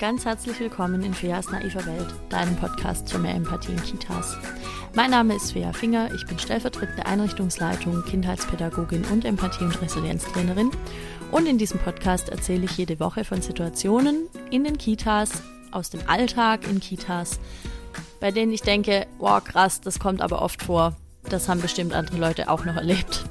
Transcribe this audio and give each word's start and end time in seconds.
ganz 0.00 0.24
herzlich 0.24 0.58
willkommen 0.58 1.02
in 1.02 1.12
Feas 1.12 1.50
naiver 1.50 1.84
Welt, 1.84 2.06
deinem 2.30 2.56
Podcast 2.56 3.12
für 3.12 3.18
mehr 3.18 3.34
Empathie 3.34 3.72
in 3.72 3.82
Kitas. 3.82 4.38
Mein 4.94 5.10
Name 5.10 5.34
ist 5.34 5.52
Fea 5.52 5.74
Finger, 5.74 6.08
ich 6.14 6.24
bin 6.24 6.38
stellvertretende 6.38 7.04
Einrichtungsleitung, 7.04 8.02
Kindheitspädagogin 8.06 9.04
und 9.12 9.26
Empathie- 9.26 9.64
und 9.64 9.78
Resilienztrainerin. 9.82 10.70
Und 11.30 11.46
in 11.46 11.58
diesem 11.58 11.78
Podcast 11.80 12.30
erzähle 12.30 12.64
ich 12.64 12.78
jede 12.78 12.98
Woche 12.98 13.24
von 13.24 13.42
Situationen 13.42 14.26
in 14.50 14.64
den 14.64 14.78
Kitas, 14.78 15.42
aus 15.70 15.90
dem 15.90 16.00
Alltag 16.06 16.66
in 16.66 16.80
Kitas, 16.80 17.38
bei 18.20 18.30
denen 18.30 18.52
ich 18.52 18.62
denke, 18.62 19.06
wow, 19.18 19.44
krass, 19.44 19.82
das 19.82 19.98
kommt 19.98 20.22
aber 20.22 20.40
oft 20.40 20.62
vor. 20.62 20.96
Das 21.28 21.46
haben 21.46 21.60
bestimmt 21.60 21.92
andere 21.92 22.16
Leute 22.16 22.48
auch 22.48 22.64
noch 22.64 22.76
erlebt. 22.76 23.26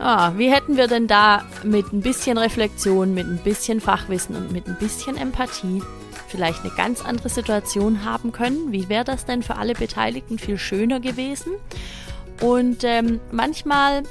Ah, 0.00 0.34
wie 0.36 0.48
hätten 0.48 0.76
wir 0.76 0.86
denn 0.86 1.08
da 1.08 1.44
mit 1.64 1.92
ein 1.92 2.02
bisschen 2.02 2.38
Reflexion, 2.38 3.14
mit 3.14 3.26
ein 3.26 3.38
bisschen 3.38 3.80
Fachwissen 3.80 4.36
und 4.36 4.52
mit 4.52 4.68
ein 4.68 4.76
bisschen 4.76 5.16
Empathie 5.16 5.82
vielleicht 6.28 6.60
eine 6.60 6.74
ganz 6.74 7.04
andere 7.04 7.28
Situation 7.28 8.04
haben 8.04 8.32
können? 8.32 8.72
Wie 8.72 8.88
wäre 8.88 9.04
das 9.04 9.24
denn 9.24 9.42
für 9.42 9.56
alle 9.56 9.74
Beteiligten 9.74 10.38
viel 10.38 10.58
schöner 10.58 11.00
gewesen? 11.00 11.52
Und 12.40 12.84
ähm, 12.84 13.20
manchmal 13.32 14.04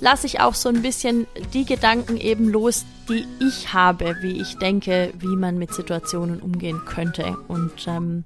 lasse 0.00 0.26
ich 0.26 0.40
auch 0.40 0.54
so 0.54 0.68
ein 0.68 0.82
bisschen 0.82 1.26
die 1.52 1.64
Gedanken 1.64 2.16
eben 2.16 2.48
los, 2.48 2.84
die 3.08 3.26
ich 3.40 3.72
habe, 3.72 4.16
wie 4.20 4.40
ich 4.40 4.58
denke, 4.58 5.12
wie 5.18 5.36
man 5.36 5.58
mit 5.58 5.74
Situationen 5.74 6.40
umgehen 6.40 6.82
könnte. 6.84 7.36
Und 7.48 7.86
ähm, 7.86 8.24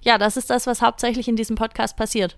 ja, 0.00 0.18
das 0.18 0.36
ist 0.36 0.50
das, 0.50 0.66
was 0.66 0.82
hauptsächlich 0.82 1.28
in 1.28 1.36
diesem 1.36 1.56
Podcast 1.56 1.96
passiert. 1.96 2.36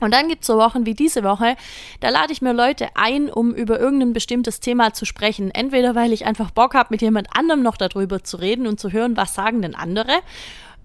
Und 0.00 0.12
dann 0.12 0.28
gibt's 0.28 0.46
so 0.46 0.58
Wochen 0.58 0.84
wie 0.84 0.94
diese 0.94 1.24
Woche, 1.24 1.56
da 2.00 2.10
lade 2.10 2.32
ich 2.32 2.42
mir 2.42 2.52
Leute 2.52 2.88
ein, 2.94 3.30
um 3.30 3.54
über 3.54 3.80
irgendein 3.80 4.12
bestimmtes 4.12 4.60
Thema 4.60 4.92
zu 4.92 5.06
sprechen. 5.06 5.50
Entweder 5.50 5.94
weil 5.94 6.12
ich 6.12 6.26
einfach 6.26 6.50
Bock 6.50 6.74
habe, 6.74 6.88
mit 6.90 7.02
jemand 7.02 7.28
anderem 7.34 7.62
noch 7.62 7.76
darüber 7.76 8.22
zu 8.22 8.36
reden 8.36 8.66
und 8.66 8.78
zu 8.78 8.92
hören, 8.92 9.16
was 9.16 9.34
sagen 9.34 9.62
denn 9.62 9.74
andere. 9.74 10.12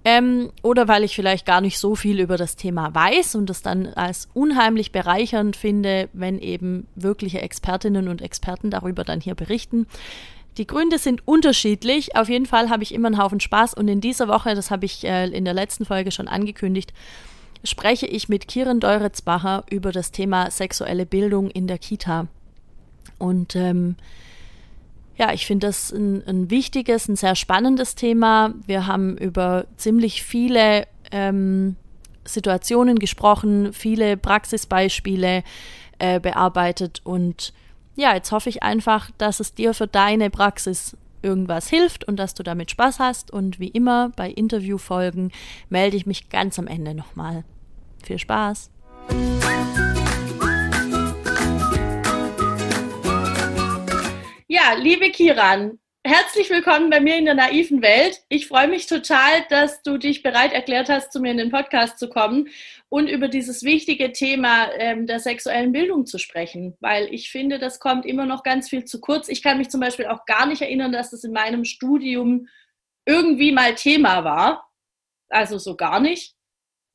Ähm, 0.04 0.52
oder 0.64 0.88
weil 0.88 1.04
ich 1.04 1.16
vielleicht 1.16 1.46
gar 1.46 1.62
nicht 1.62 1.78
so 1.78 1.96
viel 1.96 2.20
über 2.20 2.36
das 2.36 2.56
Thema 2.56 2.96
weiß 2.96 3.36
und 3.36 3.50
es 3.52 3.62
dann 3.62 3.88
als 3.88 4.30
unheimlich 4.34 4.92
bereichernd 4.92 5.56
finde, 5.56 6.10
wenn 6.14 6.40
eben 6.40 6.88
wirkliche 6.96 7.42
Expertinnen 7.42 8.08
und 8.08 8.22
Experten 8.22 8.72
darüber 8.72 9.04
dann 9.04 9.22
hier 9.22 9.36
berichten. 9.36 9.86
Die 10.58 10.66
Gründe 10.66 10.98
sind 10.98 11.28
unterschiedlich. 11.28 12.16
Auf 12.16 12.30
jeden 12.30 12.48
Fall 12.48 12.70
habe 12.70 12.82
ich 12.84 12.94
immer 12.94 13.08
einen 13.08 13.22
Haufen 13.22 13.40
Spaß 13.40 13.76
und 13.76 13.88
in 13.88 14.02
dieser 14.02 14.28
Woche, 14.28 14.56
das 14.56 14.72
habe 14.72 14.86
ich 14.86 15.04
äh, 15.04 15.28
in 15.28 15.46
der 15.46 15.54
letzten 15.54 15.86
Folge 15.86 16.12
schon 16.12 16.28
angekündigt, 16.28 16.94
spreche 17.64 18.08
ich 18.08 18.30
mit 18.30 18.48
Kiren 18.48 18.80
Deuritzbacher 18.80 19.64
über 19.70 19.92
das 19.92 20.12
Thema 20.12 20.50
sexuelle 20.52 21.06
Bildung 21.06 21.50
in 21.50 21.68
der 21.68 21.78
Kita. 21.78 22.28
Und 23.18 23.56
ähm, 23.56 23.96
ja, 25.18 25.34
ich 25.34 25.46
finde 25.46 25.68
das 25.68 25.92
ein, 25.92 26.26
ein, 26.28 26.50
wichtiges, 26.50 27.08
ein 27.08 27.16
sehr 27.16 27.36
spannendes 27.36 27.96
Thema. 27.96 28.54
Wir 28.66 28.88
haben 28.88 29.18
über 29.18 29.66
ziemlich 29.78 30.24
viele 30.24 30.88
ähm, 31.12 31.76
Situationen 32.26 32.98
gesprochen, 32.98 33.74
viele 33.74 34.18
Praxisbeispiele 34.18 35.44
äh, 36.00 36.20
bearbeitet 36.20 37.02
und 37.04 37.54
ja, 37.96 38.16
jetzt 38.16 38.32
hoffe 38.32 38.50
ich 38.50 38.64
einfach, 38.64 39.12
dass 39.18 39.40
es 39.40 39.54
dir 39.54 39.74
für 39.74 39.88
deine 39.88 40.30
Praxis 40.30 40.96
irgendwas 41.22 41.70
hilft 41.70 42.04
und 42.08 42.18
dass 42.18 42.34
du 42.34 42.44
damit 42.44 42.72
Spaß 42.72 43.00
hast. 43.00 43.32
Und 43.32 43.60
wie 43.60 43.70
immer 43.70 44.10
bei 44.16 44.30
Interviewfolgen 44.30 45.32
melde 45.70 45.98
ich 45.98 46.06
mich 46.06 46.30
ganz 46.30 46.60
am 46.60 46.68
Ende 46.68 46.94
nochmal. 46.94 47.44
Viel 48.04 48.20
Spaß! 48.20 48.72
Ja, 54.48 54.74
liebe 54.78 55.10
Kiran, 55.12 55.80
herzlich 56.04 56.50
willkommen 56.50 56.90
bei 56.90 57.00
mir 57.00 57.18
in 57.18 57.26
der 57.26 57.36
naiven 57.36 57.82
Welt. 57.82 58.24
Ich 58.28 58.48
freue 58.48 58.68
mich 58.68 58.88
total, 58.88 59.46
dass 59.50 59.84
du 59.84 59.98
dich 59.98 60.24
bereit 60.24 60.54
erklärt 60.54 60.90
hast, 60.90 61.12
zu 61.12 61.20
mir 61.20 61.32
in 61.32 61.38
den 61.38 61.52
Podcast 61.52 62.00
zu 62.00 62.10
kommen 62.10 62.50
und 62.90 63.08
über 63.08 63.28
dieses 63.28 63.64
wichtige 63.64 64.12
Thema 64.12 64.72
ähm, 64.78 65.06
der 65.06 65.20
sexuellen 65.20 65.72
Bildung 65.72 66.06
zu 66.06 66.18
sprechen, 66.18 66.76
weil 66.80 67.14
ich 67.14 67.30
finde, 67.30 67.60
das 67.60 67.80
kommt 67.80 68.06
immer 68.06 68.26
noch 68.26 68.44
ganz 68.44 68.70
viel 68.70 68.86
zu 68.86 69.00
kurz. 69.00 69.30
Ich 69.30 69.44
kann 69.44 69.58
mich 69.58 69.70
zum 69.70 69.82
Beispiel 69.82 70.08
auch 70.08 70.26
gar 70.26 70.48
nicht 70.48 70.62
erinnern, 70.62 70.92
dass 70.92 71.12
das 71.12 71.24
in 71.24 71.34
meinem 71.34 71.66
Studium 71.66 72.48
irgendwie 73.06 73.52
mal 73.52 73.76
Thema 73.76 74.24
war. 74.24 74.70
Also 75.30 75.60
so 75.60 75.76
gar 75.76 76.00
nicht. 76.00 76.36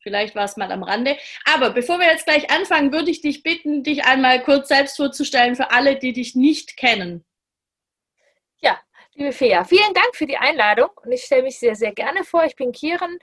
Vielleicht 0.03 0.35
war 0.35 0.45
es 0.45 0.57
mal 0.57 0.73
am 0.73 0.83
Rande. 0.83 1.17
Aber 1.45 1.71
bevor 1.71 1.99
wir 1.99 2.07
jetzt 2.07 2.27
gleich 2.27 2.51
anfangen, 2.51 2.93
würde 2.93 3.11
ich 3.11 3.21
dich 3.21 3.43
bitten, 3.43 3.83
dich 3.83 4.05
einmal 4.05 4.43
kurz 4.43 4.69
selbst 4.69 4.97
vorzustellen 4.97 5.57
für 5.57 5.71
alle, 5.71 5.97
die 5.97 6.13
dich 6.13 6.35
nicht 6.35 6.77
kennen. 6.77 7.25
Liebe 9.19 9.33
Fea, 9.33 9.65
vielen 9.65 9.95
Dank 9.95 10.15
für 10.15 10.27
die 10.27 10.37
Einladung 10.37 10.91
und 11.03 11.11
ich 11.11 11.23
stelle 11.25 11.45
mich 11.45 11.59
sehr, 11.59 11.75
sehr 11.75 11.93
gerne 11.93 12.23
vor. 12.23 12.45
Ich 12.45 12.55
bin 12.55 12.71
Kieren. 12.71 13.19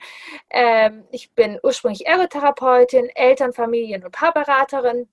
Ähm, 0.50 1.06
ich 1.12 1.32
bin 1.34 1.60
ursprünglich 1.62 2.04
Ergotherapeutin, 2.04 3.08
Eltern-, 3.10 3.52
Familien- 3.52 4.04
und 4.04 4.10
Paarberaterin. 4.10 5.08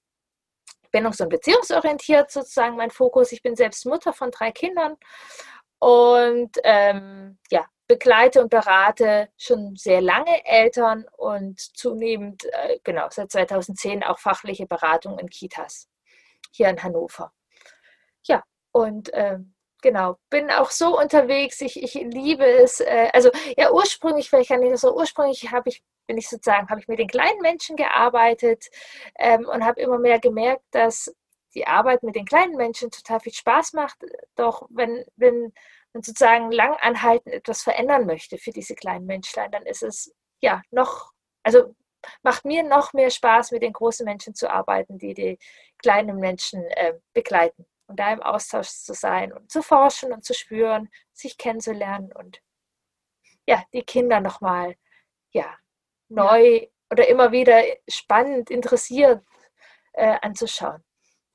Bin 0.92 1.06
auch 1.06 1.14
so 1.14 1.26
ein 1.26 1.30
beziehungsorientiert 1.30 2.32
sozusagen 2.32 2.78
mein 2.78 2.90
Fokus. 2.90 3.32
Ich 3.32 3.44
bin 3.44 3.56
selbst 3.56 3.86
Mutter 3.86 4.12
von 4.12 4.32
drei 4.32 4.52
Kindern 4.52 4.98
und 5.78 6.58
ähm, 6.64 7.38
ja, 7.52 7.68
begleite 7.88 8.42
und 8.42 8.50
berate 8.50 9.30
schon 9.38 9.76
sehr 9.76 10.02
lange 10.02 10.44
Eltern 10.46 11.06
und 11.16 11.60
zunehmend, 11.78 12.44
äh, 12.46 12.80
genau, 12.84 13.06
seit 13.12 13.32
2010 13.32 14.04
auch 14.04 14.18
fachliche 14.18 14.66
Beratung 14.66 15.20
in 15.20 15.30
Kitas 15.30 15.88
hier 16.52 16.70
in 16.70 16.82
Hannover. 16.82 17.32
Ja, 18.24 18.44
und 18.72 19.12
ähm, 19.14 19.54
genau, 19.82 20.18
bin 20.30 20.50
auch 20.52 20.72
so 20.72 20.98
unterwegs. 21.00 21.62
Ich, 21.62 21.82
ich 21.82 21.94
liebe 21.96 22.46
es. 22.46 22.80
Äh, 22.80 23.10
also 23.14 23.32
ja, 23.58 23.72
ursprünglich, 23.72 24.30
vielleicht 24.30 24.50
kann 24.50 24.64
ich 24.64 24.72
das 24.72 24.82
so, 24.82 24.96
ursprünglich 24.96 25.52
habe 25.52 25.70
ich, 25.70 25.84
bin 26.08 26.18
ich 26.18 26.30
sozusagen, 26.30 26.70
habe 26.70 26.82
ich 26.82 26.88
mit 26.88 27.00
den 27.00 27.08
kleinen 27.08 27.42
Menschen 27.42 27.76
gearbeitet 27.76 28.68
ähm, 29.20 29.48
und 29.48 29.66
habe 29.66 29.82
immer 29.82 30.00
mehr 30.00 30.20
gemerkt, 30.20 30.64
dass 30.72 31.14
die 31.54 31.68
Arbeit 31.68 32.04
mit 32.04 32.16
den 32.16 32.26
kleinen 32.26 32.56
Menschen 32.56 32.92
total 32.92 33.20
viel 33.20 33.34
Spaß 33.34 33.74
macht. 33.74 33.98
Doch 34.36 34.68
wenn, 34.70 35.04
wenn 35.16 35.54
man 35.94 36.04
sozusagen 36.04 36.52
lang 36.52 36.76
anhalten 36.82 37.30
etwas 37.30 37.64
verändern 37.64 38.06
möchte 38.06 38.38
für 38.38 38.52
diese 38.52 38.76
kleinen 38.76 39.06
Menschlein, 39.06 39.52
dann 39.52 39.66
ist 39.66 39.84
es 39.84 40.14
ja 40.42 40.62
noch, 40.72 41.12
also 41.44 41.76
macht 42.24 42.46
mir 42.46 42.64
noch 42.64 42.94
mehr 42.94 43.10
Spaß, 43.10 43.52
mit 43.52 43.64
den 43.64 43.74
großen 43.74 44.06
Menschen 44.06 44.34
zu 44.34 44.50
arbeiten, 44.50 44.98
die 44.98 45.14
die 45.14 45.40
kleinen 45.78 46.18
Menschen 46.18 46.64
äh, 46.64 46.94
begleiten 47.14 47.66
und 47.92 48.00
da 48.00 48.14
im 48.14 48.24
Austausch 48.24 48.70
zu 48.70 48.94
sein 48.94 49.34
und 49.34 49.52
zu 49.52 49.62
forschen 49.62 50.14
und 50.14 50.24
zu 50.24 50.34
spüren, 50.34 50.90
sich 51.14 51.38
kennenzulernen 51.38 52.12
und 52.14 52.42
ja, 53.46 53.64
die 53.74 53.84
Kinder 53.84 54.22
nochmal 54.22 54.76
ja, 55.32 55.54
neu 56.08 56.56
ja. 56.56 56.68
oder 56.90 57.08
immer 57.08 57.32
wieder 57.32 57.62
spannend, 57.90 58.50
interessiert 58.50 59.22
äh, 59.94 60.18
anzuschauen. 60.22 60.84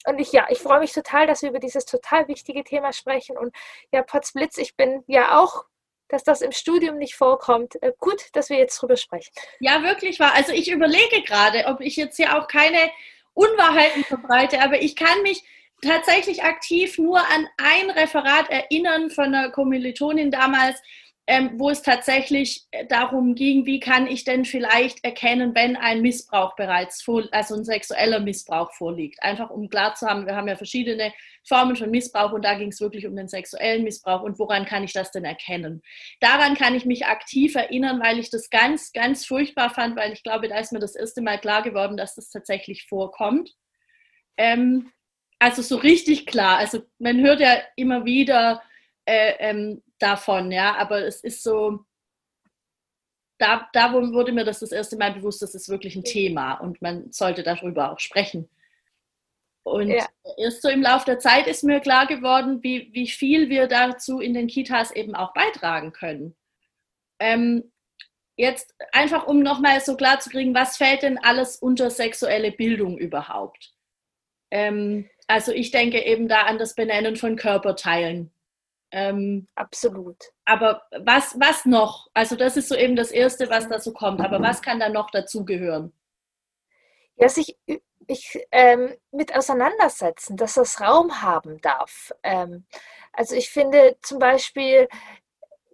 Und 0.07 0.19
ich, 0.19 0.33
ja, 0.33 0.47
ich 0.49 0.59
freue 0.59 0.81
mich 0.81 0.93
total, 0.93 1.27
dass 1.27 1.43
wir 1.43 1.51
über 1.51 1.59
dieses 1.59 1.85
total 1.85 2.27
wichtige 2.29 2.65
Thema 2.65 2.93
sprechen. 2.93 3.37
Und 3.37 3.55
ja, 3.93 4.03
Potzblitz, 4.03 4.57
ich 4.57 4.77
bin 4.77 5.05
ja 5.09 5.39
auch, 5.41 5.65
dass 6.09 6.23
das 6.23 6.41
im 6.41 6.53
Studium 6.53 6.97
nicht 6.97 7.17
vorkommt. 7.17 7.83
Äh, 7.83 7.93
gut, 7.99 8.23
dass 8.33 8.49
wir 8.49 8.57
jetzt 8.57 8.81
drüber 8.81 8.97
sprechen. 8.97 9.33
Ja, 9.61 9.83
wirklich 9.83 10.21
wahr. 10.21 10.33
Also 10.35 10.53
ich 10.53 10.71
überlege 10.71 11.23
gerade, 11.23 11.67
ob 11.67 11.81
ich 11.81 11.97
jetzt 11.97 12.17
hier 12.17 12.39
auch 12.39 12.47
keine 12.47 12.91
Unwahrheiten 13.35 14.05
verbreite, 14.05 14.63
aber 14.63 14.81
ich 14.81 14.97
kann 14.97 15.23
mich, 15.23 15.45
tatsächlich 15.83 16.43
aktiv 16.43 16.99
nur 16.99 17.19
an 17.19 17.47
ein 17.59 17.91
Referat 17.91 18.51
erinnern 18.51 19.11
von 19.11 19.27
einer 19.27 19.51
Kommilitonin 19.51 20.31
damals, 20.31 20.81
ähm, 21.29 21.59
wo 21.59 21.71
es 21.71 21.83
tatsächlich 21.83 22.67
äh, 22.71 22.87
darum 22.87 23.35
ging, 23.35 23.67
wie 23.67 23.81
kann 23.81 24.07
ich 24.07 24.23
denn 24.23 24.45
vielleicht 24.45 25.05
erkennen, 25.05 25.57
wenn 25.57 25.77
ein 25.77 26.01
Missbrauch 26.01 26.55
bereits 26.55 27.03
vor, 27.03 27.25
also 27.33 27.57
ein 27.57 27.65
sexueller 27.65 28.21
Missbrauch 28.21 28.73
vorliegt. 28.73 29.21
Einfach 29.23 29.51
um 29.51 29.69
klar 29.69 29.97
zu 29.97 30.07
haben, 30.07 30.27
wir 30.27 30.37
haben 30.37 30.47
ja 30.47 30.55
verschiedene 30.55 31.13
Formen 31.43 31.75
von 31.75 31.91
Missbrauch 31.91 32.33
und 32.33 32.45
da 32.45 32.55
ging 32.55 32.69
es 32.69 32.81
wirklich 32.81 33.09
um 33.09 33.17
den 33.17 33.27
sexuellen 33.27 33.83
Missbrauch 33.83 34.23
und 34.23 34.39
woran 34.39 34.67
kann 34.67 34.85
ich 34.85 34.93
das 34.93 35.11
denn 35.11 35.25
erkennen? 35.25 35.83
Daran 36.21 36.55
kann 36.55 36.77
ich 36.77 36.85
mich 36.85 37.07
aktiv 37.07 37.57
erinnern, 37.57 38.01
weil 38.01 38.21
ich 38.21 38.31
das 38.31 38.49
ganz, 38.49 38.93
ganz 38.93 39.27
furchtbar 39.27 39.71
fand, 39.71 39.97
weil 39.97 40.13
ich 40.13 40.23
glaube, 40.23 40.47
da 40.49 40.59
ist 40.59 40.73
mir 40.73 40.79
das 40.79 40.95
erste 40.95 41.23
Mal 41.23 41.41
klar 41.41 41.63
geworden, 41.63 41.97
dass 41.97 42.15
das 42.15 42.31
tatsächlich 42.31 42.87
vorkommt. 42.87 43.53
Ähm, 44.37 44.93
also 45.39 45.63
so 45.63 45.77
richtig 45.77 46.27
klar. 46.27 46.59
Also 46.59 46.83
man 46.99 47.21
hört 47.21 47.41
ja 47.41 47.57
immer 47.77 48.05
wieder 48.05 48.63
äh, 49.05 49.35
ähm, 49.39 49.83
davon, 49.99 50.51
ja, 50.53 50.77
aber 50.77 51.05
es 51.05 51.21
ist 51.21 51.43
so, 51.43 51.85
da, 53.39 53.69
da 53.73 53.93
wurde 53.93 54.33
mir 54.33 54.45
das 54.45 54.61
das 54.61 54.73
erste 54.73 54.97
Mal 54.97 55.13
bewusst, 55.13 55.43
das 55.43 55.55
ist 55.55 55.69
wirklich 55.69 55.97
ein 55.97 56.05
Thema 56.05 56.55
und 56.55 56.81
man 56.81 57.13
sollte 57.13 57.43
darüber 57.43 57.93
auch 57.93 58.01
sprechen. 58.01 58.49
Und 59.63 59.89
ja. 59.89 60.07
erst 60.39 60.63
so 60.63 60.69
im 60.69 60.81
Laufe 60.81 61.07
der 61.07 61.19
Zeit 61.19 61.49
ist 61.49 61.65
mir 61.65 61.81
klar 61.81 62.07
geworden, 62.07 62.63
wie, 62.63 62.89
wie 62.93 63.09
viel 63.09 63.49
wir 63.49 63.67
dazu 63.67 64.21
in 64.21 64.33
den 64.33 64.47
Kitas 64.47 64.93
eben 64.93 65.17
auch 65.17 65.35
beitragen 65.35 65.93
können. 65.93 66.37
Ähm, 67.19 67.73
jetzt 68.37 68.75
einfach, 68.93 69.27
um 69.27 69.43
nochmal 69.43 69.81
so 69.81 69.97
klar 69.97 70.21
zu 70.21 70.31
kriegen, 70.31 70.55
was 70.55 70.77
fällt 70.77 71.03
denn 71.03 71.19
alles 71.19 71.57
unter 71.57 71.91
sexuelle 71.91 72.53
Bildung 72.53 72.97
überhaupt? 72.97 73.76
Ähm, 74.57 75.11
also 75.27 75.53
ich 75.53 75.71
denke 75.71 76.03
eben 76.03 76.29
da 76.29 76.45
an 76.45 76.57
das 76.57 76.75
Benennen 76.75 77.17
von 77.17 77.37
Körperteilen. 77.37 78.33
Ähm, 78.91 79.47
Absolut. 79.55 80.17
Aber 80.47 80.83
was, 80.99 81.39
was 81.39 81.67
noch? 81.67 82.09
Also 82.15 82.37
das 82.37 82.57
ist 82.57 82.69
so 82.71 82.75
eben 82.75 82.97
das 82.97 83.11
Erste, 83.11 83.51
was 83.51 83.69
da 83.69 83.79
so 83.79 83.93
kommt. 83.93 84.23
Aber 84.23 84.41
was 84.41 84.63
kann 84.63 84.81
da 84.81 84.89
noch 84.89 85.11
dazugehören? 85.11 85.93
Ja, 87.17 87.29
sich 87.29 87.59
ich, 88.07 88.47
ähm, 88.51 88.95
mit 89.11 89.35
auseinandersetzen, 89.35 90.39
dass 90.39 90.55
das 90.55 90.81
Raum 90.81 91.21
haben 91.21 91.61
darf. 91.61 92.13
Ähm, 92.23 92.65
also 93.13 93.35
ich 93.35 93.51
finde 93.51 93.97
zum 94.01 94.19
Beispiel, 94.19 94.89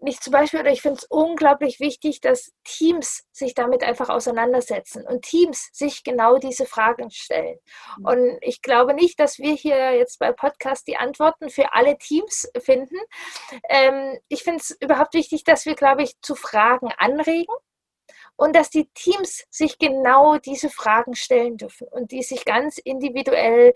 nicht 0.02 0.22
zum 0.22 0.32
Beispiel, 0.32 0.60
oder 0.60 0.70
ich 0.70 0.82
finde 0.82 0.98
es 0.98 1.04
unglaublich 1.04 1.80
wichtig, 1.80 2.20
dass 2.20 2.52
Teams 2.64 3.24
sich 3.32 3.54
damit 3.54 3.82
einfach 3.82 4.08
auseinandersetzen 4.08 5.06
und 5.06 5.22
Teams 5.22 5.68
sich 5.72 6.04
genau 6.04 6.38
diese 6.38 6.66
Fragen 6.66 7.10
stellen. 7.10 7.58
Mhm. 7.98 8.04
Und 8.06 8.38
ich 8.40 8.62
glaube 8.62 8.94
nicht, 8.94 9.20
dass 9.20 9.38
wir 9.38 9.54
hier 9.54 9.96
jetzt 9.96 10.18
bei 10.18 10.32
Podcast 10.32 10.86
die 10.86 10.96
Antworten 10.96 11.50
für 11.50 11.72
alle 11.72 11.96
Teams 11.98 12.50
finden. 12.58 12.96
Ähm, 13.68 14.18
ich 14.28 14.42
finde 14.42 14.60
es 14.60 14.76
überhaupt 14.80 15.14
wichtig, 15.14 15.44
dass 15.44 15.66
wir, 15.66 15.74
glaube 15.74 16.02
ich, 16.02 16.20
zu 16.20 16.34
Fragen 16.34 16.90
anregen 16.98 17.54
und 18.36 18.56
dass 18.56 18.70
die 18.70 18.88
Teams 18.94 19.44
sich 19.50 19.78
genau 19.78 20.38
diese 20.38 20.70
Fragen 20.70 21.14
stellen 21.14 21.56
dürfen 21.56 21.86
und 21.88 22.10
die 22.10 22.22
sich 22.22 22.44
ganz 22.44 22.78
individuell 22.78 23.72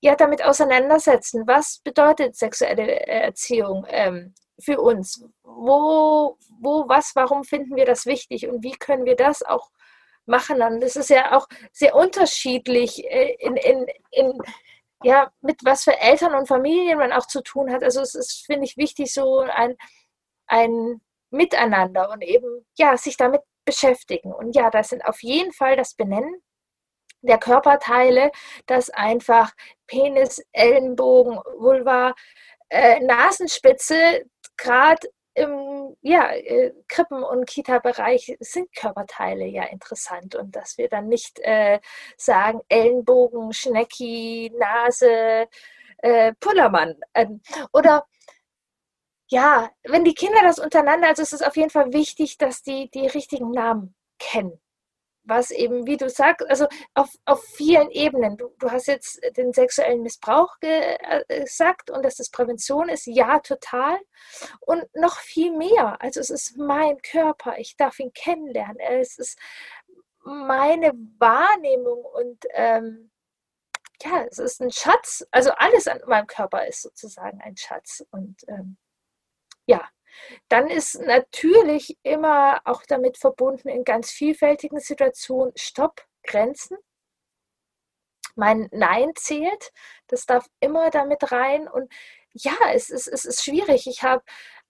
ja 0.00 0.14
damit 0.14 0.44
auseinandersetzen. 0.44 1.46
Was 1.46 1.80
bedeutet 1.82 2.36
sexuelle 2.36 3.06
Erziehung? 3.06 3.86
Ähm, 3.88 4.34
für 4.58 4.80
uns? 4.80 5.24
Wo, 5.42 6.38
wo, 6.60 6.88
was, 6.88 7.12
warum 7.14 7.44
finden 7.44 7.76
wir 7.76 7.84
das 7.84 8.06
wichtig 8.06 8.48
und 8.48 8.62
wie 8.62 8.72
können 8.72 9.04
wir 9.04 9.16
das 9.16 9.42
auch 9.42 9.70
machen? 10.26 10.62
Und 10.62 10.80
das 10.80 10.96
ist 10.96 11.10
ja 11.10 11.36
auch 11.36 11.46
sehr 11.72 11.94
unterschiedlich 11.94 13.04
äh, 13.04 13.36
in, 13.38 13.56
in, 13.56 13.86
in 14.10 14.38
ja, 15.02 15.30
mit 15.40 15.64
was 15.64 15.84
für 15.84 15.98
Eltern 15.98 16.34
und 16.34 16.48
Familien 16.48 16.98
man 16.98 17.12
auch 17.12 17.26
zu 17.26 17.42
tun 17.42 17.70
hat. 17.72 17.82
Also 17.84 18.00
es 18.00 18.14
ist, 18.14 18.44
finde 18.46 18.64
ich, 18.64 18.76
wichtig, 18.76 19.12
so 19.12 19.40
ein, 19.40 19.76
ein 20.46 21.00
Miteinander 21.30 22.10
und 22.10 22.22
eben, 22.22 22.66
ja, 22.78 22.96
sich 22.96 23.16
damit 23.16 23.42
beschäftigen. 23.64 24.32
Und 24.32 24.56
ja, 24.56 24.70
das 24.70 24.88
sind 24.88 25.04
auf 25.04 25.22
jeden 25.22 25.52
Fall 25.52 25.76
das 25.76 25.94
Benennen 25.94 26.42
der 27.22 27.38
Körperteile, 27.38 28.30
das 28.66 28.90
einfach 28.90 29.52
Penis, 29.86 30.42
Ellenbogen, 30.52 31.36
Vulva, 31.58 32.14
äh, 32.68 33.00
Nasenspitze, 33.00 34.24
gerade 34.56 35.08
im 35.34 35.96
ja, 36.00 36.30
äh, 36.32 36.72
Krippen- 36.88 37.22
und 37.22 37.46
Kita-Bereich 37.46 38.36
sind 38.40 38.74
Körperteile 38.74 39.44
ja 39.46 39.64
interessant 39.64 40.34
und 40.34 40.56
dass 40.56 40.78
wir 40.78 40.88
dann 40.88 41.08
nicht 41.08 41.38
äh, 41.40 41.80
sagen 42.16 42.60
Ellenbogen, 42.68 43.52
Schnecki, 43.52 44.50
Nase, 44.58 45.46
äh, 45.98 46.32
Pullermann. 46.40 46.96
Ähm, 47.14 47.42
oder 47.72 48.06
ja, 49.28 49.70
wenn 49.84 50.04
die 50.04 50.14
Kinder 50.14 50.40
das 50.42 50.58
untereinander, 50.58 51.08
also 51.08 51.22
es 51.22 51.32
ist 51.32 51.46
auf 51.46 51.56
jeden 51.56 51.70
Fall 51.70 51.92
wichtig, 51.92 52.38
dass 52.38 52.62
die 52.62 52.90
die 52.90 53.06
richtigen 53.06 53.50
Namen 53.50 53.94
kennen 54.18 54.60
was 55.26 55.50
eben, 55.50 55.86
wie 55.86 55.96
du 55.96 56.08
sagst, 56.08 56.48
also 56.48 56.66
auf, 56.94 57.10
auf 57.24 57.42
vielen 57.44 57.90
Ebenen. 57.90 58.36
Du, 58.36 58.52
du 58.58 58.70
hast 58.70 58.86
jetzt 58.86 59.20
den 59.36 59.52
sexuellen 59.52 60.02
Missbrauch 60.02 60.56
äh, 60.60 61.42
gesagt 61.42 61.90
und 61.90 62.04
dass 62.04 62.16
das 62.16 62.30
Prävention 62.30 62.88
ist, 62.88 63.06
ja, 63.06 63.40
total. 63.40 63.98
Und 64.60 64.84
noch 64.94 65.18
viel 65.18 65.52
mehr. 65.56 66.00
Also 66.00 66.20
es 66.20 66.30
ist 66.30 66.56
mein 66.56 67.00
Körper, 67.02 67.58
ich 67.58 67.76
darf 67.76 67.98
ihn 67.98 68.12
kennenlernen. 68.12 68.78
Es 68.78 69.18
ist 69.18 69.38
meine 70.24 70.92
Wahrnehmung 71.18 72.04
und 72.04 72.44
ähm, 72.54 73.10
ja, 74.02 74.24
es 74.30 74.38
ist 74.38 74.60
ein 74.60 74.70
Schatz. 74.70 75.26
Also 75.30 75.50
alles 75.56 75.86
an 75.86 76.00
meinem 76.06 76.26
Körper 76.26 76.66
ist 76.66 76.82
sozusagen 76.82 77.40
ein 77.40 77.56
Schatz. 77.56 78.04
Und 78.10 78.36
ähm, 78.48 78.76
ja, 79.66 79.88
dann 80.48 80.68
ist 80.68 81.00
natürlich 81.00 81.98
immer 82.02 82.60
auch 82.64 82.82
damit 82.86 83.18
verbunden 83.18 83.68
in 83.68 83.84
ganz 83.84 84.10
vielfältigen 84.10 84.80
Situationen 84.80 85.52
Stopp, 85.56 86.06
Grenzen. 86.22 86.76
Mein 88.34 88.68
Nein 88.70 89.12
zählt, 89.14 89.72
das 90.08 90.26
darf 90.26 90.46
immer 90.60 90.90
damit 90.90 91.32
rein. 91.32 91.68
Und 91.68 91.90
ja, 92.32 92.56
es 92.74 92.90
ist, 92.90 93.06
es 93.06 93.24
ist 93.24 93.42
schwierig. 93.42 93.86
Ich 93.86 94.02
habe 94.02 94.22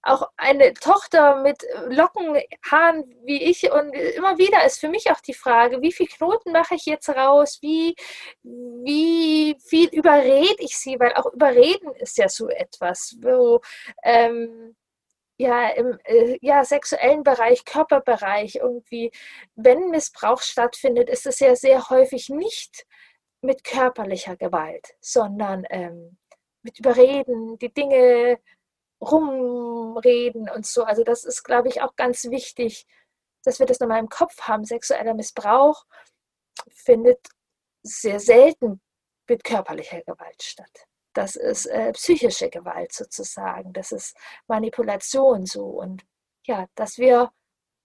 auch 0.06 0.30
eine 0.36 0.72
Tochter 0.74 1.42
mit 1.42 1.64
Lockenhaaren 1.88 3.04
wie 3.24 3.42
ich 3.42 3.70
und 3.72 3.92
immer 3.92 4.38
wieder 4.38 4.64
ist 4.64 4.78
für 4.78 4.88
mich 4.88 5.10
auch 5.10 5.20
die 5.20 5.34
Frage, 5.34 5.82
wie 5.82 5.92
viel 5.92 6.06
Knoten 6.06 6.52
mache 6.52 6.76
ich 6.76 6.86
jetzt 6.86 7.08
raus, 7.08 7.58
wie, 7.60 7.96
wie 8.42 9.56
viel 9.60 9.88
überrede 9.88 10.56
ich 10.62 10.76
sie, 10.76 10.98
weil 11.00 11.12
auch 11.14 11.32
überreden 11.32 11.92
ist 11.96 12.18
ja 12.18 12.28
so 12.28 12.48
etwas, 12.48 13.16
wo 13.20 13.60
ähm, 14.04 14.76
ja, 15.38 15.68
im 15.70 15.98
äh, 16.04 16.38
ja, 16.40 16.64
sexuellen 16.64 17.22
Bereich, 17.22 17.64
Körperbereich 17.64 18.56
irgendwie, 18.56 19.10
wenn 19.54 19.90
Missbrauch 19.90 20.40
stattfindet, 20.40 21.10
ist 21.10 21.26
es 21.26 21.40
ja 21.40 21.54
sehr 21.56 21.90
häufig 21.90 22.28
nicht 22.30 22.86
mit 23.42 23.64
körperlicher 23.64 24.36
Gewalt, 24.36 24.94
sondern 25.00 25.64
ähm, 25.70 26.18
mit 26.62 26.78
Überreden, 26.78 27.58
die 27.58 27.72
Dinge 27.72 28.38
rumreden 29.00 30.48
und 30.48 30.66
so. 30.66 30.84
Also 30.84 31.04
das 31.04 31.24
ist, 31.24 31.44
glaube 31.44 31.68
ich, 31.68 31.82
auch 31.82 31.96
ganz 31.96 32.24
wichtig, 32.30 32.86
dass 33.44 33.58
wir 33.58 33.66
das 33.66 33.80
nochmal 33.80 34.00
im 34.00 34.08
Kopf 34.08 34.42
haben. 34.42 34.64
Sexueller 34.64 35.14
Missbrauch 35.14 35.84
findet 36.70 37.28
sehr 37.82 38.20
selten 38.20 38.80
mit 39.28 39.44
körperlicher 39.44 40.00
Gewalt 40.02 40.42
statt 40.42 40.86
das 41.16 41.36
ist 41.36 41.66
äh, 41.66 41.92
psychische 41.92 42.50
Gewalt 42.50 42.92
sozusagen, 42.92 43.72
das 43.72 43.92
ist 43.92 44.16
Manipulation 44.46 45.46
so 45.46 45.64
und 45.64 46.04
ja, 46.44 46.66
dass 46.74 46.98
wir 46.98 47.32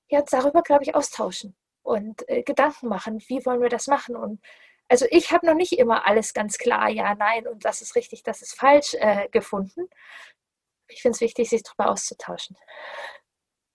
jetzt 0.07 0.33
darüber, 0.33 0.61
glaube 0.61 0.83
ich, 0.83 0.95
austauschen 0.95 1.55
und 1.83 2.27
äh, 2.29 2.43
Gedanken 2.43 2.87
machen, 2.87 3.23
wie 3.27 3.45
wollen 3.45 3.61
wir 3.61 3.69
das 3.69 3.87
machen 3.87 4.15
und 4.15 4.41
also 4.89 5.05
ich 5.09 5.31
habe 5.31 5.45
noch 5.45 5.55
nicht 5.55 5.73
immer 5.73 6.05
alles 6.05 6.33
ganz 6.33 6.57
klar, 6.57 6.89
ja, 6.89 7.15
nein 7.15 7.47
und 7.47 7.63
das 7.63 7.81
ist 7.81 7.95
richtig, 7.95 8.23
das 8.23 8.41
ist 8.41 8.55
falsch 8.55 8.93
äh, 8.95 9.29
gefunden. 9.29 9.89
Ich 10.89 11.01
finde 11.01 11.15
es 11.15 11.21
wichtig, 11.21 11.49
sich 11.49 11.63
darüber 11.63 11.89
auszutauschen. 11.89 12.57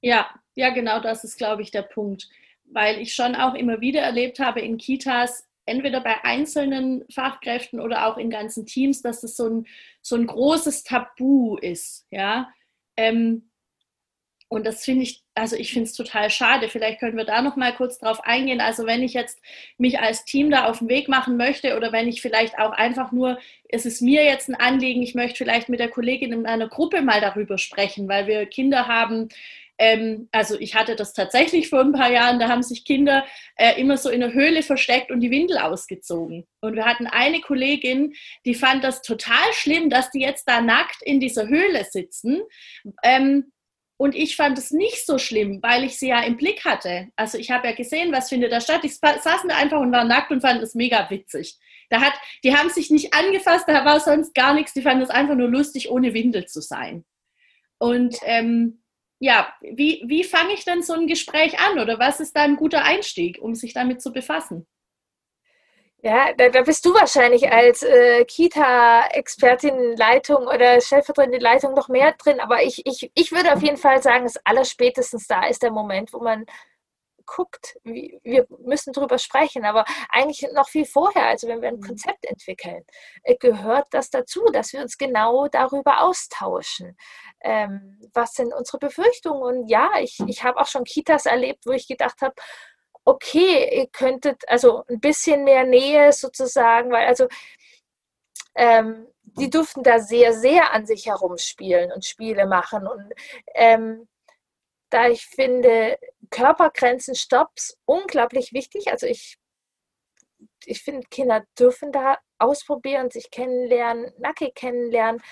Ja, 0.03 0.29
ja, 0.55 0.71
genau 0.71 1.01
das 1.01 1.25
ist, 1.25 1.39
glaube 1.39 1.63
ich, 1.63 1.71
der 1.71 1.83
Punkt. 1.83 2.29
Weil 2.65 3.01
ich 3.01 3.15
schon 3.15 3.35
auch 3.35 3.55
immer 3.55 3.81
wieder 3.81 4.01
erlebt 4.03 4.41
habe 4.41 4.61
in 4.61 4.77
Kitas, 4.77 5.46
entweder 5.67 6.01
bei 6.01 6.25
einzelnen 6.25 7.05
Fachkräften 7.11 7.81
oder 7.81 8.07
auch 8.07 8.17
in 8.17 8.31
ganzen 8.31 8.67
Teams, 8.67 9.03
dass 9.03 9.21
das 9.21 9.37
so 9.37 9.49
ein, 9.49 9.67
so 10.01 10.17
ein 10.17 10.27
großes 10.27 10.85
Tabu 10.85 11.57
ist. 11.57 12.07
Ja? 12.11 12.49
Ähm, 12.97 13.51
und 14.49 14.65
das 14.65 14.85
finde 14.85 15.03
ich, 15.03 15.25
also 15.35 15.57
ich 15.57 15.73
finde 15.73 15.89
es 15.89 15.95
total 15.95 16.31
schade. 16.31 16.69
Vielleicht 16.69 17.01
können 17.01 17.17
wir 17.17 17.25
da 17.25 17.43
noch 17.43 17.57
mal 17.57 17.75
kurz 17.75 17.99
drauf 17.99 18.21
eingehen. 18.23 18.61
Also 18.61 18.87
wenn 18.87 19.03
ich 19.03 19.13
jetzt 19.13 19.41
mich 19.77 19.99
als 19.99 20.25
Team 20.25 20.51
da 20.51 20.67
auf 20.67 20.79
den 20.79 20.89
Weg 20.89 21.09
machen 21.09 21.37
möchte 21.37 21.77
oder 21.77 21.91
wenn 21.91 22.07
ich 22.07 22.23
vielleicht 22.23 22.57
auch 22.59 22.71
einfach 22.71 23.11
nur, 23.11 23.41
es 23.69 23.87
ist 23.87 24.03
mir 24.03 24.25
jetzt 24.25 24.49
ein 24.49 24.55
Anliegen, 24.55 25.03
ich 25.03 25.17
möchte 25.17 25.39
vielleicht 25.39 25.69
mit 25.69 25.81
der 25.81 25.91
Kollegin 25.91 26.33
in 26.33 26.47
einer 26.47 26.69
Gruppe 26.69 27.03
mal 27.03 27.21
darüber 27.21 27.59
sprechen, 27.59 28.09
weil 28.09 28.29
wir 28.29 28.47
Kinder 28.47 28.87
haben, 28.87 29.31
ähm, 29.79 30.29
also 30.33 30.59
ich 30.59 30.75
hatte 30.75 30.97
das 30.97 31.13
tatsächlich 31.13 31.69
vor 31.69 31.81
ein 31.81 31.93
paar 31.93 32.11
Jahren, 32.11 32.39
da 32.39 32.49
haben 32.49 32.63
sich 32.63 32.85
Kinder 32.85 33.25
äh, 33.57 33.81
immer 33.81 33.97
so 33.97 34.09
in 34.09 34.21
der 34.21 34.33
Höhle 34.33 34.63
versteckt 34.63 35.11
und 35.11 35.21
die 35.21 35.31
Windel 35.31 35.59
ausgezogen. 35.59 36.47
Und 36.61 36.75
wir 36.75 36.85
hatten 36.85 37.07
eine 37.07 37.41
Kollegin, 37.41 38.15
die 38.45 38.55
fand 38.55 38.85
das 38.85 39.03
total 39.03 39.53
schlimm, 39.53 39.91
dass 39.91 40.11
die 40.11 40.21
jetzt 40.21 40.49
da 40.49 40.61
nackt 40.61 41.03
in 41.03 41.21
dieser 41.21 41.49
Höhle 41.49 41.85
sitzen. 41.85 42.43
Ähm, 43.03 43.53
und 43.99 44.15
ich 44.15 44.37
fand 44.37 44.59
es 44.59 44.73
nicht 44.73 45.07
so 45.07 45.17
schlimm, 45.17 45.63
weil 45.63 45.85
ich 45.85 45.99
sie 45.99 46.09
ja 46.09 46.23
im 46.23 46.37
Blick 46.37 46.65
hatte. 46.65 47.09
Also 47.17 47.39
ich 47.39 47.51
habe 47.51 47.69
ja 47.69 47.75
gesehen, 47.75 48.13
was 48.13 48.29
findet 48.29 48.53
da 48.53 48.61
statt. 48.61 48.81
Ich 48.85 48.97
saßen 48.97 49.49
da 49.49 49.57
einfach 49.57 49.81
und 49.81 49.93
waren 49.93 50.09
nackt 50.09 50.31
und 50.31 50.43
fanden 50.43 50.63
es 50.63 50.75
mega 50.75 51.09
witzig. 51.09 51.57
Da 51.89 52.01
hat, 52.01 52.13
die 52.45 52.55
haben 52.55 52.69
sich 52.69 52.91
nicht 52.91 53.15
angefasst, 53.15 53.65
da 53.69 53.85
war 53.85 54.01
sonst 54.01 54.35
gar 54.35 54.53
nichts. 54.53 54.75
Die 54.75 54.83
fanden 54.83 55.03
es 55.03 55.11
einfach 55.11 55.35
nur 55.35 55.49
lustig, 55.49 55.91
ohne 55.91 56.13
Windel 56.13 56.47
zu 56.47 56.61
sein. 56.61 57.07
Und 57.79 58.17
ähm, 58.25 58.83
ja, 59.19 59.53
wie, 59.61 60.03
wie 60.07 60.25
fange 60.25 60.53
ich 60.55 60.65
denn 60.65 60.83
so 60.83 60.93
ein 60.95 61.07
Gespräch 61.07 61.59
an 61.59 61.79
oder 61.79 61.99
was 61.99 62.21
ist 62.21 62.37
da 62.37 62.43
ein 62.43 62.57
guter 62.57 62.85
Einstieg, 62.85 63.39
um 63.41 63.55
sich 63.55 63.73
damit 63.73 64.03
zu 64.03 64.13
befassen? 64.13 64.67
Ja, 66.03 66.33
da, 66.35 66.51
da 66.51 66.63
bist 66.63 66.85
du 66.85 66.95
wahrscheinlich 66.95 67.51
als 67.51 67.83
äh, 67.83 68.25
Kita-Expertin 68.27 69.97
Leitung 69.97 70.47
oder 70.47 70.81
stellvertretende 70.81 71.39
Leitung 71.39 71.75
noch 71.75 71.89
mehr 71.89 72.13
drin, 72.13 72.39
aber 72.39 72.63
ich, 72.63 72.87
ich, 72.87 73.11
ich 73.15 73.33
würde 73.33 73.53
auf 73.53 73.63
jeden 73.63 73.79
Fall 73.79 74.03
sagen, 74.03 74.25
dass 74.25 74.37
allerspätestens 74.45 75.27
da 75.27 75.47
ist 75.49 75.63
der 75.63 75.73
Moment, 75.73 76.13
wo 76.13 76.21
man 76.21 76.45
guckt, 77.27 77.77
wie, 77.85 78.19
wir 78.23 78.47
müssen 78.61 78.93
darüber 78.93 79.19
sprechen, 79.19 79.65
aber 79.65 79.85
eigentlich 80.09 80.47
noch 80.53 80.69
viel 80.69 80.87
vorher, 80.87 81.27
also 81.27 81.49
wenn 81.49 81.61
wir 81.61 81.69
ein 81.69 81.77
mhm. 81.77 81.87
Konzept 81.87 82.25
entwickeln, 82.25 82.85
äh, 83.25 83.37
gehört 83.37 83.89
das 83.91 84.11
dazu, 84.11 84.45
dass 84.53 84.73
wir 84.73 84.81
uns 84.81 84.97
genau 84.99 85.49
darüber 85.49 86.03
austauschen. 86.03 86.97
Ähm, 87.41 88.01
was 88.15 88.35
sind 88.35 88.53
unsere 88.55 88.79
Befürchtungen? 88.79 89.43
Und 89.43 89.69
ja, 89.69 89.91
ich, 90.01 90.19
ich 90.27 90.45
habe 90.45 90.61
auch 90.61 90.67
schon 90.67 90.85
Kitas 90.85 91.27
erlebt, 91.27 91.67
wo 91.67 91.73
ich 91.73 91.87
gedacht 91.89 92.23
habe, 92.23 92.35
okay, 93.05 93.79
ihr 93.79 93.87
könntet 93.89 94.43
also 94.49 94.85
ein 94.89 95.01
bisschen 95.01 95.45
mehr 95.45 95.65
Nähe 95.65 96.13
sozusagen, 96.13 96.91
weil 96.91 97.07
also 97.07 97.29
ähm, 98.57 99.07
die 99.23 99.51
durften 99.51 99.83
da 99.83 99.99
sehr, 100.01 100.33
sehr 100.33 100.73
an 100.73 100.87
sich 100.87 101.07
herumspielen 101.07 101.93
und 101.93 102.05
Spiele 102.05 102.47
machen. 102.47 102.87
Und 102.87 103.13
ähm, 103.55 104.09
da 104.91 105.09
ich 105.09 105.27
finde 105.27 105.99
Körpergrenzen, 106.31 107.15
Stops 107.15 107.79
unglaublich 107.85 108.53
wichtig. 108.53 108.89
Also 108.91 109.07
ich, 109.07 109.39
ich 110.65 110.83
finde, 110.83 111.07
Kinder 111.09 111.45
dürfen 111.59 111.93
da 111.93 112.19
ausprobieren, 112.39 113.11
sich 113.11 113.31
kennenlernen, 113.31 114.13
nackig 114.19 114.55
kennenlernen. 114.55 115.23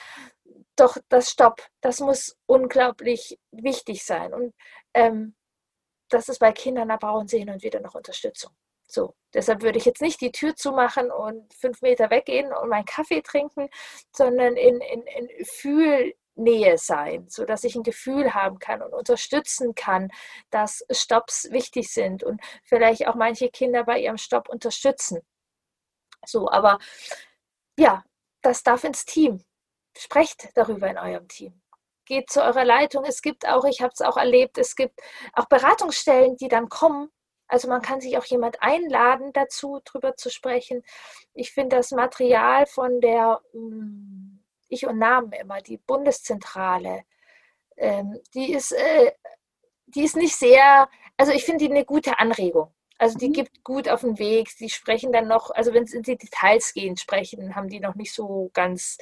Doch 0.77 0.97
das 1.09 1.31
Stopp, 1.31 1.63
das 1.81 2.01
muss 2.01 2.37
unglaublich 2.47 3.39
wichtig 3.53 4.05
sein. 4.05 4.35
Und 4.35 4.55
ähm, 4.95 5.35
das 6.09 6.29
ist 6.29 6.39
bei 6.39 6.53
Kindern, 6.53 6.89
da 6.89 6.97
brauchen 6.97 7.29
sie 7.29 7.39
hin 7.39 7.51
und 7.51 7.63
wieder 7.63 7.81
noch 7.81 7.95
Unterstützung. 7.95 8.53
So, 8.87 9.15
deshalb 9.33 9.63
würde 9.63 9.79
ich 9.79 9.87
jetzt 9.87 10.03
nicht 10.03 10.21
die 10.21 10.31
Tür 10.31 10.55
zumachen 10.55 11.11
und 11.11 11.53
fünf 11.55 11.81
Meter 11.83 12.11
weggehen 12.11 12.53
und 12.53 12.69
meinen 12.69 12.85
Kaffee 12.85 13.23
trinken, 13.23 13.69
sondern 14.13 14.57
in, 14.57 14.81
in, 14.81 15.03
in 15.03 15.29
Fühlnähe 16.35 16.79
sein, 16.79 17.27
sodass 17.29 17.65
ich 17.65 17.75
ein 17.75 17.83
Gefühl 17.83 18.35
haben 18.35 18.59
kann 18.59 18.83
und 18.83 18.93
unterstützen 18.93 19.75
kann, 19.75 20.11
dass 20.51 20.85
Stops 20.91 21.51
wichtig 21.51 21.93
sind 21.93 22.23
und 22.23 22.41
vielleicht 22.63 23.07
auch 23.07 23.15
manche 23.15 23.49
Kinder 23.49 23.85
bei 23.85 24.01
ihrem 24.01 24.19
Stopp 24.19 24.49
unterstützen. 24.49 25.21
So, 26.27 26.51
aber 26.51 26.79
ja, 27.79 28.05
das 28.43 28.63
darf 28.63 28.85
ins 28.85 29.05
Team. 29.05 29.43
Sprecht 29.97 30.49
darüber 30.55 30.89
in 30.89 30.99
eurem 30.99 31.29
Team 31.29 31.61
geht 32.07 32.29
zu 32.29 32.43
eurer 32.43 32.67
Leitung. 32.67 33.05
Es 33.07 33.23
gibt 33.23 33.49
auch, 33.49 33.65
ich 33.65 33.81
habe 33.81 33.93
es 33.95 34.03
auch 34.03 34.19
erlebt, 34.19 34.59
es 34.59 34.77
gibt 34.77 35.01
auch 35.33 35.47
Beratungsstellen, 35.47 36.37
die 36.37 36.49
dann 36.49 36.69
kommen. 36.69 37.11
Also 37.49 37.67
man 37.67 37.81
kann 37.81 38.03
sich 38.03 38.19
auch 38.19 38.27
jemand 38.27 38.63
einladen 38.63 39.33
dazu, 39.33 39.81
drüber 39.87 40.15
zu 40.15 40.29
sprechen. 40.29 40.83
Ich 41.33 41.53
finde 41.53 41.77
das 41.77 41.93
Material 41.93 42.67
von 42.67 43.01
der 43.01 43.41
hm, 43.53 44.34
Ich 44.69 44.87
und 44.87 44.99
Namen 44.99 45.33
immer, 45.33 45.61
die 45.61 45.79
Bundeszentrale, 45.79 47.05
ähm, 47.77 48.19
die 48.35 48.53
ist, 48.53 48.73
äh, 48.73 49.13
die 49.87 50.05
ist 50.05 50.17
nicht 50.17 50.37
sehr, 50.37 50.89
also 51.17 51.33
ich 51.33 51.45
finde 51.45 51.65
die 51.65 51.71
eine 51.71 51.85
gute 51.85 52.19
Anregung. 52.19 52.73
Also 52.99 53.19
die 53.19 53.29
mhm. 53.29 53.33
gibt 53.33 53.65
gut 53.65 53.89
auf 53.89 54.03
den 54.03 54.19
Weg. 54.19 54.49
Die 54.59 54.71
sprechen 54.71 55.13
dann 55.13 55.29
noch, 55.29 55.51
also 55.51 55.75
wenn 55.75 55.85
es 55.85 55.93
in 55.93 56.03
die 56.03 56.17
Details 56.17 56.73
gehen, 56.73 56.97
sprechen, 56.97 57.55
haben 57.55 57.69
die 57.69 57.81
noch 57.81 57.95
nicht 57.95 58.13
so 58.13 58.51
ganz 58.55 58.99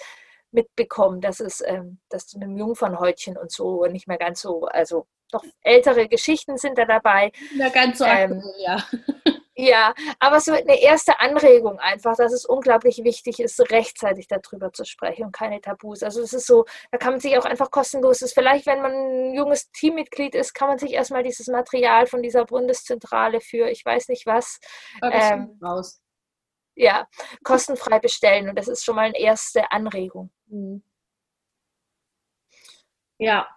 mitbekommen, 0.50 1.20
dass 1.20 1.40
es 1.40 1.62
ähm, 1.64 1.98
das 2.08 2.32
mit 2.34 2.42
dem 2.42 2.56
Jungfernhäutchen 2.56 3.36
und 3.36 3.50
so 3.50 3.86
nicht 3.86 4.06
mehr 4.06 4.18
ganz 4.18 4.42
so, 4.42 4.66
also 4.66 5.06
doch 5.30 5.44
ältere 5.62 6.08
Geschichten 6.08 6.58
sind 6.58 6.76
da 6.76 6.84
dabei. 6.84 7.32
Ja, 7.56 7.70
ganz 7.70 7.98
so 7.98 8.04
ähm, 8.04 8.42
ja. 8.58 8.84
Ja, 9.54 9.92
aber 10.18 10.40
so 10.40 10.52
eine 10.52 10.80
erste 10.80 11.20
Anregung 11.20 11.78
einfach, 11.78 12.16
dass 12.16 12.32
es 12.32 12.46
unglaublich 12.46 13.04
wichtig 13.04 13.38
ist, 13.38 13.60
rechtzeitig 13.70 14.26
darüber 14.26 14.72
zu 14.72 14.86
sprechen 14.86 15.26
und 15.26 15.32
keine 15.32 15.60
Tabus. 15.60 16.02
Also 16.02 16.22
es 16.22 16.32
ist 16.32 16.46
so, 16.46 16.64
da 16.90 16.96
kann 16.96 17.12
man 17.12 17.20
sich 17.20 17.36
auch 17.36 17.44
einfach 17.44 17.70
kostenlos, 17.70 18.22
ist 18.22 18.32
vielleicht, 18.32 18.66
wenn 18.66 18.80
man 18.80 18.92
ein 18.92 19.34
junges 19.34 19.70
Teammitglied 19.72 20.34
ist, 20.34 20.54
kann 20.54 20.68
man 20.68 20.78
sich 20.78 20.92
erstmal 20.92 21.22
dieses 21.22 21.48
Material 21.48 22.06
von 22.06 22.22
dieser 22.22 22.46
Bundeszentrale 22.46 23.40
für 23.42 23.68
ich 23.68 23.84
weiß 23.84 24.08
nicht 24.08 24.24
was 24.26 24.58
ähm, 25.02 25.58
raus 25.62 26.02
ja, 26.74 27.08
kostenfrei 27.44 27.98
bestellen. 27.98 28.48
Und 28.48 28.56
das 28.56 28.68
ist 28.68 28.84
schon 28.84 28.96
mal 28.96 29.06
eine 29.06 29.18
erste 29.18 29.70
Anregung. 29.70 30.30
Mhm. 30.46 30.82
Ja. 33.18 33.48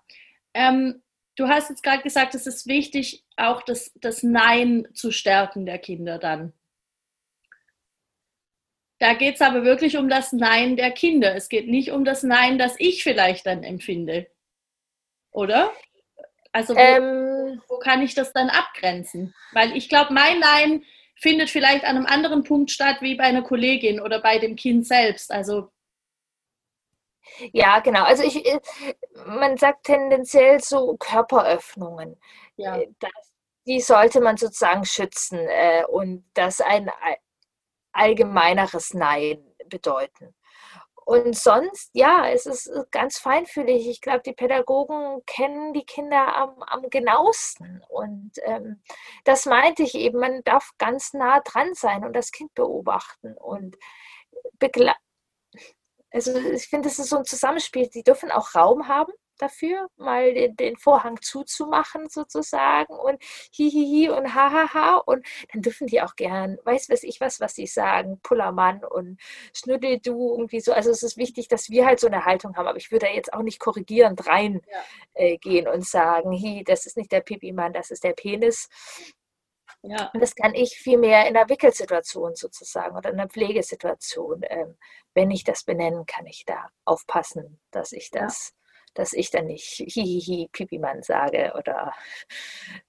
Ähm, 0.53 1.03
du 1.35 1.47
hast 1.47 1.69
jetzt 1.69 1.83
gerade 1.83 2.03
gesagt, 2.03 2.35
es 2.35 2.47
ist 2.47 2.67
wichtig, 2.67 3.23
auch 3.35 3.61
das, 3.61 3.91
das 3.95 4.23
Nein 4.23 4.87
zu 4.93 5.11
stärken 5.11 5.65
der 5.65 5.79
Kinder 5.79 6.17
dann. 6.17 6.53
Da 8.99 9.13
geht 9.13 9.35
es 9.35 9.41
aber 9.41 9.63
wirklich 9.65 9.97
um 9.97 10.07
das 10.07 10.31
Nein 10.31 10.77
der 10.77 10.91
Kinder. 10.91 11.35
Es 11.35 11.49
geht 11.49 11.67
nicht 11.67 11.91
um 11.91 12.05
das 12.05 12.23
Nein, 12.23 12.57
das 12.57 12.75
ich 12.77 13.03
vielleicht 13.03 13.45
dann 13.45 13.63
empfinde. 13.63 14.27
Oder? 15.31 15.71
Also 16.53 16.75
wo, 16.75 16.79
ähm, 16.79 17.61
wo 17.67 17.77
kann 17.77 18.01
ich 18.01 18.15
das 18.15 18.31
dann 18.31 18.49
abgrenzen? 18.49 19.35
Weil 19.51 19.75
ich 19.75 19.89
glaube, 19.89 20.13
mein 20.13 20.39
Nein 20.39 20.83
findet 21.15 21.49
vielleicht 21.49 21.83
an 21.83 21.97
einem 21.97 22.05
anderen 22.05 22.43
Punkt 22.43 22.71
statt 22.71 22.97
wie 23.01 23.15
bei 23.15 23.25
einer 23.25 23.41
Kollegin 23.41 23.99
oder 23.99 24.21
bei 24.21 24.39
dem 24.39 24.55
Kind 24.55 24.87
selbst. 24.87 25.31
Also 25.31 25.71
ja, 27.53 27.79
genau. 27.79 28.03
Also 28.03 28.23
ich, 28.23 28.45
äh, 28.45 28.59
man 29.25 29.57
sagt 29.57 29.85
tendenziell 29.85 30.59
so 30.61 30.95
Körperöffnungen. 30.97 32.19
Ja. 32.57 32.77
Äh, 32.77 32.87
das, 32.99 33.11
die 33.65 33.81
sollte 33.81 34.21
man 34.21 34.37
sozusagen 34.37 34.85
schützen 34.85 35.39
äh, 35.39 35.83
und 35.85 36.25
das 36.33 36.61
ein 36.61 36.89
allgemeineres 37.91 38.93
Nein 38.93 39.43
bedeuten. 39.69 40.35
Und 41.05 41.37
sonst, 41.37 41.91
ja, 41.93 42.27
es 42.29 42.47
ist 42.47 42.65
äh, 42.67 42.83
ganz 42.89 43.19
feinfühlig. 43.19 43.87
Ich 43.87 44.01
glaube, 44.01 44.23
die 44.25 44.33
Pädagogen 44.33 45.23
kennen 45.27 45.71
die 45.73 45.85
Kinder 45.85 46.35
am, 46.35 46.63
am 46.63 46.89
genauesten. 46.89 47.83
Und 47.89 48.31
ähm, 48.43 48.81
das 49.23 49.45
meinte 49.45 49.83
ich 49.83 49.93
eben, 49.93 50.19
man 50.19 50.43
darf 50.43 50.71
ganz 50.79 51.13
nah 51.13 51.41
dran 51.41 51.75
sein 51.75 52.03
und 52.03 52.13
das 52.13 52.31
Kind 52.31 52.55
beobachten 52.55 53.37
und 53.37 53.77
begleiten. 54.57 54.99
Also 56.15 56.33
ich 56.37 56.67
finde, 56.67 56.87
das 56.87 56.97
ist 56.97 57.09
so 57.09 57.17
ein 57.17 57.25
Zusammenspiel. 57.25 57.89
Die 57.89 58.01
dürfen 58.01 58.31
auch 58.31 58.55
Raum 58.55 58.87
haben 58.87 59.11
dafür, 59.37 59.89
mal 59.97 60.33
den, 60.33 60.55
den 60.55 60.77
Vorhang 60.77 61.21
zuzumachen 61.21 62.07
sozusagen 62.07 62.93
und 62.93 63.21
hihihi 63.51 64.07
und 64.09 64.33
hahaha 64.33 64.95
und 65.05 65.27
dann 65.51 65.61
dürfen 65.61 65.87
die 65.87 66.01
auch 66.01 66.15
gern, 66.15 66.57
weiß 66.63 66.89
weiß 66.89 67.03
ich 67.03 67.19
was, 67.19 67.41
was 67.41 67.55
sie 67.55 67.67
sagen, 67.67 68.21
Pullermann 68.23 68.85
und 68.85 69.19
Schnüddeldu 69.53 70.31
irgendwie 70.31 70.61
so. 70.61 70.71
Also 70.71 70.89
es 70.89 71.03
ist 71.03 71.17
wichtig, 71.17 71.49
dass 71.49 71.69
wir 71.69 71.85
halt 71.85 71.99
so 71.99 72.07
eine 72.07 72.23
Haltung 72.23 72.55
haben, 72.55 72.67
aber 72.67 72.77
ich 72.77 72.91
würde 72.91 73.07
da 73.07 73.11
jetzt 73.11 73.33
auch 73.33 73.43
nicht 73.43 73.59
korrigierend 73.59 74.25
reingehen 74.25 74.61
ja. 75.15 75.71
äh, 75.71 75.75
und 75.75 75.85
sagen, 75.85 76.31
hi, 76.31 76.63
das 76.63 76.85
ist 76.85 76.95
nicht 76.95 77.11
der 77.11 77.19
Pipi-Mann, 77.19 77.73
das 77.73 77.91
ist 77.91 78.05
der 78.05 78.13
Penis. 78.13 78.69
Ja. 79.87 80.09
Und 80.13 80.21
das 80.21 80.35
kann 80.35 80.55
ich 80.55 80.75
viel 80.77 80.97
mehr 80.97 81.27
in 81.27 81.33
der 81.33 81.49
Wickelsituation 81.49 82.35
sozusagen 82.35 82.95
oder 82.95 83.11
in 83.11 83.17
der 83.17 83.27
Pflegesituation, 83.27 84.41
ähm, 84.49 84.77
wenn 85.13 85.31
ich 85.31 85.43
das 85.43 85.63
benennen, 85.63 86.05
kann 86.05 86.25
ich 86.25 86.43
da 86.45 86.69
aufpassen, 86.85 87.59
dass 87.71 87.91
ich 87.91 88.09
das 88.11 88.49
ja 88.49 88.65
dass 88.95 89.13
ich 89.13 89.29
dann 89.29 89.45
nicht 89.45 89.83
hihihi 89.85 90.49
Pipimann 90.51 91.03
sage 91.03 91.53
oder 91.55 91.93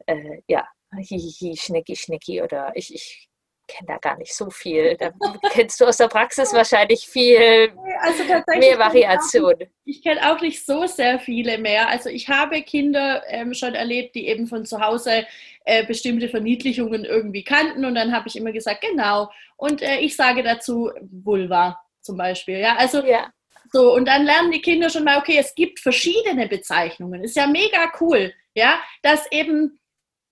äh, 0.07 0.41
ja, 0.47 0.67
hihihi 0.97 1.57
Schnicki 1.57 1.97
Schnicki 1.97 2.43
oder 2.43 2.75
ich, 2.75 2.95
ich 2.95 3.29
kenne 3.67 3.87
da 3.87 3.99
gar 3.99 4.17
nicht 4.17 4.35
so 4.35 4.51
viel. 4.51 4.97
Da 4.97 5.11
kennst 5.51 5.81
du 5.81 5.87
aus 5.87 5.97
der 5.97 6.09
Praxis 6.09 6.53
wahrscheinlich 6.53 7.07
viel 7.07 7.73
also 8.01 8.23
mehr 8.59 8.79
Variation. 8.79 9.55
Ich 9.85 10.03
kenne 10.03 10.33
auch 10.33 10.41
nicht 10.41 10.65
so 10.65 10.87
sehr 10.87 11.19
viele 11.19 11.59
mehr. 11.59 11.89
Also 11.89 12.09
ich 12.09 12.29
habe 12.29 12.63
Kinder 12.63 13.23
ähm, 13.29 13.55
schon 13.55 13.75
erlebt, 13.75 14.15
die 14.15 14.29
eben 14.29 14.47
von 14.47 14.65
zu 14.65 14.81
Hause 14.81 15.27
äh, 15.65 15.85
bestimmte 15.85 16.29
Verniedlichungen 16.29 17.05
irgendwie 17.05 17.45
kannten 17.45 17.85
und 17.85 17.95
dann 17.95 18.13
habe 18.13 18.29
ich 18.29 18.37
immer 18.37 18.53
gesagt, 18.53 18.83
genau. 18.83 19.31
Und 19.57 19.83
äh, 19.83 19.99
ich 19.99 20.17
sage 20.17 20.43
dazu 20.43 20.91
Vulva 21.01 21.79
zum 22.01 22.17
Beispiel. 22.17 22.59
Ja, 22.59 22.77
also 22.77 23.05
ja. 23.05 23.31
So, 23.73 23.95
und 23.95 24.07
dann 24.07 24.25
lernen 24.25 24.53
die 24.53 24.63
Kinder 24.63 24.89
schon 24.89 25.05
mal, 25.05 25.19
okay, 25.19 25.37
es 25.39 25.55
gibt 25.55 25.81
verschiedene 25.81 26.47
Bezeichnungen. 26.47 27.25
Ist 27.25 27.37
ja 27.37 27.47
mega 27.47 27.93
cool, 28.01 28.33
ja, 28.55 28.79
dass 29.03 29.31
eben, 29.33 29.79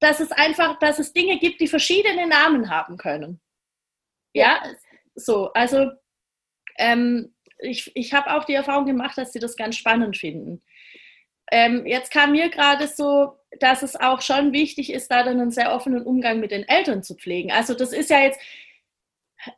dass 0.01 0.21
es 0.21 0.33
einfach, 0.33 0.79
dass 0.79 0.99
es 0.99 1.13
Dinge 1.13 1.39
gibt, 1.39 1.61
die 1.61 1.69
verschiedene 1.69 2.27
Namen 2.27 2.71
haben 2.71 2.97
können. 2.97 3.41
Ja, 4.33 4.61
ja 4.65 4.75
so, 5.15 5.53
also 5.53 5.91
ähm, 6.77 7.35
ich, 7.59 7.91
ich 7.95 8.13
habe 8.13 8.35
auch 8.35 8.45
die 8.45 8.55
Erfahrung 8.55 8.87
gemacht, 8.87 9.17
dass 9.17 9.33
sie 9.33 9.39
das 9.39 9.57
ganz 9.57 9.77
spannend 9.77 10.17
finden. 10.17 10.63
Ähm, 11.51 11.87
jetzt 11.87 12.13
kam 12.13 12.33
mir 12.33 12.49
gerade 12.49 12.89
so, 12.89 13.39
dass 13.61 13.83
es 13.83 13.97
auch 13.97 14.23
schon 14.23 14.53
wichtig 14.53 14.93
ist, 14.93 15.11
da 15.11 15.23
dann 15.23 15.41
einen 15.41 15.51
sehr 15.51 15.73
offenen 15.73 16.03
Umgang 16.03 16.41
mit 16.41 16.51
den 16.51 16.67
Eltern 16.67 17.03
zu 17.03 17.15
pflegen. 17.15 17.53
Also 17.53 17.75
das 17.75 17.93
ist 17.93 18.11
ja 18.11 18.21
jetzt, 18.21 18.41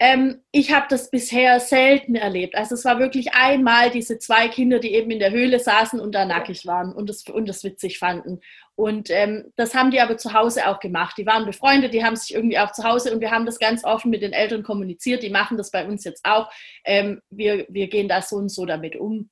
ähm, 0.00 0.42
ich 0.52 0.72
habe 0.72 0.86
das 0.88 1.10
bisher 1.10 1.60
selten 1.60 2.14
erlebt. 2.14 2.54
Also 2.54 2.74
es 2.74 2.84
war 2.84 2.98
wirklich 2.98 3.34
einmal 3.34 3.90
diese 3.90 4.18
zwei 4.18 4.48
Kinder, 4.48 4.78
die 4.78 4.94
eben 4.94 5.10
in 5.10 5.18
der 5.18 5.30
Höhle 5.30 5.58
saßen 5.58 6.00
und 6.00 6.14
da 6.14 6.24
nackig 6.24 6.66
waren 6.66 6.92
und 6.92 7.08
das, 7.08 7.24
und 7.24 7.48
das 7.48 7.64
witzig 7.64 7.98
fanden. 7.98 8.40
Und 8.74 9.10
ähm, 9.10 9.52
das 9.56 9.74
haben 9.74 9.90
die 9.90 10.00
aber 10.00 10.18
zu 10.18 10.32
Hause 10.32 10.68
auch 10.68 10.80
gemacht. 10.80 11.16
Die 11.18 11.26
waren 11.26 11.46
befreundet, 11.46 11.94
die 11.94 12.04
haben 12.04 12.16
sich 12.16 12.34
irgendwie 12.34 12.58
auch 12.58 12.72
zu 12.72 12.84
Hause 12.84 13.12
und 13.12 13.20
wir 13.20 13.30
haben 13.30 13.46
das 13.46 13.58
ganz 13.58 13.84
offen 13.84 14.10
mit 14.10 14.22
den 14.22 14.32
Eltern 14.32 14.62
kommuniziert. 14.62 15.22
Die 15.22 15.30
machen 15.30 15.56
das 15.56 15.70
bei 15.70 15.86
uns 15.86 16.04
jetzt 16.04 16.24
auch. 16.24 16.50
Ähm, 16.84 17.20
wir, 17.30 17.66
wir 17.68 17.88
gehen 17.88 18.08
da 18.08 18.20
so 18.22 18.36
und 18.36 18.50
so 18.50 18.66
damit 18.66 18.96
um. 18.96 19.30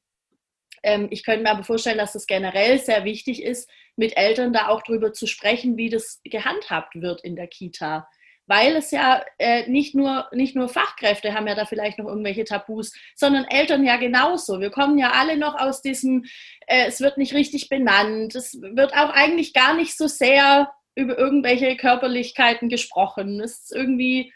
Ähm, 0.83 1.09
ich 1.11 1.25
könnte 1.25 1.43
mir 1.43 1.51
aber 1.51 1.65
vorstellen, 1.65 1.99
dass 1.99 2.15
es 2.15 2.27
generell 2.27 2.79
sehr 2.79 3.05
wichtig 3.05 3.43
ist, 3.43 3.69
mit 3.97 4.17
Eltern 4.17 4.53
da 4.53 4.69
auch 4.69 4.83
drüber 4.83 5.13
zu 5.13 5.27
sprechen, 5.27 5.77
wie 5.77 5.89
das 5.89 6.21
gehandhabt 6.25 6.95
wird 7.01 7.23
in 7.23 7.37
der 7.37 7.47
Kita 7.47 8.09
weil 8.47 8.77
es 8.77 8.91
ja 8.91 9.23
äh, 9.39 9.69
nicht, 9.71 9.95
nur, 9.95 10.29
nicht 10.33 10.55
nur 10.55 10.69
Fachkräfte 10.69 11.35
haben 11.35 11.47
ja 11.47 11.55
da 11.55 11.65
vielleicht 11.65 11.99
noch 11.99 12.07
irgendwelche 12.07 12.45
Tabus, 12.45 12.93
sondern 13.15 13.45
Eltern 13.45 13.85
ja 13.85 13.97
genauso. 13.97 14.61
Wir 14.61 14.71
kommen 14.71 14.99
ja 14.99 15.13
alle 15.13 15.37
noch 15.37 15.55
aus 15.59 15.83
diesem, 15.83 16.25
äh, 16.67 16.87
es 16.87 17.01
wird 17.01 17.19
nicht 17.19 17.35
richtig 17.35 17.69
benannt, 17.69 18.35
es 18.35 18.61
wird 18.61 18.93
auch 18.95 19.11
eigentlich 19.11 19.55
gar 19.55 19.75
nicht 19.75 19.97
so 19.97 20.07
sehr 20.07 20.73
über 20.95 21.19
irgendwelche 21.19 21.77
Körperlichkeiten 21.77 22.69
gesprochen. 22.69 23.41
Es 23.41 23.65
ist 23.65 23.75
irgendwie, 23.75 24.33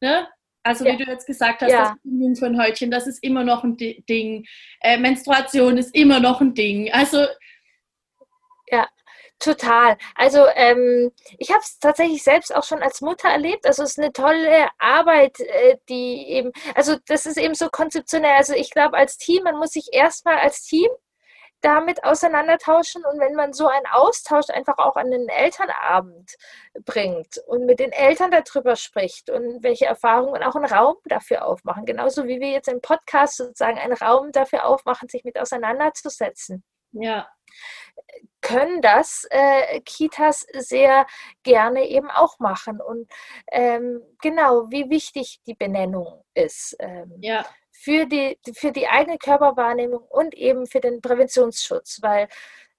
ne? 0.00 0.26
Also 0.64 0.84
ja. 0.84 0.92
wie 0.92 1.04
du 1.04 1.10
jetzt 1.10 1.26
gesagt 1.26 1.62
hast, 1.62 1.72
ja. 1.72 1.90
das 1.90 1.94
Jungfernhäutchen, 2.04 2.90
das 2.90 3.08
ist 3.08 3.22
immer 3.24 3.42
noch 3.42 3.64
ein 3.64 3.76
Ding. 3.76 4.46
Äh, 4.80 4.96
Menstruation 4.98 5.76
ist 5.76 5.94
immer 5.94 6.20
noch 6.20 6.40
ein 6.40 6.54
Ding. 6.54 6.92
Also 6.92 7.26
ja, 8.70 8.88
Total. 9.42 9.96
Also 10.14 10.46
ähm, 10.54 11.10
ich 11.36 11.50
habe 11.50 11.60
es 11.62 11.80
tatsächlich 11.80 12.22
selbst 12.22 12.54
auch 12.54 12.62
schon 12.62 12.80
als 12.80 13.00
Mutter 13.00 13.28
erlebt. 13.28 13.66
Also 13.66 13.82
es 13.82 13.92
ist 13.92 13.98
eine 13.98 14.12
tolle 14.12 14.68
Arbeit, 14.78 15.40
äh, 15.40 15.78
die 15.88 16.28
eben, 16.28 16.52
also 16.76 16.96
das 17.08 17.26
ist 17.26 17.38
eben 17.38 17.54
so 17.54 17.68
konzeptionell. 17.68 18.36
Also 18.36 18.54
ich 18.54 18.70
glaube 18.70 18.96
als 18.96 19.18
Team, 19.18 19.42
man 19.42 19.58
muss 19.58 19.72
sich 19.72 19.88
erstmal 19.92 20.38
als 20.38 20.62
Team 20.62 20.88
damit 21.60 22.04
auseinandertauschen 22.04 23.04
und 23.04 23.18
wenn 23.18 23.34
man 23.34 23.52
so 23.52 23.66
einen 23.66 23.86
Austausch 23.86 24.50
einfach 24.50 24.78
auch 24.78 24.94
an 24.96 25.10
den 25.10 25.28
Elternabend 25.28 26.36
bringt 26.84 27.38
und 27.46 27.66
mit 27.66 27.80
den 27.80 27.92
Eltern 27.92 28.30
darüber 28.30 28.76
spricht 28.76 29.28
und 29.28 29.62
welche 29.64 29.86
Erfahrungen 29.86 30.42
auch 30.44 30.54
einen 30.54 30.66
Raum 30.66 30.96
dafür 31.04 31.46
aufmachen, 31.46 31.84
genauso 31.84 32.26
wie 32.26 32.40
wir 32.40 32.50
jetzt 32.50 32.68
im 32.68 32.80
Podcast 32.80 33.38
sozusagen 33.38 33.78
einen 33.78 33.94
Raum 33.94 34.30
dafür 34.32 34.66
aufmachen, 34.66 35.08
sich 35.08 35.24
mit 35.24 35.38
auseinanderzusetzen. 35.38 36.62
Ja. 36.92 37.28
Können 38.40 38.82
das 38.82 39.26
äh, 39.30 39.80
Kitas 39.80 40.46
sehr 40.52 41.06
gerne 41.42 41.88
eben 41.88 42.10
auch 42.10 42.38
machen. 42.38 42.80
Und 42.80 43.10
ähm, 43.50 44.02
genau, 44.20 44.66
wie 44.70 44.90
wichtig 44.90 45.40
die 45.46 45.54
Benennung 45.54 46.24
ist. 46.34 46.76
Ähm, 46.80 47.14
ja 47.20 47.46
für 47.82 48.06
die, 48.06 48.38
für 48.54 48.70
die 48.70 48.86
eigene 48.86 49.18
Körperwahrnehmung 49.18 50.02
und 50.08 50.34
eben 50.34 50.66
für 50.66 50.80
den 50.80 51.00
Präventionsschutz, 51.00 51.98
weil 52.00 52.28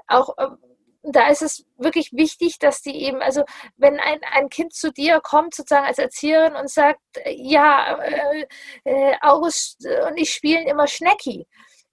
auch 0.08 0.30
ähm, 0.38 0.58
da 1.04 1.28
ist 1.28 1.42
es 1.42 1.66
wirklich 1.78 2.14
wichtig, 2.14 2.60
dass 2.60 2.82
die 2.82 3.04
eben, 3.04 3.22
also 3.22 3.44
wenn 3.76 4.00
ein, 4.00 4.22
ein 4.32 4.48
Kind 4.48 4.74
zu 4.74 4.92
dir 4.94 5.20
kommt, 5.20 5.54
sozusagen 5.54 5.86
als 5.86 5.98
Erzieherin 6.00 6.56
und 6.56 6.70
sagt, 6.70 7.02
ja, 7.26 8.02
äh, 8.02 8.46
äh, 8.86 9.16
August 9.22 9.86
und 10.08 10.18
ich 10.18 10.32
spielen 10.34 10.66
immer 10.66 10.88
Schnecki, 10.88 11.46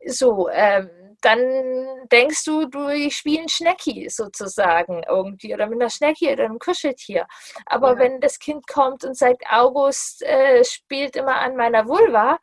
so, 0.07 0.49
ähm, 0.49 1.10
dann 1.23 2.09
denkst 2.11 2.45
du, 2.45 2.67
du 2.67 3.11
spielen 3.11 3.49
Schnecki 3.49 4.09
sozusagen 4.09 5.03
irgendwie 5.09 5.55
oder 5.55 5.67
mit 5.67 5.81
einer 5.81 5.91
Schnecki 5.91 6.33
oder 6.33 6.45
einem 6.45 6.59
Kuscheltier. 6.59 7.27
Aber 7.67 7.93
ja. 7.93 7.99
wenn 7.99 8.21
das 8.21 8.39
Kind 8.39 8.67
kommt 8.67 9.05
und 9.05 9.17
sagt, 9.17 9.45
August 9.50 10.23
äh, 10.23 10.65
spielt 10.65 11.17
immer 11.17 11.37
an 11.37 11.57
meiner 11.57 11.87
Vulva, 11.87 12.39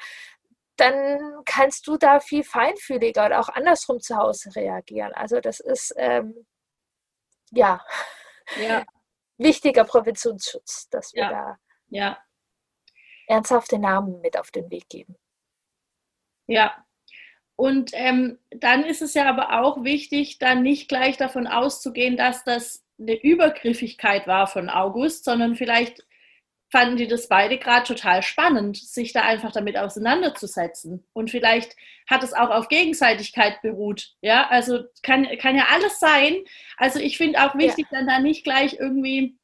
dann 0.78 1.44
kannst 1.46 1.88
du 1.88 1.98
da 1.98 2.20
viel 2.20 2.44
feinfühliger 2.44 3.26
oder 3.26 3.40
auch 3.40 3.50
andersrum 3.50 4.00
zu 4.00 4.16
Hause 4.16 4.56
reagieren. 4.56 5.14
Also 5.14 5.40
das 5.40 5.60
ist 5.60 5.94
ähm, 5.98 6.46
ja, 7.52 7.84
ja, 8.60 8.86
wichtiger 9.38 9.84
Präventionsschutz, 9.84 10.90
dass 10.90 11.14
wir 11.14 11.24
ja. 11.24 11.30
da 11.30 11.58
ja. 11.90 12.24
ernsthafte 13.28 13.80
Namen 13.80 14.22
mit 14.22 14.38
auf 14.38 14.52
den 14.52 14.70
Weg 14.70 14.88
geben. 14.90 15.18
Ja. 16.46 16.87
Und 17.58 17.90
ähm, 17.94 18.38
dann 18.52 18.86
ist 18.86 19.02
es 19.02 19.16
ja 19.16 19.26
aber 19.26 19.60
auch 19.60 19.84
wichtig, 19.84 20.38
dann 20.38 20.62
nicht 20.62 20.88
gleich 20.88 21.18
davon 21.18 21.48
auszugehen, 21.48 22.16
dass 22.16 22.44
das 22.44 22.86
eine 23.00 23.20
Übergriffigkeit 23.20 24.28
war 24.28 24.48
von 24.48 24.70
August, 24.70 25.26
sondern 25.26 25.56
vielleicht 25.56 26.06
fanden 26.70 26.98
die 26.98 27.08
das 27.08 27.28
beide 27.28 27.58
gerade 27.58 27.86
total 27.86 28.22
spannend, 28.22 28.78
sich 28.78 29.12
da 29.12 29.22
einfach 29.22 29.52
damit 29.52 29.78
auseinanderzusetzen. 29.78 31.06
Und 31.14 31.32
vielleicht 31.32 31.76
hat 32.08 32.24
es 32.24 32.34
auch 32.34 32.50
auf 32.50 32.68
Gegenseitigkeit 32.68 33.62
beruht. 33.62 34.14
Ja, 34.22 34.48
also 34.50 34.84
kann, 35.02 35.28
kann 35.40 35.56
ja 35.56 35.68
alles 35.72 36.00
sein. 36.00 36.36
Also 36.78 37.00
ich 37.00 37.18
finde 37.18 37.42
auch 37.42 37.56
wichtig, 37.56 37.88
ja. 37.92 37.98
dann 37.98 38.08
da 38.08 38.20
nicht 38.20 38.44
gleich 38.44 38.78
irgendwie 38.80 39.36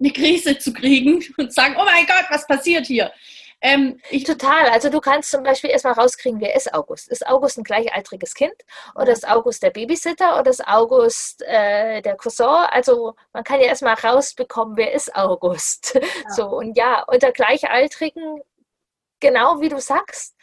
eine 0.00 0.12
Krise 0.12 0.58
zu 0.58 0.72
kriegen 0.72 1.24
und 1.38 1.54
sagen, 1.54 1.76
oh 1.78 1.84
mein 1.84 2.06
Gott, 2.06 2.26
was 2.28 2.46
passiert 2.46 2.86
hier? 2.86 3.12
Ähm, 3.62 4.00
ich 4.10 4.24
Total. 4.24 4.66
Also 4.70 4.90
du 4.90 5.00
kannst 5.00 5.30
zum 5.30 5.44
Beispiel 5.44 5.70
erstmal 5.70 5.94
rauskriegen, 5.94 6.40
wer 6.40 6.56
ist 6.56 6.74
August? 6.74 7.08
Ist 7.08 7.24
August 7.26 7.58
ein 7.58 7.64
gleichaltriges 7.64 8.34
Kind? 8.34 8.54
Oder 8.96 9.12
ist 9.12 9.26
August 9.26 9.62
der 9.62 9.70
Babysitter? 9.70 10.38
Oder 10.38 10.50
ist 10.50 10.66
August 10.66 11.42
äh, 11.42 12.02
der 12.02 12.16
Cousin? 12.16 12.66
Also 12.70 13.14
man 13.32 13.44
kann 13.44 13.60
ja 13.60 13.66
erstmal 13.66 13.94
rausbekommen, 13.94 14.76
wer 14.76 14.92
ist 14.92 15.14
August? 15.14 15.98
Ja. 16.22 16.30
So, 16.30 16.46
und 16.48 16.76
ja, 16.76 17.04
unter 17.06 17.32
Gleichaltrigen, 17.32 18.42
genau 19.20 19.60
wie 19.60 19.68
du 19.68 19.80
sagst, 19.80 20.36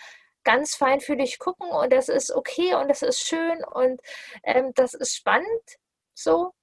ganz 0.43 0.75
feinfühlig 0.75 1.39
gucken 1.39 1.69
und 1.69 1.91
das 1.93 2.09
ist 2.09 2.31
okay 2.31 2.73
und 2.75 2.87
das 2.89 3.01
ist 3.01 3.21
schön 3.21 3.63
und 3.63 4.01
ähm, 4.43 4.71
das 4.75 4.93
ist 4.93 5.15
spannend. 5.15 5.77
So. 6.13 6.53